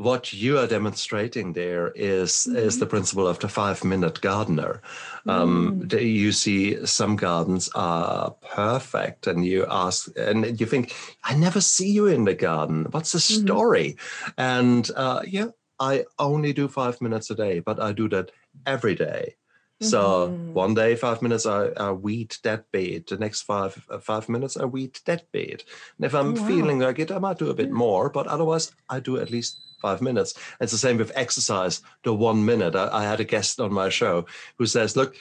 What 0.00 0.32
you 0.32 0.56
are 0.58 0.66
demonstrating 0.66 1.52
there 1.52 1.92
is, 1.94 2.30
mm-hmm. 2.32 2.56
is 2.56 2.78
the 2.78 2.86
principle 2.86 3.28
of 3.28 3.38
the 3.38 3.48
five 3.48 3.84
minute 3.84 4.20
gardener. 4.22 4.80
Um, 5.26 5.82
mm. 5.82 6.02
You 6.02 6.32
see, 6.32 6.86
some 6.86 7.16
gardens 7.16 7.68
are 7.74 8.30
perfect, 8.54 9.26
and 9.26 9.44
you 9.44 9.66
ask, 9.68 10.08
and 10.16 10.58
you 10.58 10.64
think, 10.64 10.94
I 11.24 11.34
never 11.36 11.60
see 11.60 11.90
you 11.90 12.06
in 12.06 12.24
the 12.24 12.34
garden. 12.34 12.86
What's 12.90 13.12
the 13.12 13.18
mm-hmm. 13.18 13.46
story? 13.46 13.96
And 14.38 14.90
uh, 14.96 15.20
yeah, 15.26 15.48
I 15.78 16.06
only 16.18 16.54
do 16.54 16.68
five 16.68 17.00
minutes 17.02 17.30
a 17.30 17.34
day, 17.34 17.60
but 17.60 17.78
I 17.78 17.92
do 17.92 18.08
that 18.08 18.30
every 18.64 18.94
day. 18.94 19.34
So 19.80 20.28
mm-hmm. 20.28 20.52
one 20.52 20.74
day, 20.74 20.94
five 20.94 21.22
minutes, 21.22 21.46
I, 21.46 21.68
I 21.76 21.92
weed 21.92 22.36
that 22.42 22.70
bed. 22.70 23.04
The 23.08 23.16
next 23.16 23.42
five 23.42 23.82
uh, 23.88 23.98
five 23.98 24.28
minutes, 24.28 24.56
I 24.58 24.66
weed 24.66 24.98
that 25.06 25.32
bed. 25.32 25.64
And 25.96 26.04
if 26.04 26.14
I'm 26.14 26.36
oh, 26.36 26.40
wow. 26.40 26.46
feeling 26.46 26.80
like 26.80 26.98
it, 26.98 27.10
I 27.10 27.18
might 27.18 27.38
do 27.38 27.48
a 27.48 27.54
bit 27.54 27.68
yeah. 27.68 27.72
more, 27.72 28.10
but 28.10 28.26
otherwise, 28.26 28.72
I 28.90 29.00
do 29.00 29.18
at 29.18 29.30
least 29.30 29.58
five 29.80 30.02
minutes. 30.02 30.34
It's 30.60 30.72
the 30.72 30.78
same 30.78 30.98
with 30.98 31.12
exercise, 31.14 31.80
the 32.04 32.12
one 32.12 32.44
minute. 32.44 32.76
I, 32.76 32.88
I 32.92 33.04
had 33.04 33.20
a 33.20 33.24
guest 33.24 33.58
on 33.58 33.72
my 33.72 33.88
show 33.88 34.26
who 34.58 34.66
says, 34.66 34.96
look, 34.96 35.16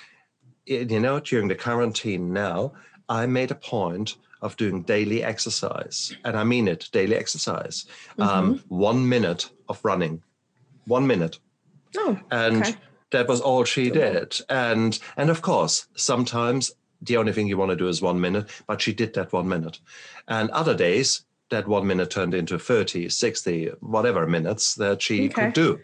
you 0.66 1.00
know, 1.00 1.20
during 1.22 1.48
the 1.48 1.56
quarantine 1.56 2.34
now, 2.34 2.74
I 3.08 3.26
made 3.26 3.52
a 3.52 3.56
point 3.56 4.18
of 4.42 4.58
doing 4.58 4.84
daily 4.84 5.24
exercise. 5.24 6.16
And 6.26 6.38
I 6.38 6.44
mean 6.44 6.68
it, 6.68 6.90
daily 6.92 7.16
exercise. 7.16 7.86
Um, 8.18 8.28
mm-hmm. 8.28 8.38
Um, 8.38 8.64
one 8.68 9.10
minute 9.10 9.50
of 9.68 9.84
running, 9.84 10.22
one 10.86 11.08
minute. 11.08 11.40
Oh, 11.98 12.20
and 12.30 12.58
okay. 12.62 12.76
That 13.12 13.28
was 13.28 13.42
all 13.42 13.64
she 13.64 13.90
did. 13.90 14.40
And 14.50 15.00
and 15.18 15.30
of 15.30 15.42
course, 15.42 15.88
sometimes 15.96 16.72
the 17.02 17.18
only 17.18 17.32
thing 17.32 17.48
you 17.48 17.58
want 17.58 17.72
to 17.72 17.78
do 17.78 17.88
is 17.88 18.02
one 18.02 18.20
minute, 18.20 18.50
but 18.68 18.82
she 18.82 18.94
did 18.94 19.14
that 19.14 19.32
one 19.32 19.48
minute. 19.48 19.80
And 20.28 20.50
other 20.52 20.76
days 20.76 21.24
that 21.50 21.68
one 21.68 21.88
minute 21.88 22.10
turned 22.10 22.34
into 22.34 22.60
30 22.60 23.10
60 23.10 23.72
whatever 23.80 24.28
minutes 24.28 24.76
that 24.76 25.02
she 25.02 25.26
okay. 25.26 25.46
could 25.46 25.54
do 25.54 25.80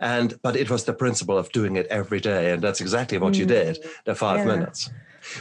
and 0.00 0.40
but 0.42 0.56
it 0.56 0.70
was 0.70 0.84
the 0.84 0.92
principle 0.92 1.36
of 1.36 1.50
doing 1.52 1.76
it 1.76 1.86
every 1.88 2.20
day 2.20 2.52
and 2.52 2.62
that's 2.62 2.80
exactly 2.80 3.18
what 3.18 3.34
mm. 3.34 3.38
you 3.38 3.46
did 3.46 3.78
the 4.04 4.14
five 4.14 4.38
yeah. 4.38 4.44
minutes 4.44 4.90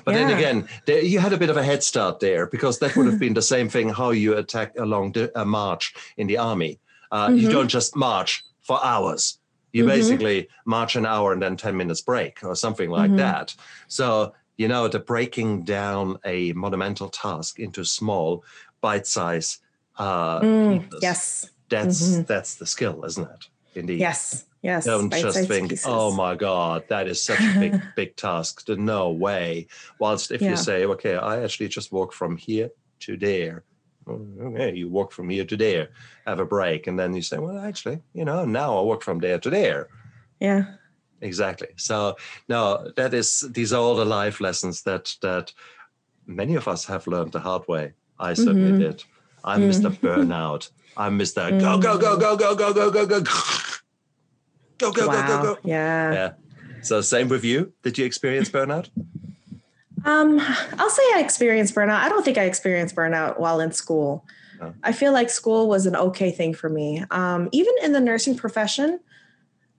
but 0.04 0.14
yeah. 0.14 0.28
then 0.28 0.38
again 0.38 0.68
there, 0.86 1.02
you 1.02 1.20
had 1.20 1.34
a 1.34 1.38
bit 1.38 1.50
of 1.50 1.58
a 1.58 1.64
head 1.64 1.84
start 1.84 2.20
there 2.20 2.48
because 2.48 2.80
that 2.80 2.96
would 2.96 3.06
have 3.06 3.20
been 3.26 3.34
the 3.34 3.42
same 3.42 3.70
thing 3.70 3.90
how 3.90 4.10
you 4.10 4.36
attack 4.36 4.74
along 4.80 5.16
a 5.36 5.46
march 5.46 5.94
in 6.18 6.28
the 6.28 6.38
army 6.38 6.80
uh, 7.12 7.28
mm-hmm. 7.28 7.38
you 7.38 7.50
don't 7.50 7.70
just 7.70 7.96
march 7.96 8.44
for 8.62 8.84
hours 8.84 9.40
you 9.74 9.84
mm-hmm. 9.84 9.90
basically 9.90 10.50
march 10.66 10.96
an 10.96 11.06
hour 11.06 11.34
and 11.34 11.42
then 11.42 11.58
10 11.58 11.76
minutes 11.76 12.02
break 12.02 12.44
or 12.44 12.56
something 12.56 12.90
like 12.90 13.10
mm-hmm. 13.10 13.18
that 13.18 13.56
so 13.88 14.34
you 14.58 14.68
know 14.68 14.88
the 14.88 15.00
breaking 15.00 15.64
down 15.64 16.18
a 16.26 16.52
monumental 16.54 17.10
task 17.10 17.60
into 17.60 17.84
small 17.84 18.44
bite-sized 18.82 19.62
uh, 19.98 20.40
mm, 20.42 20.94
yes, 21.02 21.50
that's 21.70 22.02
mm-hmm. 22.02 22.24
that's 22.24 22.56
the 22.56 22.66
skill, 22.66 23.04
isn't 23.04 23.24
it? 23.30 23.48
Indeed. 23.76 24.00
Yes. 24.00 24.46
Yes. 24.64 24.86
Don't 24.86 25.14
just 25.14 25.48
think, 25.48 25.70
pieces. 25.70 25.86
oh 25.88 26.14
my 26.14 26.36
God, 26.36 26.84
that 26.90 27.08
is 27.08 27.24
such 27.24 27.40
a 27.40 27.60
big, 27.60 27.82
big 27.96 28.16
task. 28.16 28.68
No 28.68 29.12
way. 29.12 29.68
Whilst 30.00 30.32
if 30.32 30.42
yeah. 30.42 30.52
you 30.52 30.58
say, 30.58 30.86
okay, 30.86 31.16
I 31.16 31.44
actually 31.44 31.70
just 31.70 31.92
walk 31.92 32.12
from 32.12 32.38
here 32.38 32.72
to 33.02 33.18
there. 33.18 33.64
Okay, 34.10 34.76
you 34.76 34.90
walk 34.90 35.12
from 35.12 35.30
here 35.30 35.46
to 35.46 35.58
there, 35.58 35.90
have 36.26 36.40
a 36.40 36.46
break, 36.46 36.88
and 36.88 36.98
then 36.98 37.14
you 37.14 37.22
say, 37.22 37.38
well, 37.38 37.60
actually, 37.60 38.00
you 38.14 38.26
know, 38.26 38.46
now 38.46 38.78
I 38.78 38.82
walk 38.82 39.04
from 39.04 39.20
there 39.20 39.40
to 39.40 39.50
there. 39.50 39.88
Yeah. 40.40 40.66
Exactly. 41.22 41.70
So 41.78 42.16
no, 42.48 42.92
that 42.96 43.14
is 43.14 43.42
these 43.52 43.74
are 43.74 43.82
all 43.82 43.96
the 43.96 44.06
life 44.06 44.40
lessons 44.40 44.84
that 44.84 45.16
that 45.22 45.52
many 46.28 46.56
of 46.56 46.68
us 46.68 46.86
have 46.86 47.08
learned 47.08 47.32
the 47.32 47.40
hard 47.40 47.68
way. 47.68 47.94
I 48.20 48.34
certainly 48.34 48.72
mm-hmm. 48.72 48.80
did. 48.80 49.04
I'm 49.44 49.62
mm. 49.62 49.70
Mr. 49.70 49.92
Burnout. 49.92 50.70
I'm 50.96 51.18
Mr. 51.18 51.52
Mm. 51.52 51.62
Go, 51.62 51.80
go, 51.80 51.98
go, 51.98 52.18
go, 52.18 52.36
go, 52.36 52.56
go, 52.56 52.74
go, 52.74 52.92
go, 52.92 53.06
go. 53.06 53.22
Go, 54.78 54.92
go, 54.92 55.08
wow. 55.08 55.28
go, 55.28 55.44
go, 55.44 55.56
go. 55.56 55.60
Yeah. 55.64 56.14
Yeah. 56.14 56.34
So 56.82 57.02
same 57.02 57.30
with 57.30 57.44
you. 57.44 57.74
Did 57.82 57.98
you 57.98 58.06
experience 58.06 58.50
burnout? 58.50 58.90
Um, 60.06 60.40
I'll 60.40 60.90
say 60.90 61.02
I 61.16 61.22
experienced 61.24 61.76
burnout. 61.76 62.00
I 62.00 62.10
don't 62.10 62.24
think 62.24 62.38
I 62.38 62.44
experienced 62.44 62.96
burnout 62.96 63.40
while 63.40 63.60
in 63.60 63.72
school. 63.72 64.26
Oh. 64.62 64.74
I 64.84 64.92
feel 64.92 65.12
like 65.12 65.30
school 65.30 65.68
was 65.68 65.86
an 65.86 65.96
okay 65.96 66.32
thing 66.32 66.54
for 66.54 66.70
me. 66.70 67.04
Um, 67.12 67.50
even 67.52 67.74
in 67.84 67.94
the 67.94 68.00
nursing 68.00 68.36
profession, 68.36 69.00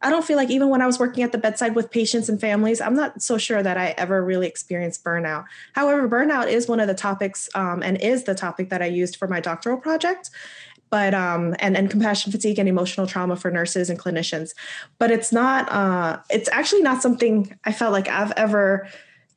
I 0.00 0.11
don't 0.11 0.24
feel 0.24 0.37
like 0.37 0.50
even 0.50 0.68
when 0.68 0.81
I 0.81 0.87
was 0.87 0.98
working 0.98 1.24
at 1.24 1.33
the 1.33 1.38
bedside 1.38 1.74
with 1.74 1.90
patients 1.90 2.28
and 2.28 2.40
families, 2.40 2.81
I'm 2.81 2.94
not 2.94 3.20
so 3.20 3.37
sure 3.37 3.62
that 3.62 3.76
I 3.76 3.94
ever 3.98 4.24
really 4.24 4.46
experienced 4.46 5.02
burnout. 5.02 5.46
However, 5.72 6.09
burnout 6.09 6.48
is 6.48 6.68
one 6.68 6.78
of 6.78 6.87
the 6.87 6.94
topics 6.94 7.48
um, 7.54 7.83
and 7.83 8.00
is 8.00 8.24
the 8.24 8.35
topic 8.35 8.70
that 8.70 8.81
I 8.81 8.87
used 8.87 9.16
for 9.16 9.26
my 9.26 9.40
doctoral 9.40 9.78
project. 9.78 10.31
But 10.90 11.12
um, 11.12 11.54
and 11.59 11.76
and 11.76 11.90
compassion 11.90 12.33
fatigue 12.33 12.59
and 12.59 12.66
emotional 12.66 13.07
trauma 13.07 13.37
for 13.37 13.50
nurses 13.50 13.90
and 13.90 13.98
clinicians, 13.98 14.54
but 14.98 15.11
it's 15.11 15.33
not. 15.33 15.70
Uh, 15.70 16.20
it's 16.31 16.48
actually 16.50 16.81
not 16.81 17.02
something 17.02 17.59
I 17.64 17.72
felt 17.72 17.92
like 17.92 18.09
I've 18.09 18.33
ever 18.38 18.88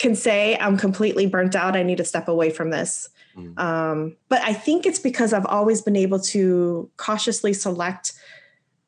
can 0.01 0.15
say 0.15 0.57
I'm 0.57 0.77
completely 0.77 1.27
burnt 1.27 1.55
out. 1.55 1.75
I 1.75 1.83
need 1.83 1.97
to 1.97 2.03
step 2.03 2.27
away 2.27 2.49
from 2.49 2.71
this. 2.71 3.07
Mm. 3.37 3.59
Um, 3.59 4.17
but 4.29 4.41
I 4.41 4.51
think 4.51 4.87
it's 4.87 4.97
because 4.97 5.31
I've 5.31 5.45
always 5.45 5.81
been 5.81 5.95
able 5.95 6.19
to 6.19 6.89
cautiously 6.97 7.53
select 7.53 8.13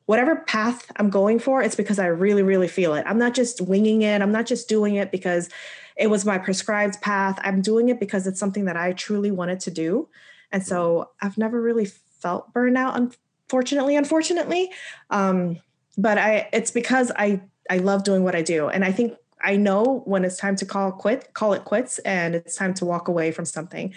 whatever 0.06 0.36
path 0.36 0.90
I'm 0.96 1.08
going 1.08 1.38
for, 1.38 1.62
it's 1.62 1.76
because 1.76 1.98
I 1.98 2.06
really, 2.06 2.42
really 2.42 2.68
feel 2.68 2.94
it. 2.94 3.04
I'm 3.06 3.16
not 3.16 3.32
just 3.32 3.60
winging 3.60 4.02
it. 4.02 4.20
I'm 4.20 4.32
not 4.32 4.44
just 4.44 4.68
doing 4.68 4.96
it 4.96 5.10
because 5.10 5.48
it 5.96 6.08
was 6.08 6.26
my 6.26 6.36
prescribed 6.36 7.00
path. 7.00 7.38
I'm 7.42 7.62
doing 7.62 7.88
it 7.88 8.00
because 8.00 8.26
it's 8.26 8.40
something 8.40 8.64
that 8.66 8.76
I 8.76 8.92
truly 8.92 9.30
wanted 9.30 9.60
to 9.60 9.70
do. 9.70 10.08
And 10.52 10.66
so 10.66 11.10
I've 11.22 11.38
never 11.38 11.62
really 11.62 11.86
felt 11.86 12.52
burnout, 12.52 12.96
unfortunately, 12.96 13.96
unfortunately. 13.96 14.70
Um, 15.10 15.60
but 15.96 16.18
I, 16.18 16.48
it's 16.52 16.70
because 16.70 17.10
I, 17.16 17.40
I 17.70 17.78
love 17.78 18.04
doing 18.04 18.24
what 18.24 18.34
I 18.34 18.42
do. 18.42 18.68
And 18.68 18.84
I 18.84 18.92
think 18.92 19.16
I 19.44 19.56
know 19.56 20.02
when 20.06 20.24
it's 20.24 20.36
time 20.36 20.56
to 20.56 20.66
call 20.66 20.90
quit, 20.92 21.34
call 21.34 21.52
it 21.52 21.64
quits, 21.64 21.98
and 22.00 22.34
it's 22.34 22.56
time 22.56 22.74
to 22.74 22.84
walk 22.84 23.08
away 23.08 23.30
from 23.30 23.44
something. 23.44 23.94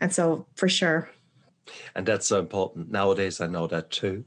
And 0.00 0.12
so 0.12 0.46
for 0.56 0.68
sure. 0.68 1.08
And 1.94 2.06
that's 2.06 2.26
so 2.26 2.38
important. 2.38 2.90
Nowadays, 2.90 3.40
I 3.40 3.46
know 3.46 3.66
that 3.68 3.90
too 3.90 4.24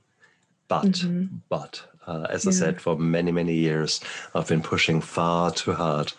but 0.71 0.85
mm-hmm. 0.85 1.25
but 1.49 1.83
uh, 2.07 2.27
as 2.29 2.45
yeah. 2.45 2.49
I 2.49 2.53
said, 2.53 2.81
for 2.81 2.97
many 2.97 3.29
many 3.33 3.53
years, 3.53 3.99
I've 4.33 4.47
been 4.47 4.61
pushing 4.61 5.01
far 5.01 5.51
too 5.51 5.73
hard, 5.73 6.13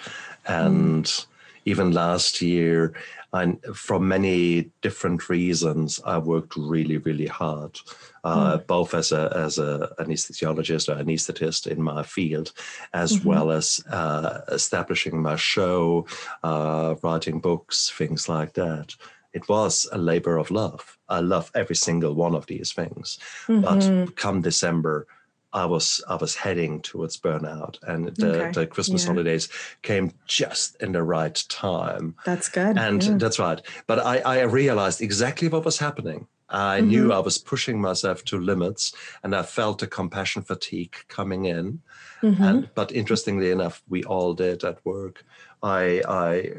and 0.46 1.06
mm. 1.06 1.26
even 1.64 1.92
last 1.92 2.42
year, 2.42 2.92
and 3.32 3.62
for 3.74 3.98
many 3.98 4.70
different 4.82 5.28
reasons, 5.28 6.00
I 6.04 6.18
worked 6.18 6.56
really 6.56 6.98
really 6.98 7.26
hard, 7.26 7.78
uh, 8.24 8.58
mm. 8.58 8.66
both 8.66 8.94
as 8.94 9.12
a 9.12 9.32
as 9.34 9.58
a 9.58 9.94
anesthesiologist 9.98 10.88
or 10.88 11.02
anesthetist 11.02 11.66
in 11.66 11.82
my 11.82 12.02
field, 12.02 12.52
as 12.92 13.16
mm-hmm. 13.16 13.28
well 13.28 13.50
as 13.50 13.82
uh, 13.90 14.40
establishing 14.48 15.20
my 15.20 15.36
show, 15.36 16.06
uh, 16.42 16.94
writing 17.02 17.40
books, 17.40 17.90
things 17.90 18.28
like 18.28 18.54
that 18.54 18.94
it 19.32 19.48
was 19.48 19.88
a 19.92 19.98
labor 19.98 20.36
of 20.36 20.50
love. 20.50 20.98
I 21.08 21.20
love 21.20 21.50
every 21.54 21.76
single 21.76 22.14
one 22.14 22.34
of 22.34 22.46
these 22.46 22.72
things. 22.72 23.18
Mm-hmm. 23.46 24.04
But 24.04 24.16
come 24.16 24.42
December, 24.42 25.06
I 25.52 25.66
was 25.66 26.02
I 26.08 26.16
was 26.16 26.34
heading 26.36 26.80
towards 26.80 27.18
burnout, 27.18 27.82
and 27.82 28.08
the, 28.16 28.40
okay. 28.40 28.52
the 28.52 28.66
Christmas 28.66 29.04
yeah. 29.04 29.10
holidays 29.10 29.48
came 29.82 30.12
just 30.26 30.80
in 30.82 30.92
the 30.92 31.02
right 31.02 31.42
time. 31.48 32.14
That's 32.24 32.48
good, 32.48 32.78
and 32.78 33.02
yeah. 33.02 33.16
that's 33.16 33.38
right. 33.38 33.60
But 33.86 33.98
I, 33.98 34.18
I 34.18 34.42
realized 34.42 35.00
exactly 35.00 35.48
what 35.48 35.64
was 35.64 35.78
happening. 35.78 36.26
I 36.48 36.78
mm-hmm. 36.78 36.88
knew 36.88 37.12
I 37.12 37.18
was 37.18 37.38
pushing 37.38 37.80
myself 37.80 38.24
to 38.26 38.38
limits, 38.38 38.94
and 39.22 39.34
I 39.34 39.42
felt 39.42 39.78
the 39.78 39.86
compassion 39.86 40.42
fatigue 40.42 40.96
coming 41.08 41.46
in. 41.46 41.80
Mm-hmm. 42.22 42.42
And 42.42 42.68
but 42.74 42.92
interestingly 42.92 43.50
enough, 43.50 43.82
we 43.88 44.04
all 44.04 44.34
did 44.34 44.64
at 44.64 44.84
work. 44.84 45.24
I 45.62 46.02
I 46.08 46.52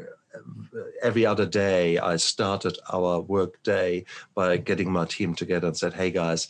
every 1.02 1.24
other 1.24 1.46
day 1.46 1.98
I 1.98 2.16
started 2.16 2.76
our 2.92 3.20
work 3.20 3.62
day 3.62 4.04
by 4.34 4.56
getting 4.56 4.90
my 4.90 5.04
team 5.04 5.34
together 5.34 5.68
and 5.68 5.76
said, 5.76 5.94
"Hey 5.94 6.10
guys, 6.10 6.48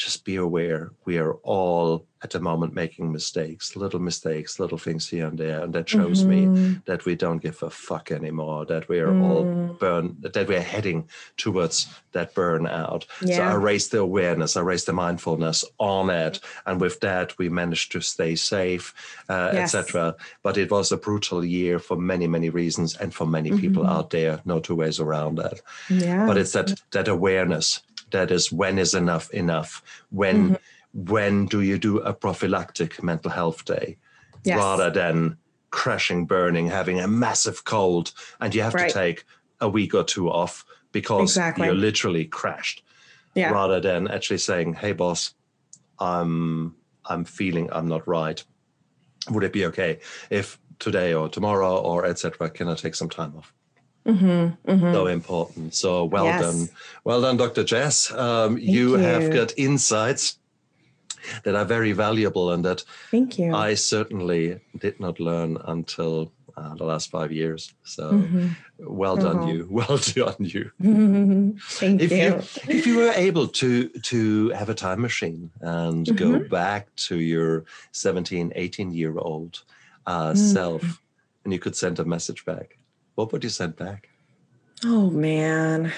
just 0.00 0.24
be 0.24 0.36
aware 0.36 0.92
we 1.04 1.18
are 1.18 1.34
all 1.42 2.06
at 2.22 2.30
the 2.30 2.40
moment 2.40 2.74
making 2.74 3.10
mistakes, 3.10 3.76
little 3.76 4.00
mistakes, 4.00 4.60
little 4.60 4.76
things 4.76 5.08
here 5.08 5.26
and 5.26 5.38
there. 5.38 5.62
And 5.62 5.72
that 5.72 5.88
shows 5.88 6.22
mm-hmm. 6.22 6.54
me 6.54 6.80
that 6.84 7.06
we 7.06 7.14
don't 7.14 7.38
give 7.38 7.62
a 7.62 7.70
fuck 7.70 8.10
anymore, 8.10 8.66
that 8.66 8.88
we 8.90 8.98
are 8.98 9.08
mm. 9.08 9.22
all 9.22 9.74
burn, 9.74 10.16
that 10.20 10.46
we're 10.46 10.60
heading 10.60 11.08
towards 11.38 11.86
that 12.12 12.34
burnout. 12.34 13.06
Yeah. 13.22 13.36
So 13.36 13.42
I 13.44 13.54
raised 13.54 13.92
the 13.92 14.00
awareness, 14.00 14.56
I 14.56 14.60
raised 14.60 14.84
the 14.84 14.92
mindfulness 14.92 15.64
on 15.78 16.10
it. 16.10 16.40
And 16.66 16.78
with 16.78 17.00
that, 17.00 17.38
we 17.38 17.48
managed 17.48 17.90
to 17.92 18.02
stay 18.02 18.34
safe, 18.34 18.92
uh, 19.30 19.52
yes. 19.54 19.74
etc. 19.74 20.14
But 20.42 20.58
it 20.58 20.70
was 20.70 20.92
a 20.92 20.98
brutal 20.98 21.42
year 21.42 21.78
for 21.78 21.96
many, 21.96 22.26
many 22.26 22.50
reasons 22.50 22.96
and 22.96 23.14
for 23.14 23.26
many 23.26 23.50
mm-hmm. 23.50 23.60
people 23.60 23.86
out 23.86 24.10
there, 24.10 24.40
no 24.44 24.60
two 24.60 24.74
ways 24.74 25.00
around 25.00 25.36
that. 25.38 25.62
Yeah. 25.88 26.26
But 26.26 26.36
it's 26.36 26.52
that 26.52 26.82
that 26.90 27.08
awareness 27.08 27.80
that 28.10 28.30
is 28.30 28.52
when 28.52 28.78
is 28.78 28.94
enough 28.94 29.30
enough 29.32 29.82
when 30.10 30.50
mm-hmm. 30.50 31.12
when 31.12 31.46
do 31.46 31.60
you 31.60 31.78
do 31.78 31.98
a 31.98 32.12
prophylactic 32.12 33.02
mental 33.02 33.30
health 33.30 33.64
day 33.64 33.96
yes. 34.44 34.56
rather 34.56 34.90
than 34.90 35.36
crashing 35.70 36.26
burning 36.26 36.66
having 36.66 37.00
a 37.00 37.06
massive 37.06 37.64
cold 37.64 38.12
and 38.40 38.54
you 38.54 38.62
have 38.62 38.74
right. 38.74 38.88
to 38.88 38.94
take 38.94 39.24
a 39.60 39.68
week 39.68 39.94
or 39.94 40.04
two 40.04 40.30
off 40.30 40.64
because 40.92 41.30
exactly. 41.30 41.66
you're 41.66 41.74
literally 41.74 42.24
crashed 42.24 42.82
yeah. 43.34 43.50
rather 43.50 43.80
than 43.80 44.08
actually 44.08 44.38
saying 44.38 44.74
hey 44.74 44.92
boss 44.92 45.34
i'm 45.98 46.74
i'm 47.04 47.24
feeling 47.24 47.68
i'm 47.72 47.86
not 47.86 48.06
right 48.08 48.44
would 49.30 49.44
it 49.44 49.52
be 49.52 49.66
okay 49.66 50.00
if 50.30 50.58
today 50.78 51.14
or 51.14 51.28
tomorrow 51.28 51.76
or 51.78 52.04
etc 52.04 52.50
can 52.50 52.68
i 52.68 52.74
take 52.74 52.94
some 52.94 53.08
time 53.08 53.34
off 53.36 53.54
Mm-hmm, 54.06 54.70
mm-hmm. 54.70 54.92
So 54.92 55.06
important. 55.06 55.74
So 55.74 56.04
well 56.04 56.24
yes. 56.24 56.42
done. 56.42 56.68
Well 57.04 57.20
done, 57.20 57.36
Dr. 57.36 57.64
Jess. 57.64 58.10
Um, 58.12 58.58
you, 58.58 58.92
you, 58.92 58.94
have 58.94 59.32
got 59.32 59.52
insights 59.56 60.38
that 61.44 61.54
are 61.54 61.64
very 61.64 61.92
valuable 61.92 62.50
and 62.50 62.64
that 62.64 62.82
Thank 63.10 63.38
you. 63.38 63.54
I 63.54 63.74
certainly 63.74 64.60
did 64.78 64.98
not 65.00 65.20
learn 65.20 65.58
until 65.66 66.32
uh, 66.56 66.74
the 66.74 66.84
last 66.84 67.10
five 67.10 67.32
years. 67.32 67.72
So 67.84 68.12
mm-hmm. 68.12 68.48
well 68.78 69.16
done, 69.16 69.38
uh-huh. 69.38 69.52
you. 69.52 69.68
Well 69.70 69.98
done, 69.98 70.36
you. 70.40 70.70
Thank 71.60 72.02
if 72.02 72.10
you. 72.10 72.18
you. 72.18 72.42
If 72.68 72.86
you 72.86 72.96
were 72.98 73.12
able 73.12 73.48
to 73.48 73.88
to 73.88 74.48
have 74.50 74.68
a 74.68 74.74
time 74.74 75.00
machine 75.00 75.50
and 75.60 76.06
go 76.16 76.30
mm-hmm. 76.30 76.48
back 76.48 76.94
to 77.08 77.16
your 77.16 77.64
17, 77.92 78.52
18 78.54 78.92
year 78.92 79.16
old 79.18 79.62
uh, 80.06 80.34
self, 80.34 80.82
mm. 80.82 80.98
and 81.44 81.52
you 81.52 81.58
could 81.58 81.76
send 81.76 81.98
a 81.98 82.04
message 82.04 82.44
back, 82.44 82.76
what 83.20 83.32
would 83.32 83.44
you 83.44 83.50
send 83.50 83.76
back? 83.76 84.08
Oh 84.82 85.10
man. 85.10 85.92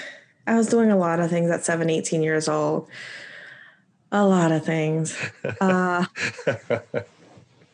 I 0.45 0.55
was 0.55 0.67
doing 0.67 0.91
a 0.91 0.97
lot 0.97 1.21
of 1.21 1.29
things 1.29 1.49
at 1.49 1.63
7, 1.63 1.89
18 1.89 2.21
years 2.21 2.49
old. 2.49 2.89
A 4.11 4.25
lot 4.25 4.51
of 4.51 4.65
things. 4.65 5.17
Uh, 5.61 6.05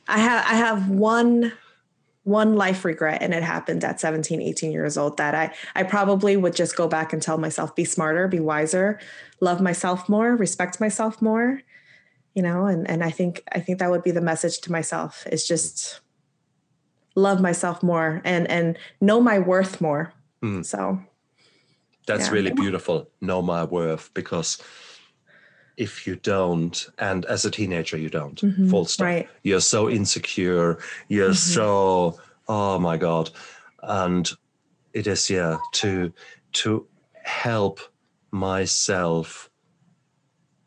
I 0.08 0.20
have 0.20 0.45
I 0.45 0.56
have 0.56 0.89
one 0.89 1.54
one 2.24 2.56
life 2.56 2.86
regret 2.86 3.24
and 3.24 3.34
it 3.34 3.41
happened 3.41 3.84
at 3.84 4.00
17 4.00 4.41
18 4.41 4.72
years 4.72 4.97
old 4.97 5.18
that 5.18 5.34
i 5.34 5.52
i 5.74 5.82
probably 5.82 6.36
would 6.36 6.56
just 6.56 6.76
go 6.76 6.88
back 6.88 7.14
and 7.14 7.22
tell 7.22 7.38
myself 7.38 7.76
be 7.76 7.86
smarter 7.86 8.28
be 8.28 8.39
wiser 8.39 9.00
love 9.39 9.62
myself 9.62 10.08
more 10.10 10.36
respect 10.36 10.80
myself 10.80 11.22
more 11.22 11.62
you 12.36 12.43
know 12.43 12.66
and 12.66 12.88
and 12.89 13.04
i 13.04 13.10
think 13.10 13.41
i 13.54 13.60
think 13.60 13.80
that 13.80 13.89
would 13.89 14.04
be 14.04 14.12
the 14.12 14.22
message 14.22 14.60
to 14.60 14.72
myself 14.72 15.26
is 15.32 15.47
just 15.47 16.02
love 17.16 17.41
myself 17.41 17.84
more 17.84 18.22
and 18.24 18.49
and 18.49 18.78
know 19.01 19.22
my 19.22 19.39
worth 19.39 19.82
more. 19.82 20.14
Mm. 20.43 20.66
So 20.66 20.99
that's 22.07 22.28
yeah. 22.28 22.34
really 22.34 22.51
beautiful. 22.51 23.10
Know 23.22 23.41
my 23.41 23.64
worth 23.64 24.14
because 24.14 24.62
if 25.78 26.05
you 26.05 26.16
don't, 26.18 26.88
and 26.97 27.26
as 27.26 27.45
a 27.45 27.51
teenager 27.51 27.97
you 27.97 28.10
don't, 28.10 28.41
mm-hmm. 28.41 28.70
full 28.70 28.86
stop. 28.86 29.05
Right. 29.05 29.30
You're 29.43 29.62
so 29.62 29.89
insecure. 29.89 30.80
You're 31.07 31.30
mm-hmm. 31.30 31.62
so 31.62 32.20
oh 32.47 32.80
my 32.80 32.97
god, 32.97 33.30
and 33.84 34.30
it 34.93 35.07
is 35.07 35.30
yeah 35.30 35.57
to 35.74 36.12
to 36.53 36.88
help 37.24 37.80
myself 38.32 39.49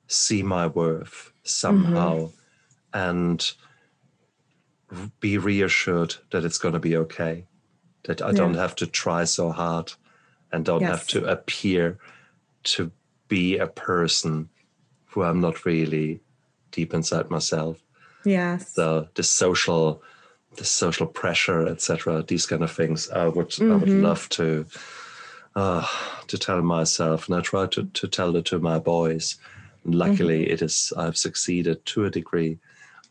see 0.07 0.43
my 0.43 0.67
worth 0.67 1.33
somehow 1.43 2.15
mm-hmm. 2.15 2.99
and 3.11 3.53
be 5.21 5.39
reassured 5.39 6.17
that 6.31 6.45
it's 6.45 6.59
going 6.59 6.75
to 6.75 6.81
be 6.81 6.97
okay, 6.97 7.47
that 8.05 8.23
I 8.23 8.29
yeah. 8.29 8.33
don't 8.33 8.55
have 8.55 8.77
to 8.77 8.87
try 8.87 9.25
so 9.25 9.51
hard 9.51 9.93
and 10.53 10.65
don't 10.65 10.83
yes. 10.83 10.91
have 10.91 11.07
to 11.09 11.25
appear 11.25 11.99
to 12.65 12.91
be 13.29 13.59
a 13.59 13.67
person 13.67 14.49
who 15.07 15.23
I'm 15.23 15.41
not 15.41 15.65
really 15.65 16.21
deep 16.71 16.95
inside 16.95 17.31
myself. 17.31 17.83
Yes. 18.25 18.75
So 18.75 19.09
the 19.15 19.23
social 19.23 20.03
the 20.57 20.65
social 20.65 21.07
pressure, 21.07 21.67
etc., 21.67 22.23
these 22.23 22.45
kind 22.45 22.63
of 22.63 22.71
things, 22.71 23.09
I 23.11 23.27
would 23.27 23.49
mm-hmm. 23.49 23.73
I 23.73 23.77
would 23.77 23.89
mm-hmm. 23.89 24.03
love 24.03 24.29
to 24.31 24.67
uh, 25.57 25.87
to 26.27 26.39
tell 26.39 26.63
myself, 26.63 27.29
and 27.29 27.37
I 27.37 27.41
try 27.41 27.67
to 27.67 27.85
to 27.85 28.09
tell 28.09 28.37
it 28.37 28.45
to 28.47 28.59
my 28.59 28.79
boys. 28.79 29.39
And 29.85 29.95
luckily, 29.95 30.45
mm-hmm. 30.45 30.53
it 30.53 30.63
is 30.63 30.93
I've 30.97 31.17
succeeded 31.17 31.85
to 31.87 32.05
a 32.05 32.11
degree 32.11 32.59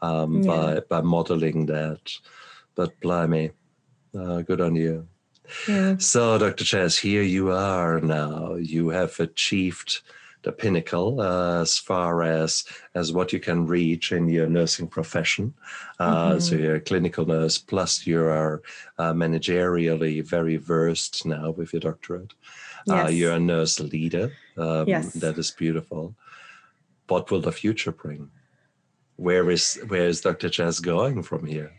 um, 0.02 0.41
yeah. 0.41 0.47
by 0.47 0.80
by 0.89 1.02
modeling 1.02 1.66
that. 1.68 2.12
But 2.76 2.99
blimey, 3.02 3.52
uh, 4.18 4.41
good 4.41 4.62
on 4.62 4.76
you. 4.76 5.08
Yeah. 5.68 5.97
So, 5.97 6.38
Dr. 6.38 6.64
Jess, 6.64 6.97
here 6.97 7.24
you 7.24 7.52
are 7.52 7.99
now. 7.99 8.56
You 8.56 8.89
have 8.89 9.20
achieved 9.20 10.02
the 10.43 10.52
pinnacle 10.52 11.22
uh, 11.22 11.62
as 11.62 11.78
far 11.78 12.24
as 12.24 12.64
as 12.95 13.14
what 13.14 13.32
you 13.32 13.39
can 13.39 13.68
reach 13.68 14.12
in 14.12 14.28
your 14.28 14.47
nursing 14.47 14.88
profession. 14.88 15.54
Uh, 15.99 16.32
mm-hmm. 16.32 16.39
So 16.39 16.56
you're 16.56 16.76
a 16.76 16.82
clinical 16.82 17.26
nurse, 17.26 17.58
plus 17.58 18.08
you 18.08 18.22
are 18.24 18.62
uh, 18.97 19.14
managerially 19.14 20.24
very 20.24 20.58
versed 20.58 21.26
now 21.26 21.52
with 21.52 21.74
your 21.74 21.82
doctorate. 21.82 22.34
Uh, 22.89 23.06
yes. 23.06 23.14
you're 23.14 23.34
a 23.34 23.39
nurse 23.39 23.80
leader. 23.80 24.34
Um, 24.58 24.88
yes. 24.88 25.14
That 25.14 25.38
is 25.38 25.52
beautiful. 25.52 26.16
What 27.08 27.30
will 27.30 27.41
the 27.41 27.52
future 27.52 27.91
bring? 27.91 28.32
Where 29.22 29.49
is 29.51 29.80
where 29.88 30.07
is 30.07 30.22
Dr. 30.22 30.49
Jess 30.49 30.80
going 30.80 31.22
from 31.22 31.45
here? 31.45 31.72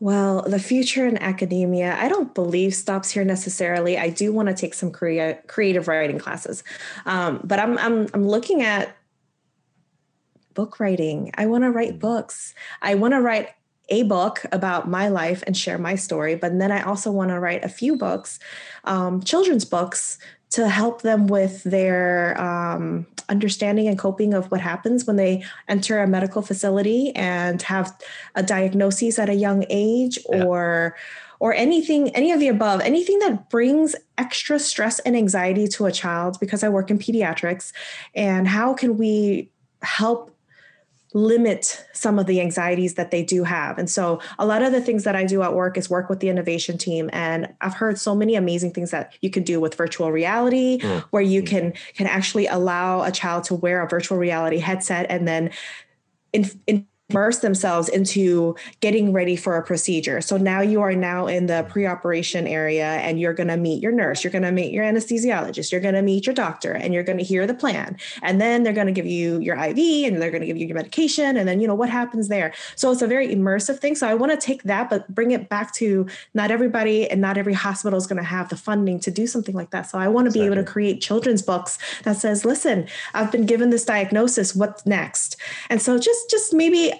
Well, 0.00 0.42
the 0.42 0.58
future 0.58 1.06
in 1.06 1.16
academia, 1.18 1.96
I 1.98 2.08
don't 2.08 2.34
believe 2.34 2.74
stops 2.74 3.12
here 3.12 3.24
necessarily. 3.24 3.96
I 3.96 4.08
do 4.08 4.32
want 4.32 4.48
to 4.48 4.54
take 4.54 4.74
some 4.74 4.90
crea- 4.90 5.38
creative 5.46 5.86
writing 5.86 6.18
classes, 6.18 6.64
um, 7.06 7.40
but 7.44 7.60
I'm 7.60 7.78
I'm 7.78 8.08
I'm 8.12 8.26
looking 8.26 8.62
at 8.62 8.96
book 10.54 10.80
writing. 10.80 11.30
I 11.36 11.46
want 11.46 11.62
to 11.62 11.70
write 11.70 11.94
mm. 11.94 12.00
books. 12.00 12.54
I 12.82 12.96
want 12.96 13.14
to 13.14 13.20
write 13.20 13.50
a 13.88 14.02
book 14.02 14.44
about 14.50 14.88
my 14.88 15.08
life 15.08 15.44
and 15.46 15.56
share 15.56 15.78
my 15.78 15.94
story, 15.94 16.34
but 16.34 16.58
then 16.58 16.72
I 16.72 16.82
also 16.82 17.12
want 17.12 17.30
to 17.30 17.38
write 17.38 17.64
a 17.64 17.68
few 17.68 17.96
books, 17.96 18.38
um, 18.84 19.22
children's 19.22 19.66
books 19.66 20.18
to 20.54 20.68
help 20.68 21.02
them 21.02 21.26
with 21.26 21.64
their 21.64 22.40
um, 22.40 23.04
understanding 23.28 23.88
and 23.88 23.98
coping 23.98 24.34
of 24.34 24.48
what 24.52 24.60
happens 24.60 25.04
when 25.04 25.16
they 25.16 25.42
enter 25.66 26.00
a 26.00 26.06
medical 26.06 26.42
facility 26.42 27.10
and 27.16 27.60
have 27.62 27.92
a 28.36 28.42
diagnosis 28.42 29.18
at 29.18 29.28
a 29.28 29.34
young 29.34 29.64
age 29.68 30.18
yeah. 30.30 30.44
or 30.44 30.96
or 31.40 31.52
anything 31.54 32.08
any 32.10 32.30
of 32.30 32.38
the 32.38 32.46
above 32.46 32.80
anything 32.82 33.18
that 33.18 33.50
brings 33.50 33.96
extra 34.16 34.58
stress 34.58 35.00
and 35.00 35.16
anxiety 35.16 35.66
to 35.66 35.86
a 35.86 35.92
child 35.92 36.38
because 36.38 36.62
i 36.62 36.68
work 36.68 36.88
in 36.88 36.98
pediatrics 36.98 37.72
and 38.14 38.46
how 38.46 38.72
can 38.72 38.96
we 38.96 39.50
help 39.82 40.33
limit 41.14 41.86
some 41.92 42.18
of 42.18 42.26
the 42.26 42.40
anxieties 42.40 42.94
that 42.94 43.12
they 43.12 43.22
do 43.22 43.44
have. 43.44 43.78
And 43.78 43.88
so 43.88 44.20
a 44.38 44.44
lot 44.44 44.62
of 44.62 44.72
the 44.72 44.80
things 44.80 45.04
that 45.04 45.14
I 45.14 45.24
do 45.24 45.42
at 45.42 45.54
work 45.54 45.78
is 45.78 45.88
work 45.88 46.10
with 46.10 46.18
the 46.18 46.28
innovation 46.28 46.76
team 46.76 47.08
and 47.12 47.54
I've 47.60 47.74
heard 47.74 47.98
so 47.98 48.14
many 48.16 48.34
amazing 48.34 48.72
things 48.72 48.90
that 48.90 49.14
you 49.20 49.30
can 49.30 49.44
do 49.44 49.60
with 49.60 49.76
virtual 49.76 50.10
reality 50.10 50.80
where 51.10 51.22
you 51.22 51.42
mm. 51.42 51.46
can 51.46 51.72
can 51.94 52.08
actually 52.08 52.46
allow 52.46 53.02
a 53.02 53.12
child 53.12 53.44
to 53.44 53.54
wear 53.54 53.82
a 53.82 53.88
virtual 53.88 54.18
reality 54.18 54.58
headset 54.58 55.06
and 55.08 55.26
then 55.26 55.50
in, 56.32 56.50
in 56.66 56.86
immerse 57.14 57.38
themselves 57.38 57.88
into 57.88 58.56
getting 58.80 59.12
ready 59.12 59.36
for 59.36 59.56
a 59.56 59.62
procedure. 59.62 60.20
So 60.20 60.36
now 60.36 60.60
you 60.60 60.80
are 60.80 60.94
now 60.94 61.26
in 61.26 61.46
the 61.46 61.64
pre-operation 61.68 62.46
area 62.46 62.86
and 62.86 63.20
you're 63.20 63.32
going 63.32 63.48
to 63.48 63.56
meet 63.56 63.80
your 63.82 63.92
nurse, 63.92 64.24
you're 64.24 64.32
going 64.32 64.42
to 64.42 64.50
meet 64.50 64.72
your 64.72 64.84
anesthesiologist, 64.84 65.70
you're 65.70 65.80
going 65.80 65.94
to 65.94 66.02
meet 66.02 66.26
your 66.26 66.34
doctor 66.34 66.72
and 66.72 66.92
you're 66.92 67.04
going 67.04 67.18
to 67.18 67.24
hear 67.24 67.46
the 67.46 67.54
plan. 67.54 67.96
And 68.22 68.40
then 68.40 68.64
they're 68.64 68.72
going 68.72 68.88
to 68.88 68.92
give 68.92 69.06
you 69.06 69.38
your 69.38 69.56
IV 69.56 69.78
and 69.78 70.20
they're 70.20 70.30
going 70.30 70.40
to 70.40 70.46
give 70.46 70.56
you 70.56 70.66
your 70.66 70.74
medication 70.74 71.36
and 71.36 71.48
then 71.48 71.60
you 71.60 71.68
know 71.68 71.74
what 71.74 71.88
happens 71.88 72.28
there. 72.28 72.52
So 72.74 72.90
it's 72.90 73.02
a 73.02 73.06
very 73.06 73.28
immersive 73.28 73.78
thing. 73.78 73.94
So 73.94 74.08
I 74.08 74.14
want 74.14 74.32
to 74.32 74.38
take 74.38 74.64
that 74.64 74.90
but 74.90 75.12
bring 75.14 75.30
it 75.30 75.48
back 75.48 75.72
to 75.74 76.06
not 76.34 76.50
everybody 76.50 77.08
and 77.08 77.20
not 77.20 77.38
every 77.38 77.54
hospital 77.54 77.96
is 77.96 78.08
going 78.08 78.16
to 78.16 78.24
have 78.24 78.48
the 78.48 78.56
funding 78.56 78.98
to 79.00 79.10
do 79.10 79.26
something 79.26 79.54
like 79.54 79.70
that. 79.70 79.88
So 79.88 79.98
I 79.98 80.08
want 80.08 80.26
to 80.26 80.28
exactly. 80.30 80.48
be 80.48 80.52
able 80.52 80.64
to 80.64 80.70
create 80.70 81.00
children's 81.00 81.42
books 81.42 81.78
that 82.02 82.16
says, 82.16 82.44
"Listen, 82.44 82.88
I've 83.12 83.30
been 83.30 83.46
given 83.46 83.70
this 83.70 83.84
diagnosis, 83.84 84.54
what's 84.54 84.84
next?" 84.86 85.36
And 85.70 85.80
so 85.80 85.98
just 85.98 86.30
just 86.30 86.52
maybe 86.52 86.92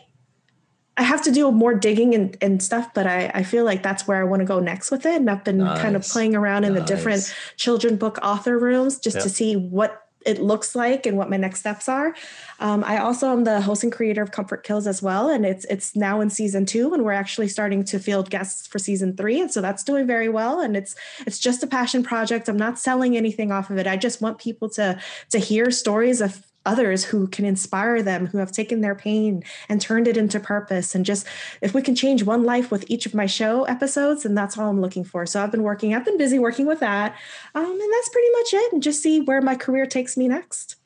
I 0.97 1.03
have 1.03 1.23
to 1.23 1.33
do 1.33 1.51
more 1.51 1.75
digging 1.75 2.15
and, 2.15 2.37
and 2.41 2.63
stuff, 2.63 2.95
but 2.95 3.07
I, 3.07 3.31
I 3.35 3.43
feel 3.43 3.65
like 3.65 3.83
that's 3.83 4.07
where 4.07 4.21
I 4.21 4.25
want 4.25 4.41
to 4.41 4.47
go 4.47 4.61
next 4.61 4.91
with 4.91 5.07
it. 5.07 5.17
And 5.17 5.29
I've 5.29 5.43
been 5.43 5.59
nice. 5.59 5.81
kind 5.81 5.97
of 5.97 6.03
playing 6.03 6.37
around 6.37 6.65
in 6.65 6.75
nice. 6.75 6.83
the 6.83 6.87
different 6.87 7.35
children 7.57 7.97
book 7.97 8.19
author 8.23 8.59
rooms 8.59 8.99
just 8.99 9.17
yep. 9.17 9.25
to 9.25 9.29
see 9.29 9.57
what 9.57 10.05
it 10.25 10.41
looks 10.41 10.75
like 10.75 11.07
and 11.07 11.17
what 11.17 11.29
my 11.29 11.37
next 11.37 11.61
steps 11.61 11.89
are. 11.89 12.15
Um, 12.61 12.83
I 12.85 12.99
also 12.99 13.31
am 13.31 13.45
the 13.45 13.61
host 13.61 13.83
and 13.83 13.93
creator 13.93 14.23
of 14.23 14.31
Comfort 14.31 14.63
Kills 14.63 14.87
as 14.87 15.03
well, 15.03 15.29
and 15.29 15.45
it's 15.45 15.65
it's 15.67 15.95
now 15.95 16.21
in 16.21 16.31
season 16.31 16.67
two, 16.67 16.95
and 16.95 17.05
we're 17.05 17.13
actually 17.13 17.49
starting 17.49 17.85
to 17.85 17.99
field 17.99 18.31
guests 18.31 18.67
for 18.67 18.79
season 18.79 19.17
three, 19.17 19.41
and 19.41 19.53
so 19.53 19.61
that's 19.61 19.83
doing 19.83 20.07
very 20.07 20.29
well. 20.29 20.61
And 20.61 20.77
it's 20.77 20.95
it's 21.27 21.39
just 21.39 21.63
a 21.63 21.67
passion 21.67 22.03
project. 22.03 22.49
I'm 22.49 22.57
not 22.57 22.79
selling 22.79 23.17
anything 23.17 23.53
off 23.53 23.71
of 23.71 23.79
it. 23.79 23.87
I 23.87 23.97
just 23.97 24.21
want 24.21 24.39
people 24.39 24.69
to 24.71 24.99
to 25.31 25.39
hear 25.39 25.71
stories 25.71 26.21
of 26.21 26.43
others 26.67 27.05
who 27.05 27.27
can 27.27 27.45
inspire 27.45 28.03
them, 28.03 28.27
who 28.27 28.39
have 28.39 28.53
taken 28.53 28.81
their 28.81 28.95
pain 28.95 29.43
and 29.69 29.81
turned 29.81 30.09
it 30.09 30.17
into 30.17 30.41
purpose. 30.41 30.95
And 30.95 31.05
just 31.05 31.27
if 31.61 31.75
we 31.75 31.83
can 31.83 31.95
change 31.95 32.23
one 32.23 32.45
life 32.45 32.71
with 32.71 32.85
each 32.89 33.07
of 33.07 33.15
my 33.15 33.27
show 33.27 33.65
episodes, 33.65 34.25
and 34.25 34.37
that's 34.37 34.57
all 34.57 34.71
I'm 34.71 34.81
looking 34.81 35.05
for. 35.05 35.27
So 35.27 35.43
I've 35.43 35.51
been 35.51 35.63
working, 35.63 35.95
I've 35.95 36.05
been 36.05 36.19
busy 36.19 36.39
working 36.39 36.67
with 36.67 36.81
that. 36.81 37.17
Um, 37.55 37.65
and 37.65 37.93
that's 37.93 38.09
pretty 38.09 38.31
much 38.33 38.55
it. 38.55 38.73
And 38.73 38.83
just 38.83 39.03
see 39.03 39.21
where 39.21 39.41
my 39.41 39.55
career 39.57 39.87
takes 39.87 40.17
me 40.17 40.29
next. 40.29 40.77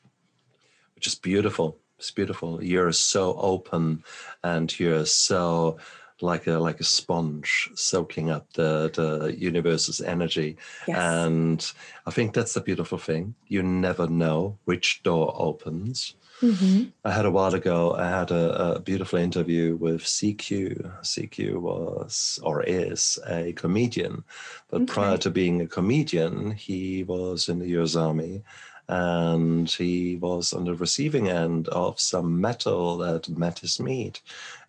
Which 0.95 1.07
is 1.07 1.15
beautiful. 1.15 1.77
It's 1.97 2.11
beautiful. 2.11 2.63
You're 2.63 2.93
so 2.93 3.35
open 3.37 4.03
and 4.43 4.77
you're 4.79 5.05
so 5.05 5.77
like 6.21 6.47
a 6.47 6.53
like 6.53 6.79
a 6.79 6.83
sponge 6.83 7.69
soaking 7.75 8.29
up 8.29 8.51
the 8.53 8.91
the 8.93 9.35
universe's 9.37 10.01
energy 10.01 10.57
yes. 10.87 10.97
and 10.97 11.71
i 12.05 12.11
think 12.11 12.33
that's 12.33 12.53
the 12.53 12.61
beautiful 12.61 12.97
thing 12.97 13.33
you 13.47 13.63
never 13.63 14.07
know 14.07 14.57
which 14.65 15.01
door 15.03 15.33
opens 15.37 16.15
mm-hmm. 16.41 16.85
i 17.05 17.11
had 17.11 17.25
a 17.25 17.31
while 17.31 17.53
ago 17.53 17.95
i 17.95 18.07
had 18.07 18.31
a, 18.31 18.75
a, 18.75 18.79
beautiful 18.79 19.19
interview 19.19 19.75
with 19.75 20.01
cq 20.01 20.91
cq 21.01 21.55
was 21.55 22.39
or 22.43 22.63
is 22.63 23.19
a 23.27 23.53
comedian 23.53 24.23
but 24.69 24.81
okay. 24.81 24.93
prior 24.93 25.17
to 25.17 25.29
being 25.29 25.61
a 25.61 25.67
comedian 25.67 26.51
he 26.51 27.03
was 27.03 27.49
in 27.49 27.59
the 27.59 27.67
us 27.67 27.95
army 27.95 28.41
and 28.89 29.69
he 29.69 30.17
was 30.17 30.51
on 30.51 30.65
the 30.65 30.73
receiving 30.73 31.29
end 31.29 31.67
of 31.69 31.99
some 31.99 32.41
metal 32.41 32.97
that 32.97 33.29
met 33.29 33.59
his 33.59 33.79
meat 33.79 34.21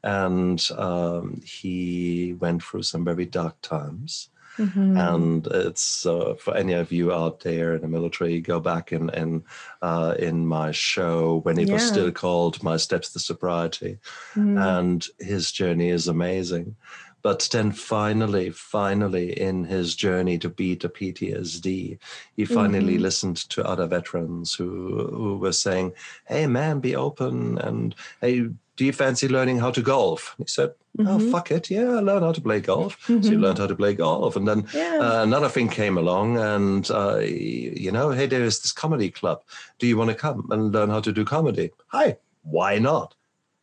and 0.02 0.68
um, 0.76 1.40
he 1.44 2.34
went 2.38 2.62
through 2.62 2.82
some 2.82 3.04
very 3.04 3.26
dark 3.26 3.60
times. 3.62 4.28
Mm-hmm. 4.58 4.96
And 4.96 5.46
it's 5.46 6.04
uh, 6.04 6.34
for 6.34 6.54
any 6.54 6.74
of 6.74 6.92
you 6.92 7.12
out 7.12 7.40
there 7.40 7.74
in 7.74 7.80
the 7.80 7.88
military, 7.88 8.40
go 8.40 8.60
back 8.60 8.92
and 8.92 9.08
in, 9.10 9.22
in, 9.22 9.44
uh, 9.80 10.14
in 10.18 10.46
my 10.46 10.70
show 10.70 11.40
when 11.44 11.58
it 11.58 11.68
yeah. 11.68 11.74
was 11.74 11.86
still 11.86 12.10
called 12.10 12.62
My 12.62 12.76
Steps 12.76 13.12
to 13.12 13.20
Sobriety, 13.20 13.98
mm. 14.34 14.60
and 14.78 15.06
his 15.18 15.50
journey 15.50 15.88
is 15.88 16.08
amazing. 16.08 16.76
But 17.22 17.48
then 17.52 17.72
finally, 17.72 18.50
finally, 18.50 19.38
in 19.38 19.64
his 19.64 19.94
journey 19.94 20.38
to 20.38 20.48
beat 20.48 20.80
the 20.80 20.88
PTSD, 20.88 21.98
he 22.36 22.44
finally 22.44 22.94
mm-hmm. 22.94 23.02
listened 23.02 23.36
to 23.50 23.66
other 23.66 23.86
veterans 23.86 24.54
who 24.54 25.06
who 25.12 25.38
were 25.38 25.52
saying, 25.52 25.92
"Hey, 26.26 26.46
man, 26.46 26.80
be 26.80 26.96
open," 26.96 27.58
and 27.58 27.94
"Hey, 28.20 28.48
do 28.80 28.86
you 28.86 28.94
fancy 28.94 29.28
learning 29.28 29.58
how 29.58 29.70
to 29.70 29.82
golf? 29.82 30.34
And 30.38 30.46
he 30.46 30.50
said, 30.50 30.72
oh, 31.00 31.02
mm-hmm. 31.02 31.28
oh, 31.28 31.30
fuck 31.30 31.50
it. 31.50 31.68
Yeah, 31.68 31.90
I 31.90 32.00
learned 32.00 32.24
how 32.24 32.32
to 32.32 32.40
play 32.40 32.60
golf. 32.60 32.96
Mm-hmm. 33.08 33.20
So 33.20 33.30
he 33.30 33.36
learned 33.36 33.58
how 33.58 33.66
to 33.66 33.76
play 33.76 33.92
golf. 33.92 34.36
And 34.36 34.48
then 34.48 34.66
yeah. 34.72 34.98
uh, 35.02 35.22
another 35.22 35.50
thing 35.50 35.68
came 35.68 35.98
along 35.98 36.38
and, 36.38 36.90
uh, 36.90 37.18
you 37.18 37.92
know, 37.92 38.08
hey, 38.08 38.24
there's 38.24 38.60
this 38.60 38.72
comedy 38.72 39.10
club. 39.10 39.42
Do 39.78 39.86
you 39.86 39.98
want 39.98 40.08
to 40.08 40.16
come 40.16 40.48
and 40.50 40.72
learn 40.72 40.88
how 40.88 41.00
to 41.00 41.12
do 41.12 41.26
comedy? 41.26 41.72
Hi, 41.88 42.16
why 42.42 42.78
not? 42.78 43.14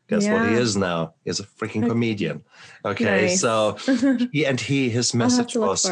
Guess 0.10 0.24
yeah. 0.24 0.34
what 0.34 0.50
he 0.50 0.56
is 0.56 0.78
now? 0.78 1.14
He's 1.26 1.40
a 1.40 1.44
freaking 1.44 1.88
comedian. 1.88 2.44
Okay, 2.86 3.28
nice. 3.28 3.42
so 3.42 3.78
he, 4.32 4.46
and 4.46 4.60
he 4.60 4.90
his 4.90 5.14
message 5.14 5.56
was 5.56 5.84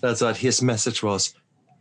that's 0.00 0.20
what 0.22 0.36
His 0.38 0.62
message 0.62 1.02
was 1.02 1.34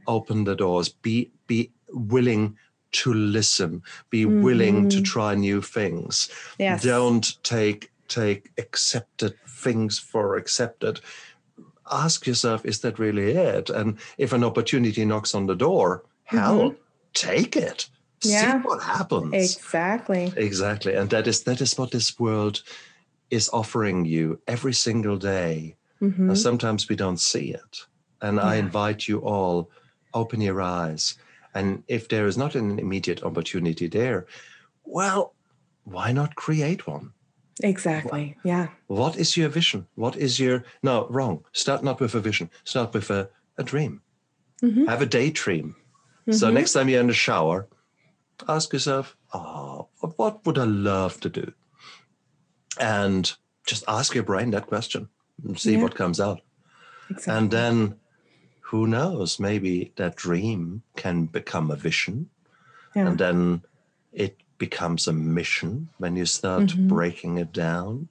open 0.07 0.43
the 0.43 0.55
doors, 0.55 0.89
be 0.89 1.31
be 1.47 1.71
willing 1.89 2.57
to 2.91 3.13
listen, 3.13 3.83
be 4.09 4.25
mm-hmm. 4.25 4.41
willing 4.41 4.89
to 4.89 4.97
mm-hmm. 4.97 5.03
try 5.03 5.35
new 5.35 5.61
things. 5.61 6.29
Yes. 6.59 6.83
Don't 6.83 7.41
take 7.43 7.91
take 8.07 8.51
accepted 8.57 9.35
things 9.47 9.99
for 9.99 10.37
accepted. 10.37 10.99
Ask 11.89 12.27
yourself, 12.27 12.65
is 12.65 12.81
that 12.81 12.99
really 12.99 13.31
it? 13.31 13.69
And 13.69 13.97
if 14.17 14.33
an 14.33 14.43
opportunity 14.43 15.05
knocks 15.05 15.33
on 15.33 15.47
the 15.47 15.55
door, 15.55 16.03
hell, 16.25 16.71
mm-hmm. 16.71 16.77
take 17.13 17.55
it. 17.55 17.89
Yeah. 18.23 18.61
See 18.61 18.67
what 18.67 18.81
happens. 18.81 19.33
Exactly. 19.33 20.33
Exactly. 20.35 20.95
And 20.95 21.09
that 21.09 21.27
is 21.27 21.43
that 21.43 21.61
is 21.61 21.77
what 21.77 21.91
this 21.91 22.19
world 22.19 22.63
is 23.29 23.49
offering 23.53 24.05
you 24.05 24.39
every 24.47 24.73
single 24.73 25.17
day. 25.17 25.75
Mm-hmm. 26.01 26.29
And 26.29 26.37
sometimes 26.37 26.89
we 26.89 26.95
don't 26.95 27.19
see 27.19 27.51
it. 27.51 27.85
And 28.21 28.37
yeah. 28.37 28.43
I 28.43 28.55
invite 28.55 29.07
you 29.07 29.19
all, 29.19 29.69
open 30.13 30.41
your 30.41 30.61
eyes 30.61 31.17
and 31.57 31.83
if 31.87 32.07
there 32.07 32.27
is 32.27 32.37
not 32.37 32.53
an 32.53 32.77
immediate 32.77 33.23
opportunity 33.23 33.87
there, 33.87 34.27
well, 34.85 35.33
why 35.85 36.11
not 36.11 36.35
create 36.35 36.85
one? 36.85 37.13
Exactly. 37.63 38.37
Yeah. 38.43 38.67
What 38.85 39.17
is 39.17 39.35
your 39.35 39.49
vision? 39.49 39.87
What 39.95 40.15
is 40.15 40.39
your 40.39 40.63
no 40.83 41.07
wrong? 41.09 41.43
Start 41.53 41.83
not 41.83 41.99
with 41.99 42.13
a 42.13 42.19
vision. 42.19 42.51
Start 42.63 42.93
with 42.93 43.09
a, 43.09 43.29
a 43.57 43.63
dream. 43.63 44.01
Mm-hmm. 44.61 44.85
Have 44.85 45.01
a 45.01 45.07
daydream. 45.07 45.75
Mm-hmm. 46.27 46.33
So 46.33 46.51
next 46.51 46.73
time 46.73 46.89
you're 46.89 47.01
in 47.01 47.07
the 47.07 47.13
shower, 47.13 47.67
ask 48.47 48.73
yourself, 48.73 49.15
oh, 49.33 49.87
what 49.99 50.45
would 50.45 50.57
I 50.57 50.65
love 50.65 51.19
to 51.21 51.29
do? 51.29 51.53
And 52.79 53.31
just 53.65 53.83
ask 53.87 54.13
your 54.13 54.23
brain 54.23 54.51
that 54.51 54.67
question 54.67 55.09
and 55.43 55.59
see 55.59 55.73
yeah. 55.73 55.81
what 55.81 55.95
comes 55.95 56.19
out. 56.19 56.41
Exactly. 57.09 57.33
And 57.33 57.51
then 57.51 57.95
who 58.61 58.87
knows, 58.87 59.39
maybe 59.39 59.93
that 59.95 60.15
dream 60.15 60.83
can 60.95 61.25
become 61.25 61.71
a 61.71 61.75
vision. 61.75 62.29
Yeah. 62.95 63.07
And 63.07 63.17
then 63.17 63.61
it 64.11 64.37
becomes 64.57 65.07
a 65.07 65.13
mission 65.13 65.89
when 65.97 66.15
you 66.15 66.25
start 66.25 66.63
mm-hmm. 66.63 66.87
breaking 66.87 67.37
it 67.37 67.53
down. 67.53 68.09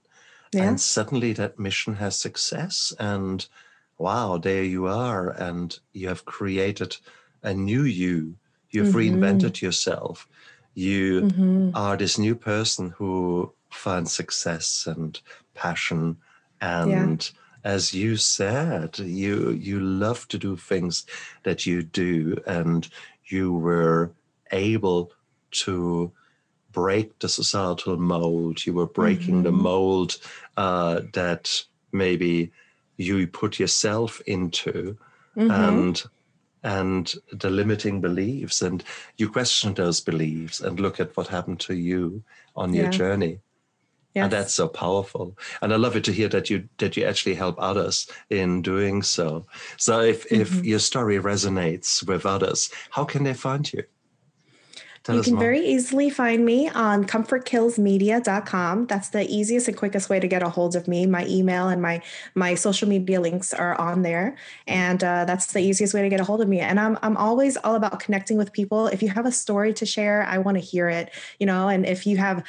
Yeah. 0.52 0.64
And 0.64 0.80
suddenly 0.80 1.32
that 1.34 1.58
mission 1.58 1.96
has 1.96 2.16
success. 2.16 2.94
And 2.98 3.46
wow, 3.98 4.38
there 4.38 4.64
you 4.64 4.86
are. 4.86 5.30
And 5.30 5.78
you 5.92 6.08
have 6.08 6.24
created 6.24 6.96
a 7.42 7.52
new 7.52 7.82
you. 7.82 8.36
You've 8.76 8.94
mm-hmm. 8.94 9.22
reinvented 9.22 9.60
yourself. 9.60 10.28
You 10.74 11.22
mm-hmm. 11.22 11.70
are 11.74 11.96
this 11.96 12.18
new 12.18 12.34
person 12.34 12.90
who 12.90 13.52
finds 13.70 14.12
success 14.12 14.86
and 14.86 15.18
passion 15.54 16.18
and. 16.60 17.32
Yeah 17.32 17.40
as 17.66 17.92
you 17.92 18.16
said, 18.16 18.96
you 19.00 19.50
you 19.50 19.80
love 19.80 20.28
to 20.28 20.38
do 20.38 20.56
things 20.56 21.04
that 21.42 21.66
you 21.66 21.82
do, 21.82 22.36
and 22.46 22.88
you 23.24 23.52
were 23.52 24.12
able 24.52 25.10
to 25.64 26.12
break 26.70 27.18
the 27.18 27.28
societal 27.28 27.96
mold. 27.96 28.64
You 28.64 28.74
were 28.74 28.86
breaking 28.86 29.42
mm-hmm. 29.42 29.42
the 29.42 29.52
mold 29.52 30.16
uh, 30.56 31.00
that 31.14 31.64
maybe 31.90 32.52
you 32.98 33.26
put 33.26 33.58
yourself 33.58 34.20
into, 34.26 34.96
mm-hmm. 35.36 35.50
and 35.50 36.04
and 36.66 37.14
the 37.32 37.48
limiting 37.48 38.00
beliefs, 38.00 38.60
and 38.60 38.82
you 39.16 39.30
question 39.30 39.72
those 39.72 40.00
beliefs 40.00 40.60
and 40.60 40.80
look 40.80 40.98
at 40.98 41.16
what 41.16 41.28
happened 41.28 41.60
to 41.60 41.74
you 41.74 42.22
on 42.56 42.74
yeah. 42.74 42.82
your 42.82 42.90
journey. 42.90 43.38
Yes. 44.14 44.24
And 44.24 44.32
that's 44.32 44.54
so 44.54 44.66
powerful. 44.66 45.36
And 45.62 45.72
I 45.72 45.76
love 45.76 45.94
it 45.94 46.04
to 46.04 46.12
hear 46.12 46.28
that 46.28 46.50
you 46.50 46.68
that 46.78 46.96
you 46.96 47.04
actually 47.04 47.34
help 47.34 47.56
others 47.58 48.10
in 48.30 48.62
doing 48.62 49.02
so. 49.02 49.46
So 49.76 50.00
if 50.00 50.28
mm-hmm. 50.28 50.42
if 50.42 50.64
your 50.64 50.78
story 50.80 51.18
resonates 51.18 52.06
with 52.06 52.26
others, 52.26 52.70
how 52.90 53.04
can 53.04 53.24
they 53.24 53.34
find 53.34 53.70
you? 53.72 53.84
Tell 55.06 55.14
you 55.14 55.22
can 55.22 55.34
more. 55.34 55.40
very 55.40 55.60
easily 55.64 56.10
find 56.10 56.44
me 56.44 56.68
on 56.68 57.04
comfortkillsmedia.com. 57.04 58.86
That's 58.88 59.10
the 59.10 59.24
easiest 59.32 59.68
and 59.68 59.76
quickest 59.76 60.10
way 60.10 60.18
to 60.18 60.26
get 60.26 60.42
a 60.42 60.48
hold 60.48 60.74
of 60.74 60.88
me. 60.88 61.06
My 61.06 61.24
email 61.28 61.68
and 61.68 61.80
my 61.80 62.02
my 62.34 62.56
social 62.56 62.88
media 62.88 63.20
links 63.20 63.54
are 63.54 63.76
on 63.76 64.02
there, 64.02 64.34
and 64.66 65.04
uh, 65.04 65.24
that's 65.24 65.52
the 65.52 65.60
easiest 65.60 65.94
way 65.94 66.02
to 66.02 66.08
get 66.08 66.18
a 66.18 66.24
hold 66.24 66.40
of 66.40 66.48
me. 66.48 66.58
And 66.58 66.80
I'm 66.80 66.98
I'm 67.02 67.16
always 67.16 67.56
all 67.58 67.76
about 67.76 68.00
connecting 68.00 68.36
with 68.36 68.52
people. 68.52 68.88
If 68.88 69.00
you 69.00 69.08
have 69.10 69.26
a 69.26 69.32
story 69.32 69.72
to 69.74 69.86
share, 69.86 70.24
I 70.24 70.38
want 70.38 70.56
to 70.56 70.60
hear 70.60 70.88
it. 70.88 71.12
You 71.38 71.46
know, 71.46 71.68
and 71.68 71.86
if 71.86 72.04
you 72.04 72.16
have 72.16 72.42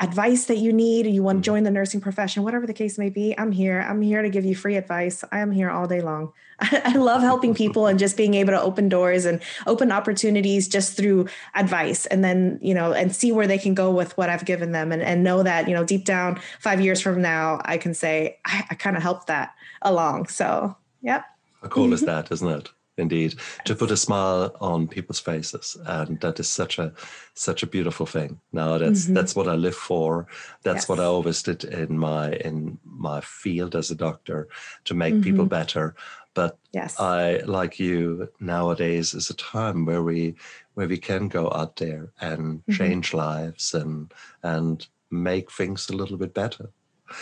advice 0.00 0.46
that 0.46 0.58
you 0.58 0.72
need, 0.72 1.06
you 1.06 1.22
want 1.22 1.36
to 1.36 1.38
mm-hmm. 1.38 1.54
join 1.56 1.62
the 1.62 1.70
nursing 1.70 2.00
profession, 2.00 2.42
whatever 2.42 2.66
the 2.66 2.72
case 2.72 2.98
may 2.98 3.10
be, 3.10 3.34
I'm 3.38 3.52
here. 3.52 3.80
I'm 3.80 4.02
here 4.02 4.22
to 4.22 4.28
give 4.28 4.44
you 4.44 4.54
free 4.54 4.76
advice. 4.76 5.22
I 5.30 5.38
am 5.38 5.52
here 5.52 5.70
all 5.70 5.86
day 5.86 6.00
long. 6.00 6.32
I 6.60 6.96
love 6.96 7.22
helping 7.22 7.54
people 7.54 7.86
and 7.86 7.98
just 7.98 8.16
being 8.16 8.34
able 8.34 8.52
to 8.52 8.60
open 8.60 8.88
doors 8.88 9.24
and 9.24 9.40
open 9.66 9.92
opportunities 9.92 10.68
just 10.68 10.96
through 10.96 11.28
advice 11.54 12.06
and 12.06 12.24
then, 12.24 12.58
you 12.60 12.74
know, 12.74 12.92
and 12.92 13.14
see 13.14 13.30
where 13.32 13.46
they 13.46 13.58
can 13.58 13.74
go 13.74 13.90
with 13.90 14.16
what 14.18 14.28
I've 14.28 14.44
given 14.44 14.72
them 14.72 14.90
and, 14.90 15.02
and 15.02 15.22
know 15.22 15.42
that, 15.42 15.68
you 15.68 15.74
know, 15.74 15.84
deep 15.84 16.04
down 16.04 16.40
five 16.60 16.80
years 16.80 17.00
from 17.00 17.22
now, 17.22 17.60
I 17.64 17.78
can 17.78 17.94
say 17.94 18.38
I, 18.44 18.64
I 18.70 18.74
kind 18.74 18.96
of 18.96 19.02
helped 19.02 19.28
that 19.28 19.54
along. 19.82 20.26
So, 20.28 20.76
yep. 21.02 21.24
How 21.62 21.68
cool 21.68 21.92
is 21.92 22.00
that, 22.06 22.30
isn't 22.32 22.48
it? 22.48 22.70
Indeed, 22.96 23.34
to 23.64 23.74
put 23.74 23.90
a 23.90 23.96
smile 23.96 24.56
on 24.60 24.86
people's 24.86 25.18
faces, 25.18 25.76
and 25.84 26.20
that 26.20 26.38
is 26.38 26.48
such 26.48 26.78
a 26.78 26.92
such 27.34 27.64
a 27.64 27.66
beautiful 27.66 28.06
thing. 28.06 28.38
Now 28.52 28.78
that's 28.78 29.06
Mhm. 29.06 29.14
that's 29.14 29.34
what 29.34 29.48
I 29.48 29.54
live 29.56 29.74
for. 29.74 30.28
That's 30.62 30.88
what 30.88 31.00
I 31.00 31.04
always 31.04 31.42
did 31.42 31.64
in 31.64 31.98
my 31.98 32.32
in 32.44 32.78
my 32.84 33.20
field 33.20 33.74
as 33.74 33.90
a 33.90 33.96
doctor 33.96 34.46
to 34.84 34.94
make 34.94 35.22
people 35.22 35.44
Mhm. 35.46 35.48
better. 35.50 35.94
But 36.34 36.56
Yes. 36.72 36.98
I, 37.00 37.38
like 37.46 37.80
you, 37.80 38.28
nowadays 38.40 39.14
is 39.14 39.30
a 39.30 39.34
time 39.34 39.84
where 39.86 40.02
we 40.02 40.34
where 40.74 40.88
we 40.88 40.98
can 40.98 41.28
go 41.28 41.50
out 41.52 41.76
there 41.76 42.12
and 42.20 42.62
Mhm. 42.66 42.74
change 42.76 43.12
lives 43.14 43.74
and 43.74 44.12
and 44.42 44.86
make 45.10 45.50
things 45.50 45.90
a 45.90 45.96
little 45.96 46.16
bit 46.16 46.32
better. 46.34 46.70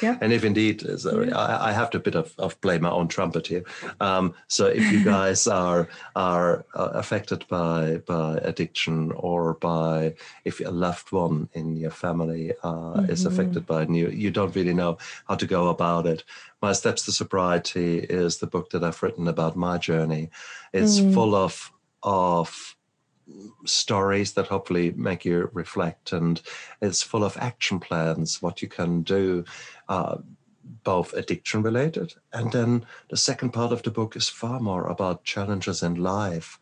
Yeah. 0.00 0.16
And 0.20 0.32
if 0.32 0.44
indeed, 0.44 0.80
so 0.98 1.20
Yeah. 1.22 1.36
I, 1.36 1.68
I 1.68 1.72
have 1.72 1.90
to 1.90 1.98
bit 1.98 2.14
of, 2.14 2.32
of 2.38 2.60
play 2.60 2.78
my 2.78 2.90
own 2.90 3.08
trumpet 3.08 3.46
here. 3.46 3.64
Um, 4.00 4.34
so 4.48 4.66
if 4.66 4.90
you 4.92 5.04
guys 5.16 5.46
are 5.46 5.88
are 6.16 6.64
uh, 6.74 6.90
affected 6.94 7.44
by 7.48 7.98
by 8.06 8.38
addiction 8.42 9.12
or 9.12 9.54
by 9.54 10.14
if 10.44 10.60
a 10.60 10.70
loved 10.70 11.12
one 11.12 11.48
in 11.52 11.76
your 11.76 11.90
family 11.90 12.52
uh, 12.62 13.02
is 13.08 13.22
Mhm. 13.24 13.26
affected 13.26 13.66
by 13.66 13.82
it 13.82 13.88
and 13.88 13.96
you, 13.96 14.08
you 14.08 14.30
don't 14.30 14.54
really 14.56 14.74
know 14.74 14.98
how 15.28 15.36
to 15.36 15.46
go 15.46 15.68
about 15.68 16.06
it, 16.06 16.24
My 16.62 16.72
Steps 16.72 17.04
to 17.04 17.12
Sobriety 17.12 17.98
is 17.98 18.38
the 18.38 18.46
book 18.46 18.70
that 18.70 18.84
I've 18.84 19.02
written 19.02 19.28
about 19.28 19.56
my 19.56 19.78
journey. 19.78 20.30
It's 20.72 21.00
Mm. 21.00 21.14
full 21.14 21.34
of 21.34 21.70
of 22.02 22.76
stories 23.64 24.32
that 24.32 24.48
hopefully 24.48 24.92
make 24.96 25.24
you 25.24 25.48
reflect 25.52 26.12
and 26.12 26.42
it's 26.80 27.02
full 27.02 27.24
of 27.24 27.36
action 27.36 27.78
plans 27.80 28.42
what 28.42 28.60
you 28.62 28.68
can 28.68 29.02
do 29.02 29.44
uh, 29.88 30.16
both 30.84 31.12
addiction 31.14 31.62
related 31.62 32.14
and 32.32 32.52
then 32.52 32.84
the 33.10 33.16
second 33.16 33.50
part 33.52 33.72
of 33.72 33.82
the 33.82 33.90
book 33.90 34.16
is 34.16 34.28
far 34.28 34.60
more 34.60 34.86
about 34.86 35.24
challenges 35.24 35.82
in 35.82 35.94
life 35.94 36.58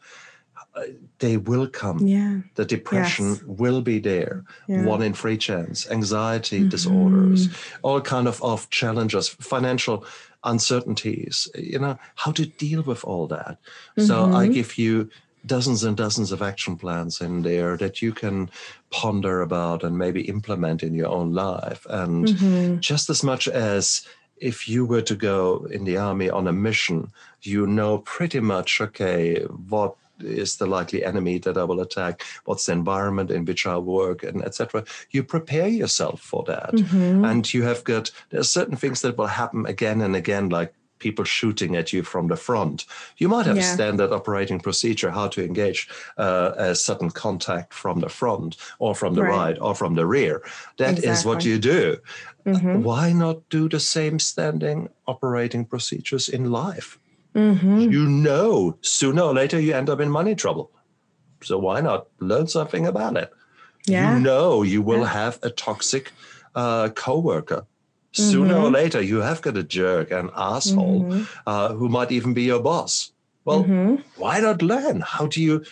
Uh, 0.74 0.92
they 1.18 1.36
will 1.38 1.66
come 1.82 2.06
yeah. 2.06 2.40
the 2.54 2.64
depression 2.64 3.26
Yes. 3.32 3.42
will 3.62 3.80
be 3.82 3.98
there 4.00 4.44
Yeah. 4.68 4.84
one 4.92 5.02
in 5.06 5.14
three 5.14 5.38
chance 5.38 5.90
anxiety 5.90 6.60
Mhm. 6.62 6.70
disorders 6.70 7.48
all 7.82 8.00
kind 8.02 8.28
of, 8.28 8.42
of 8.42 8.68
challenges 8.70 9.28
financial 9.54 10.04
uncertainties 10.44 11.48
you 11.54 11.78
know 11.78 11.96
how 12.22 12.32
to 12.32 12.44
deal 12.64 12.82
with 12.82 13.02
all 13.04 13.26
that 13.36 13.54
so 14.08 14.14
i 14.42 14.46
Mhm. 14.46 14.52
give 14.54 14.70
you 14.82 15.08
dozens 15.46 15.84
and 15.84 15.96
dozens 15.96 16.32
of 16.32 16.42
action 16.42 16.76
plans 16.76 17.20
in 17.20 17.42
there 17.42 17.76
that 17.76 18.02
you 18.02 18.12
can 18.12 18.50
ponder 18.90 19.40
about 19.40 19.82
and 19.82 19.96
maybe 19.96 20.22
implement 20.22 20.82
in 20.82 20.94
your 20.94 21.08
own 21.08 21.32
life 21.32 21.86
and 21.88 22.26
Mhm. 22.26 22.80
just 22.80 23.08
as 23.10 23.22
much 23.22 23.48
as 23.48 24.02
if 24.36 24.68
you 24.68 24.86
were 24.86 25.02
to 25.02 25.14
go 25.14 25.66
in 25.70 25.84
the 25.84 25.96
army 25.96 26.30
on 26.30 26.46
a 26.48 26.52
mission, 26.52 27.12
you 27.42 27.66
know 27.66 27.98
pretty 27.98 28.40
much, 28.40 28.80
okay, 28.80 29.42
what 29.68 29.94
is 30.20 30.56
the 30.56 30.66
likely 30.66 31.04
enemy 31.04 31.38
that 31.38 31.56
I 31.56 31.64
will 31.64 31.80
attack? 31.80 32.22
What's 32.44 32.66
the 32.66 32.72
environment 32.72 33.30
in 33.30 33.44
which 33.44 33.66
I 33.66 33.76
work, 33.78 34.22
and 34.22 34.42
etc. 34.42 34.84
You 35.10 35.22
prepare 35.24 35.68
yourself 35.68 36.20
for 36.20 36.42
that, 36.46 36.72
Mhm. 36.74 37.24
and 37.30 37.54
you 37.54 37.62
have 37.64 37.84
got 37.84 38.10
there 38.30 38.40
are 38.40 38.44
certain 38.44 38.76
things 38.76 39.00
that 39.00 39.16
will 39.16 39.26
happen 39.28 39.66
again 39.66 40.00
and 40.02 40.14
again, 40.16 40.48
like 40.50 40.72
people 41.00 41.24
shooting 41.24 41.74
at 41.76 41.92
you 41.92 42.02
from 42.04 42.28
the 42.28 42.36
front. 42.36 42.86
You 43.16 43.28
might 43.28 43.46
have 43.46 43.56
a 43.58 43.62
standard 43.62 44.12
operating 44.12 44.60
procedure 44.60 45.10
how 45.10 45.28
to 45.28 45.44
engage 45.44 45.88
uh, 46.18 46.52
a 46.56 46.74
sudden 46.74 47.10
contact 47.10 47.74
from 47.74 48.00
the 48.00 48.08
front 48.08 48.56
or 48.78 48.94
from 48.94 49.14
the 49.14 49.22
Right. 49.22 49.36
right 49.38 49.58
or 49.60 49.74
from 49.74 49.94
the 49.96 50.06
rear. 50.06 50.42
That 50.76 50.98
is 51.02 51.24
what 51.24 51.44
you 51.44 51.58
do 51.58 51.98
Mhm. 52.46 52.82
why 52.82 53.12
not 53.12 53.36
do 53.50 53.68
the 53.68 53.80
same 53.80 54.18
standing 54.18 54.88
operating 55.06 55.64
procedures 55.66 56.26
in 56.28 56.50
life? 56.50 56.98
Mhm. 57.34 57.92
You 57.92 58.06
know, 58.06 58.76
sooner 58.80 59.22
or 59.22 59.34
later 59.34 59.60
you 59.60 59.74
end 59.74 59.90
up 59.90 60.00
in 60.00 60.08
money 60.10 60.34
trouble. 60.34 60.70
So 61.42 61.58
why 61.58 61.80
not 61.82 62.06
learn 62.18 62.46
something 62.48 62.86
about 62.86 63.16
it? 63.16 63.30
Yeah. 63.86 64.14
You 64.14 64.20
know 64.20 64.62
you 64.62 64.80
will 64.82 65.00
Yeah. 65.04 65.12
have 65.22 65.38
a 65.42 65.50
toxic 65.50 66.12
uh, 66.54 66.88
coworker. 67.04 67.62
Sooner 68.12 68.56
or 68.56 68.70
Mhm. 68.70 68.72
later 68.72 69.00
you 69.00 69.20
have 69.20 69.40
got 69.40 69.56
a 69.56 69.62
jerk, 69.62 70.10
an 70.10 70.30
asshole, 70.34 71.04
Mhm. 71.04 71.26
uh, 71.46 71.72
who 71.74 71.88
might 71.88 72.10
even 72.10 72.34
be 72.34 72.42
your 72.42 72.60
boss. 72.60 73.12
Well, 73.44 73.64
Mhm. 73.64 74.02
why 74.14 74.40
not 74.40 74.62
learn? 74.62 75.00
How 75.00 75.26
do 75.26 75.40
you 75.40 75.64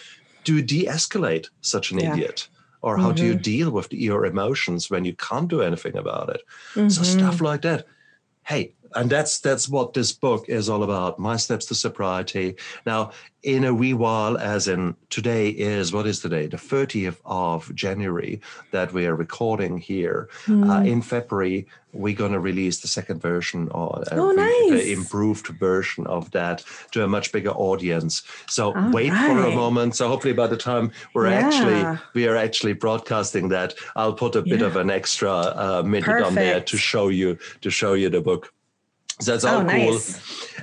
do 0.44 0.56
you 0.56 0.62
de-escalate 0.62 1.48
such 1.60 1.90
an 1.92 1.98
Yeah. 1.98 2.12
idiot? 2.12 2.48
Or 2.80 2.96
how 2.96 3.12
do 3.12 3.24
you 3.24 3.34
Mhm. 3.34 3.42
deal 3.42 3.70
with 3.70 3.92
your 3.92 4.24
emotions 4.24 4.88
when 4.88 5.04
you 5.04 5.14
can't 5.16 5.48
do 5.48 5.60
anything 5.62 5.96
about 5.96 6.30
it? 6.30 6.42
So 6.88 7.02
Mhm. 7.02 7.04
stuff 7.04 7.40
like 7.40 7.62
that. 7.62 7.86
Hey, 8.44 8.74
and 8.94 9.10
that's 9.10 9.38
that's 9.40 9.68
what 9.68 9.92
this 9.94 10.12
book 10.12 10.48
is 10.48 10.68
all 10.68 10.82
about. 10.82 11.18
My 11.18 11.36
steps 11.36 11.66
to 11.66 11.74
sobriety. 11.74 12.56
Now, 12.86 13.10
in 13.42 13.64
a 13.64 13.72
wee 13.72 13.94
while, 13.94 14.36
as 14.38 14.66
in 14.68 14.96
today 15.10 15.50
is 15.50 15.92
what 15.92 16.06
is 16.06 16.20
today? 16.20 16.46
The 16.46 16.56
30th 16.56 17.18
of 17.24 17.72
January 17.74 18.40
that 18.72 18.92
we 18.92 19.06
are 19.06 19.14
recording 19.14 19.78
here. 19.78 20.28
Uh, 20.48 20.50
Mm. 20.50 20.88
in 20.88 21.02
February, 21.02 21.66
we're 21.92 22.16
going 22.16 22.32
to 22.32 22.40
release 22.40 22.80
the 22.80 22.88
second 22.88 23.22
version 23.22 23.68
or 23.70 24.02
a 24.10 24.16
Oh, 24.16 24.30
re- 24.30 24.36
nice. 24.36 24.70
the 24.82 24.92
improved 24.92 25.46
version 25.46 26.06
of 26.08 26.30
that 26.32 26.64
to 26.92 27.04
a 27.04 27.08
much 27.08 27.30
bigger 27.32 27.50
audience. 27.52 28.22
So 28.48 28.74
All 28.74 28.90
wait 28.90 29.12
for 29.12 29.38
a 29.46 29.54
moment. 29.54 29.94
So 29.96 30.08
hopefully, 30.08 30.34
by 30.34 30.48
the 30.48 30.56
time 30.56 30.90
we're 31.14 31.28
Yeah. 31.30 31.46
actually 31.46 31.98
we 32.14 32.26
are 32.26 32.36
actually 32.36 32.72
broadcasting 32.74 33.48
that, 33.50 33.74
I'll 33.94 34.12
put 34.14 34.34
a 34.36 34.42
bit 34.42 34.60
Yeah. 34.60 34.66
of 34.66 34.76
an 34.76 34.90
extra 34.90 35.30
uh, 35.32 35.82
minute 35.86 36.24
on 36.26 36.34
there 36.34 36.60
to 36.60 36.76
show 36.76 37.08
you 37.08 37.38
to 37.60 37.70
show 37.70 37.92
you 37.94 38.10
the 38.10 38.20
book. 38.20 38.52
So 39.20 39.32
that's 39.32 39.44
all 39.44 39.62
Oh, 39.62 39.64
cool. 39.64 39.92
nice. 39.92 40.20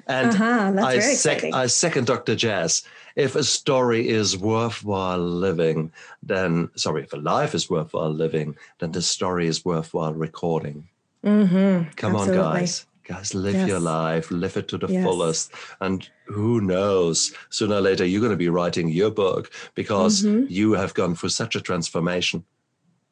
And 0.08 0.30
Uh-huh. 0.30 0.74
I, 0.86 1.00
sec- 1.00 1.54
I 1.54 1.68
second 1.68 2.08
Dr. 2.08 2.36
Jazz. 2.36 2.84
If 3.16 3.36
a 3.36 3.44
story 3.44 4.08
is 4.10 4.38
worthwhile 4.38 5.20
living, 5.20 5.92
then 6.24 6.70
sorry, 6.76 7.04
if 7.04 7.14
a 7.14 7.18
life 7.18 7.56
is 7.56 7.70
worthwhile 7.70 8.12
living, 8.14 8.56
then 8.80 8.92
the 8.92 9.02
story 9.02 9.48
is 9.48 9.64
worthwhile 9.66 10.14
recording. 10.14 10.88
Mm-hmm. 11.24 11.90
Come 11.96 12.16
on, 12.16 12.28
guys. 12.34 12.86
Guys, 13.08 13.36
live 13.36 13.68
your 13.68 13.80
life, 13.80 14.32
live 14.32 14.58
it 14.58 14.68
to 14.70 14.78
the 14.80 14.88
Yes. 14.88 15.04
fullest. 15.06 15.52
And 15.80 16.10
who 16.26 16.60
knows, 16.60 17.34
sooner 17.52 17.76
or 17.76 17.82
later, 17.82 18.04
you're 18.06 18.20
going 18.22 18.32
to 18.32 18.38
be 18.38 18.50
writing 18.50 18.90
your 18.90 19.12
book 19.12 19.52
because 19.76 20.24
Mhm. 20.24 20.48
you 20.50 20.74
have 20.74 20.94
gone 20.96 21.14
through 21.16 21.30
such 21.30 21.56
a 21.56 21.62
transformation. 21.62 22.44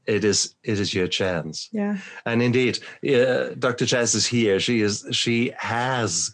It 0.06 0.24
is, 0.24 0.56
it 0.64 0.80
is 0.80 0.94
your 0.94 1.08
chance. 1.08 1.70
Yeah. 1.72 1.98
And 2.26 2.42
indeed, 2.42 2.80
uh, 3.08 3.56
Dr. 3.58 3.86
Jazz 3.86 4.16
is 4.16 4.26
here. 4.26 4.60
She 4.60 4.82
is, 4.82 5.06
she 5.12 5.54
has 5.58 6.32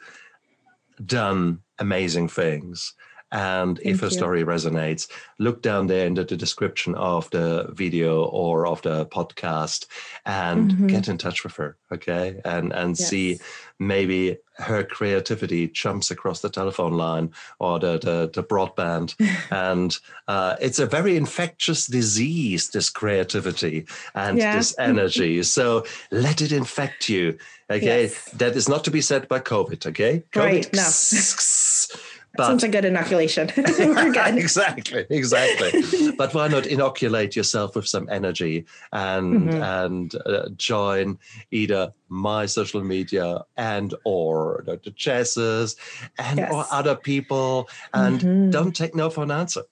done 1.06 1.62
amazing 1.78 2.30
things. 2.30 2.94
And 3.32 3.78
if 3.80 3.84
Thank 3.84 4.00
her 4.02 4.08
you. 4.08 4.12
story 4.12 4.44
resonates, 4.44 5.08
look 5.38 5.62
down 5.62 5.88
there 5.88 6.06
into 6.08 6.24
the 6.24 6.36
description 6.38 6.96
of 6.96 7.30
the 7.30 7.68
video 7.74 8.24
or 8.26 8.66
of 8.66 8.82
the 8.82 9.06
podcast 9.06 9.86
and 10.26 10.72
Mhm. 10.72 10.88
get 10.88 11.08
in 11.08 11.18
touch 11.18 11.44
with 11.44 11.56
her. 11.58 11.78
Okay. 11.92 12.42
And 12.46 12.74
and 12.74 12.98
see 12.98 13.40
maybe 13.80 14.38
her 14.58 14.84
creativity 14.84 15.68
jumps 15.70 16.12
across 16.12 16.42
the 16.42 16.50
telephone 16.50 16.94
line 16.94 17.32
or 17.60 17.80
the 17.80 17.98
the, 18.00 18.30
the 18.34 18.44
broadband. 18.44 19.16
and 19.52 19.98
uh, 20.28 20.56
it's 20.60 20.80
a 20.80 20.86
very 20.86 21.16
infectious 21.16 21.86
disease, 21.88 22.70
this 22.70 22.90
creativity 22.90 23.86
and 24.16 24.38
Yeah. 24.38 24.56
this 24.58 24.76
energy. 24.80 25.44
so 25.44 25.86
let 26.12 26.42
it 26.42 26.52
infect 26.52 27.10
you. 27.10 27.38
Okay. 27.72 28.04
Yes. 28.04 28.26
That 28.32 28.56
is 28.56 28.68
not 28.68 28.84
to 28.86 28.92
be 28.92 29.02
said 29.02 29.28
by 29.28 29.40
COVID. 29.40 29.86
Okay. 29.86 30.24
COVID. 30.34 30.44
Right, 30.44 30.74
no. 30.74 30.82
But 32.38 32.46
Sounds 32.46 32.62
like 32.64 32.72
good 32.72 32.86
inoculation. 32.86 33.50
We're 33.58 34.12
good. 34.14 34.38
exactly, 34.38 35.06
exactly. 35.10 36.12
but 36.18 36.34
why 36.34 36.48
not 36.48 36.68
inoculate 36.68 37.36
yourself 37.36 37.76
with 37.76 37.88
some 37.88 38.08
energy 38.10 38.66
and 38.94 39.50
Mhm. 39.50 39.62
and 39.84 40.16
uh, 40.26 40.50
join 40.56 41.18
either 41.52 41.92
my 42.08 42.46
social 42.46 42.84
media 42.84 43.44
and 43.58 43.94
or 44.04 44.64
Dr. 44.66 44.92
Chess's 44.92 45.76
and 46.18 46.40
or 46.52 46.66
other 46.72 46.96
people 46.96 47.68
and 47.94 48.20
Mhm. 48.22 48.52
don't 48.52 48.76
take 48.76 48.94
no 48.96 49.10
for 49.10 49.24
an 49.24 49.32
answer. 49.32 49.64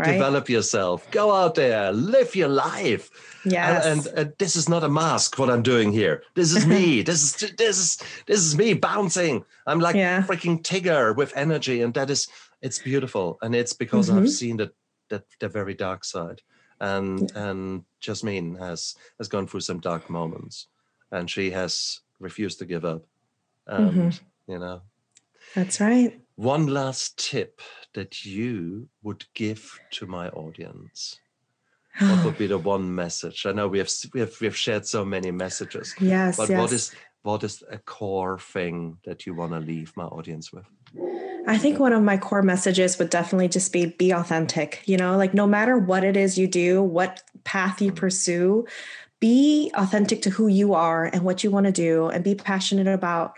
Right? 0.00 0.12
develop 0.12 0.48
yourself, 0.48 1.08
go 1.10 1.32
out 1.34 1.54
there, 1.54 1.92
live 1.92 2.34
your 2.34 2.48
life. 2.48 3.10
Yes. 3.44 3.86
And, 3.86 4.06
and, 4.06 4.18
and 4.18 4.32
this 4.38 4.56
is 4.56 4.68
not 4.68 4.84
a 4.84 4.88
mask. 4.88 5.38
What 5.38 5.50
I'm 5.50 5.62
doing 5.62 5.92
here. 5.92 6.22
This 6.34 6.52
is 6.56 6.66
me. 6.76 7.02
this 7.02 7.22
is 7.22 7.52
this 7.56 7.78
is 7.78 7.98
this 8.26 8.40
is 8.40 8.56
me 8.56 8.74
bouncing. 8.74 9.44
I'm 9.66 9.80
like 9.80 9.96
Yeah. 9.96 10.22
freaking 10.22 10.62
Tigger 10.62 11.14
with 11.16 11.32
energy, 11.36 11.82
and 11.82 11.94
that 11.94 12.10
is 12.10 12.28
it's 12.62 12.78
beautiful. 12.78 13.38
And 13.42 13.54
it's 13.54 13.72
because 13.72 14.10
Mhm. 14.10 14.16
I've 14.16 14.28
seen 14.30 14.56
that 14.58 14.72
that 15.08 15.24
the 15.40 15.48
very 15.48 15.74
dark 15.74 16.04
side. 16.04 16.42
And 16.80 17.30
and 17.34 17.84
Jasmine 18.00 18.56
has 18.56 18.94
has 19.18 19.28
gone 19.28 19.46
through 19.46 19.60
some 19.62 19.80
dark 19.80 20.08
moments, 20.10 20.68
and 21.10 21.28
she 21.30 21.50
has 21.50 22.00
refused 22.20 22.58
to 22.58 22.64
give 22.66 22.84
up. 22.84 23.02
And 23.66 23.92
Mhm. 24.12 24.20
you 24.48 24.58
know, 24.58 24.82
That's 25.54 25.80
right. 25.80 26.20
One 26.40 26.68
last 26.68 27.18
tip 27.18 27.60
that 27.92 28.24
you 28.24 28.88
would 29.02 29.26
give 29.34 29.78
to 29.90 30.06
my 30.06 30.30
audience. 30.30 31.20
What 31.98 32.24
would 32.24 32.38
be 32.38 32.46
the 32.46 32.56
one 32.56 32.94
message? 32.94 33.44
I 33.44 33.52
know 33.52 33.68
we 33.68 33.76
have 33.76 33.90
we 34.14 34.20
have 34.20 34.32
we 34.40 34.46
have 34.46 34.56
shared 34.56 34.86
so 34.86 35.04
many 35.04 35.30
messages, 35.30 35.94
yes. 36.00 36.38
but 36.38 36.48
yes. 36.48 36.58
what 36.58 36.72
is 36.72 36.94
what 37.22 37.44
is 37.44 37.62
a 37.70 37.76
core 37.76 38.38
thing 38.38 38.96
that 39.04 39.26
you 39.26 39.34
want 39.34 39.52
to 39.52 39.58
leave 39.58 39.94
my 39.96 40.04
audience 40.04 40.50
with? 40.50 40.64
I 41.46 41.58
think 41.58 41.78
one 41.78 41.92
of 41.92 42.02
my 42.02 42.16
core 42.16 42.42
messages 42.42 42.98
would 42.98 43.10
definitely 43.10 43.48
just 43.48 43.70
be 43.70 43.86
be 43.86 44.12
authentic. 44.12 44.82
You 44.86 44.96
know, 44.96 45.18
like 45.18 45.34
no 45.34 45.46
matter 45.46 45.76
what 45.76 46.04
it 46.04 46.16
is 46.16 46.38
you 46.38 46.48
do, 46.48 46.82
what 46.82 47.22
path 47.44 47.82
you 47.82 47.92
mm. 47.92 47.96
pursue, 47.96 48.66
be 49.18 49.70
authentic 49.74 50.22
to 50.22 50.30
who 50.30 50.46
you 50.46 50.72
are 50.72 51.04
and 51.04 51.22
what 51.22 51.44
you 51.44 51.50
want 51.50 51.66
to 51.66 51.72
do 51.72 52.08
and 52.08 52.24
be 52.24 52.34
passionate 52.34 52.86
about 52.86 53.34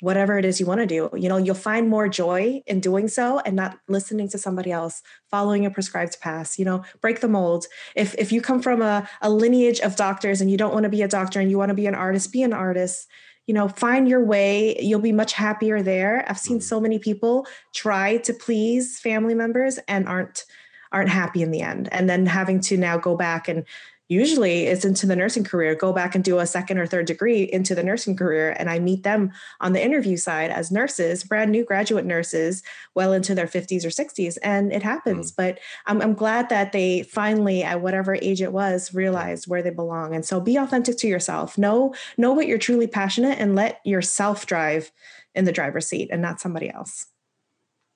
whatever 0.00 0.38
it 0.38 0.44
is 0.44 0.60
you 0.60 0.66
want 0.66 0.80
to 0.80 0.86
do. 0.86 1.10
You 1.16 1.28
know, 1.28 1.36
you'll 1.36 1.54
find 1.54 1.88
more 1.88 2.08
joy 2.08 2.62
in 2.66 2.80
doing 2.80 3.08
so 3.08 3.40
and 3.40 3.56
not 3.56 3.78
listening 3.88 4.28
to 4.30 4.38
somebody 4.38 4.70
else, 4.70 5.02
following 5.30 5.66
a 5.66 5.70
prescribed 5.70 6.20
path, 6.20 6.58
you 6.58 6.64
know, 6.64 6.84
break 7.00 7.20
the 7.20 7.28
mold. 7.28 7.66
If 7.96 8.14
if 8.16 8.32
you 8.32 8.40
come 8.40 8.62
from 8.62 8.82
a, 8.82 9.08
a 9.20 9.30
lineage 9.30 9.80
of 9.80 9.96
doctors 9.96 10.40
and 10.40 10.50
you 10.50 10.56
don't 10.56 10.72
want 10.72 10.84
to 10.84 10.90
be 10.90 11.02
a 11.02 11.08
doctor 11.08 11.40
and 11.40 11.50
you 11.50 11.58
want 11.58 11.70
to 11.70 11.74
be 11.74 11.86
an 11.86 11.94
artist, 11.94 12.32
be 12.32 12.42
an 12.42 12.52
artist 12.52 13.08
you 13.46 13.54
know 13.54 13.66
find 13.66 14.06
your 14.08 14.22
way 14.22 14.78
you'll 14.78 15.00
be 15.00 15.10
much 15.10 15.32
happier 15.32 15.82
there 15.82 16.24
i've 16.28 16.38
seen 16.38 16.58
mm-hmm. 16.58 16.64
so 16.64 16.78
many 16.78 16.98
people 16.98 17.46
try 17.74 18.18
to 18.18 18.32
please 18.34 19.00
family 19.00 19.34
members 19.34 19.78
and 19.88 20.06
aren't 20.06 20.44
aren't 20.92 21.08
happy 21.08 21.42
in 21.42 21.50
the 21.50 21.62
end 21.62 21.88
and 21.90 22.08
then 22.08 22.26
having 22.26 22.60
to 22.60 22.76
now 22.76 22.96
go 22.96 23.16
back 23.16 23.48
and 23.48 23.64
usually 24.08 24.66
it's 24.66 24.84
into 24.84 25.06
the 25.06 25.16
nursing 25.16 25.44
career 25.44 25.74
go 25.74 25.92
back 25.92 26.14
and 26.14 26.24
do 26.24 26.38
a 26.38 26.46
second 26.46 26.78
or 26.78 26.86
third 26.86 27.06
degree 27.06 27.42
into 27.42 27.74
the 27.74 27.82
nursing 27.82 28.16
career 28.16 28.54
and 28.58 28.70
i 28.70 28.78
meet 28.78 29.02
them 29.02 29.30
on 29.60 29.72
the 29.72 29.84
interview 29.84 30.16
side 30.16 30.50
as 30.50 30.70
nurses 30.70 31.24
brand 31.24 31.50
new 31.50 31.64
graduate 31.64 32.04
nurses 32.04 32.62
well 32.94 33.12
into 33.12 33.34
their 33.34 33.46
50s 33.46 33.84
or 33.84 33.88
60s 33.88 34.38
and 34.42 34.72
it 34.72 34.82
happens 34.82 35.30
but 35.30 35.58
I'm, 35.86 36.00
I'm 36.00 36.14
glad 36.14 36.48
that 36.48 36.72
they 36.72 37.02
finally 37.02 37.62
at 37.62 37.80
whatever 37.80 38.14
age 38.14 38.42
it 38.42 38.52
was 38.52 38.94
realized 38.94 39.46
where 39.46 39.62
they 39.62 39.70
belong 39.70 40.14
and 40.14 40.24
so 40.24 40.40
be 40.40 40.56
authentic 40.56 40.98
to 40.98 41.08
yourself 41.08 41.58
know 41.58 41.94
know 42.16 42.32
what 42.32 42.46
you're 42.46 42.58
truly 42.58 42.86
passionate 42.86 43.38
and 43.38 43.54
let 43.54 43.80
yourself 43.84 44.46
drive 44.46 44.90
in 45.34 45.44
the 45.44 45.52
driver's 45.52 45.86
seat 45.86 46.08
and 46.10 46.22
not 46.22 46.40
somebody 46.40 46.70
else 46.70 47.06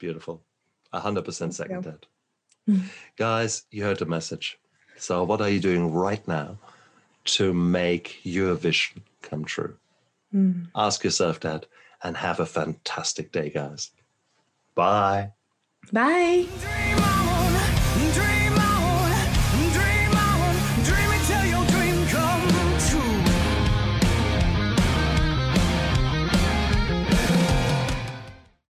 Beautiful. 0.02 0.42
A 0.92 0.98
hundred 0.98 1.24
percent 1.24 1.54
Thank 1.54 1.68
second 1.68 1.84
that. 1.84 2.06
Mm. 2.68 2.90
Guys, 3.16 3.62
you 3.70 3.84
heard 3.84 4.00
the 4.00 4.04
message. 4.04 4.58
So 5.02 5.24
what 5.24 5.40
are 5.40 5.48
you 5.48 5.58
doing 5.58 5.92
right 5.92 6.26
now 6.28 6.58
to 7.24 7.52
make 7.52 8.20
your 8.22 8.54
vision 8.54 9.02
come 9.20 9.44
true? 9.44 9.74
Mm. 10.32 10.68
Ask 10.76 11.02
yourself 11.02 11.40
that 11.40 11.66
and 12.04 12.16
have 12.16 12.38
a 12.38 12.46
fantastic 12.46 13.32
day, 13.32 13.50
guys. 13.50 13.90
Bye. 14.76 15.32
bye 15.90 16.46
Dream 16.60 16.91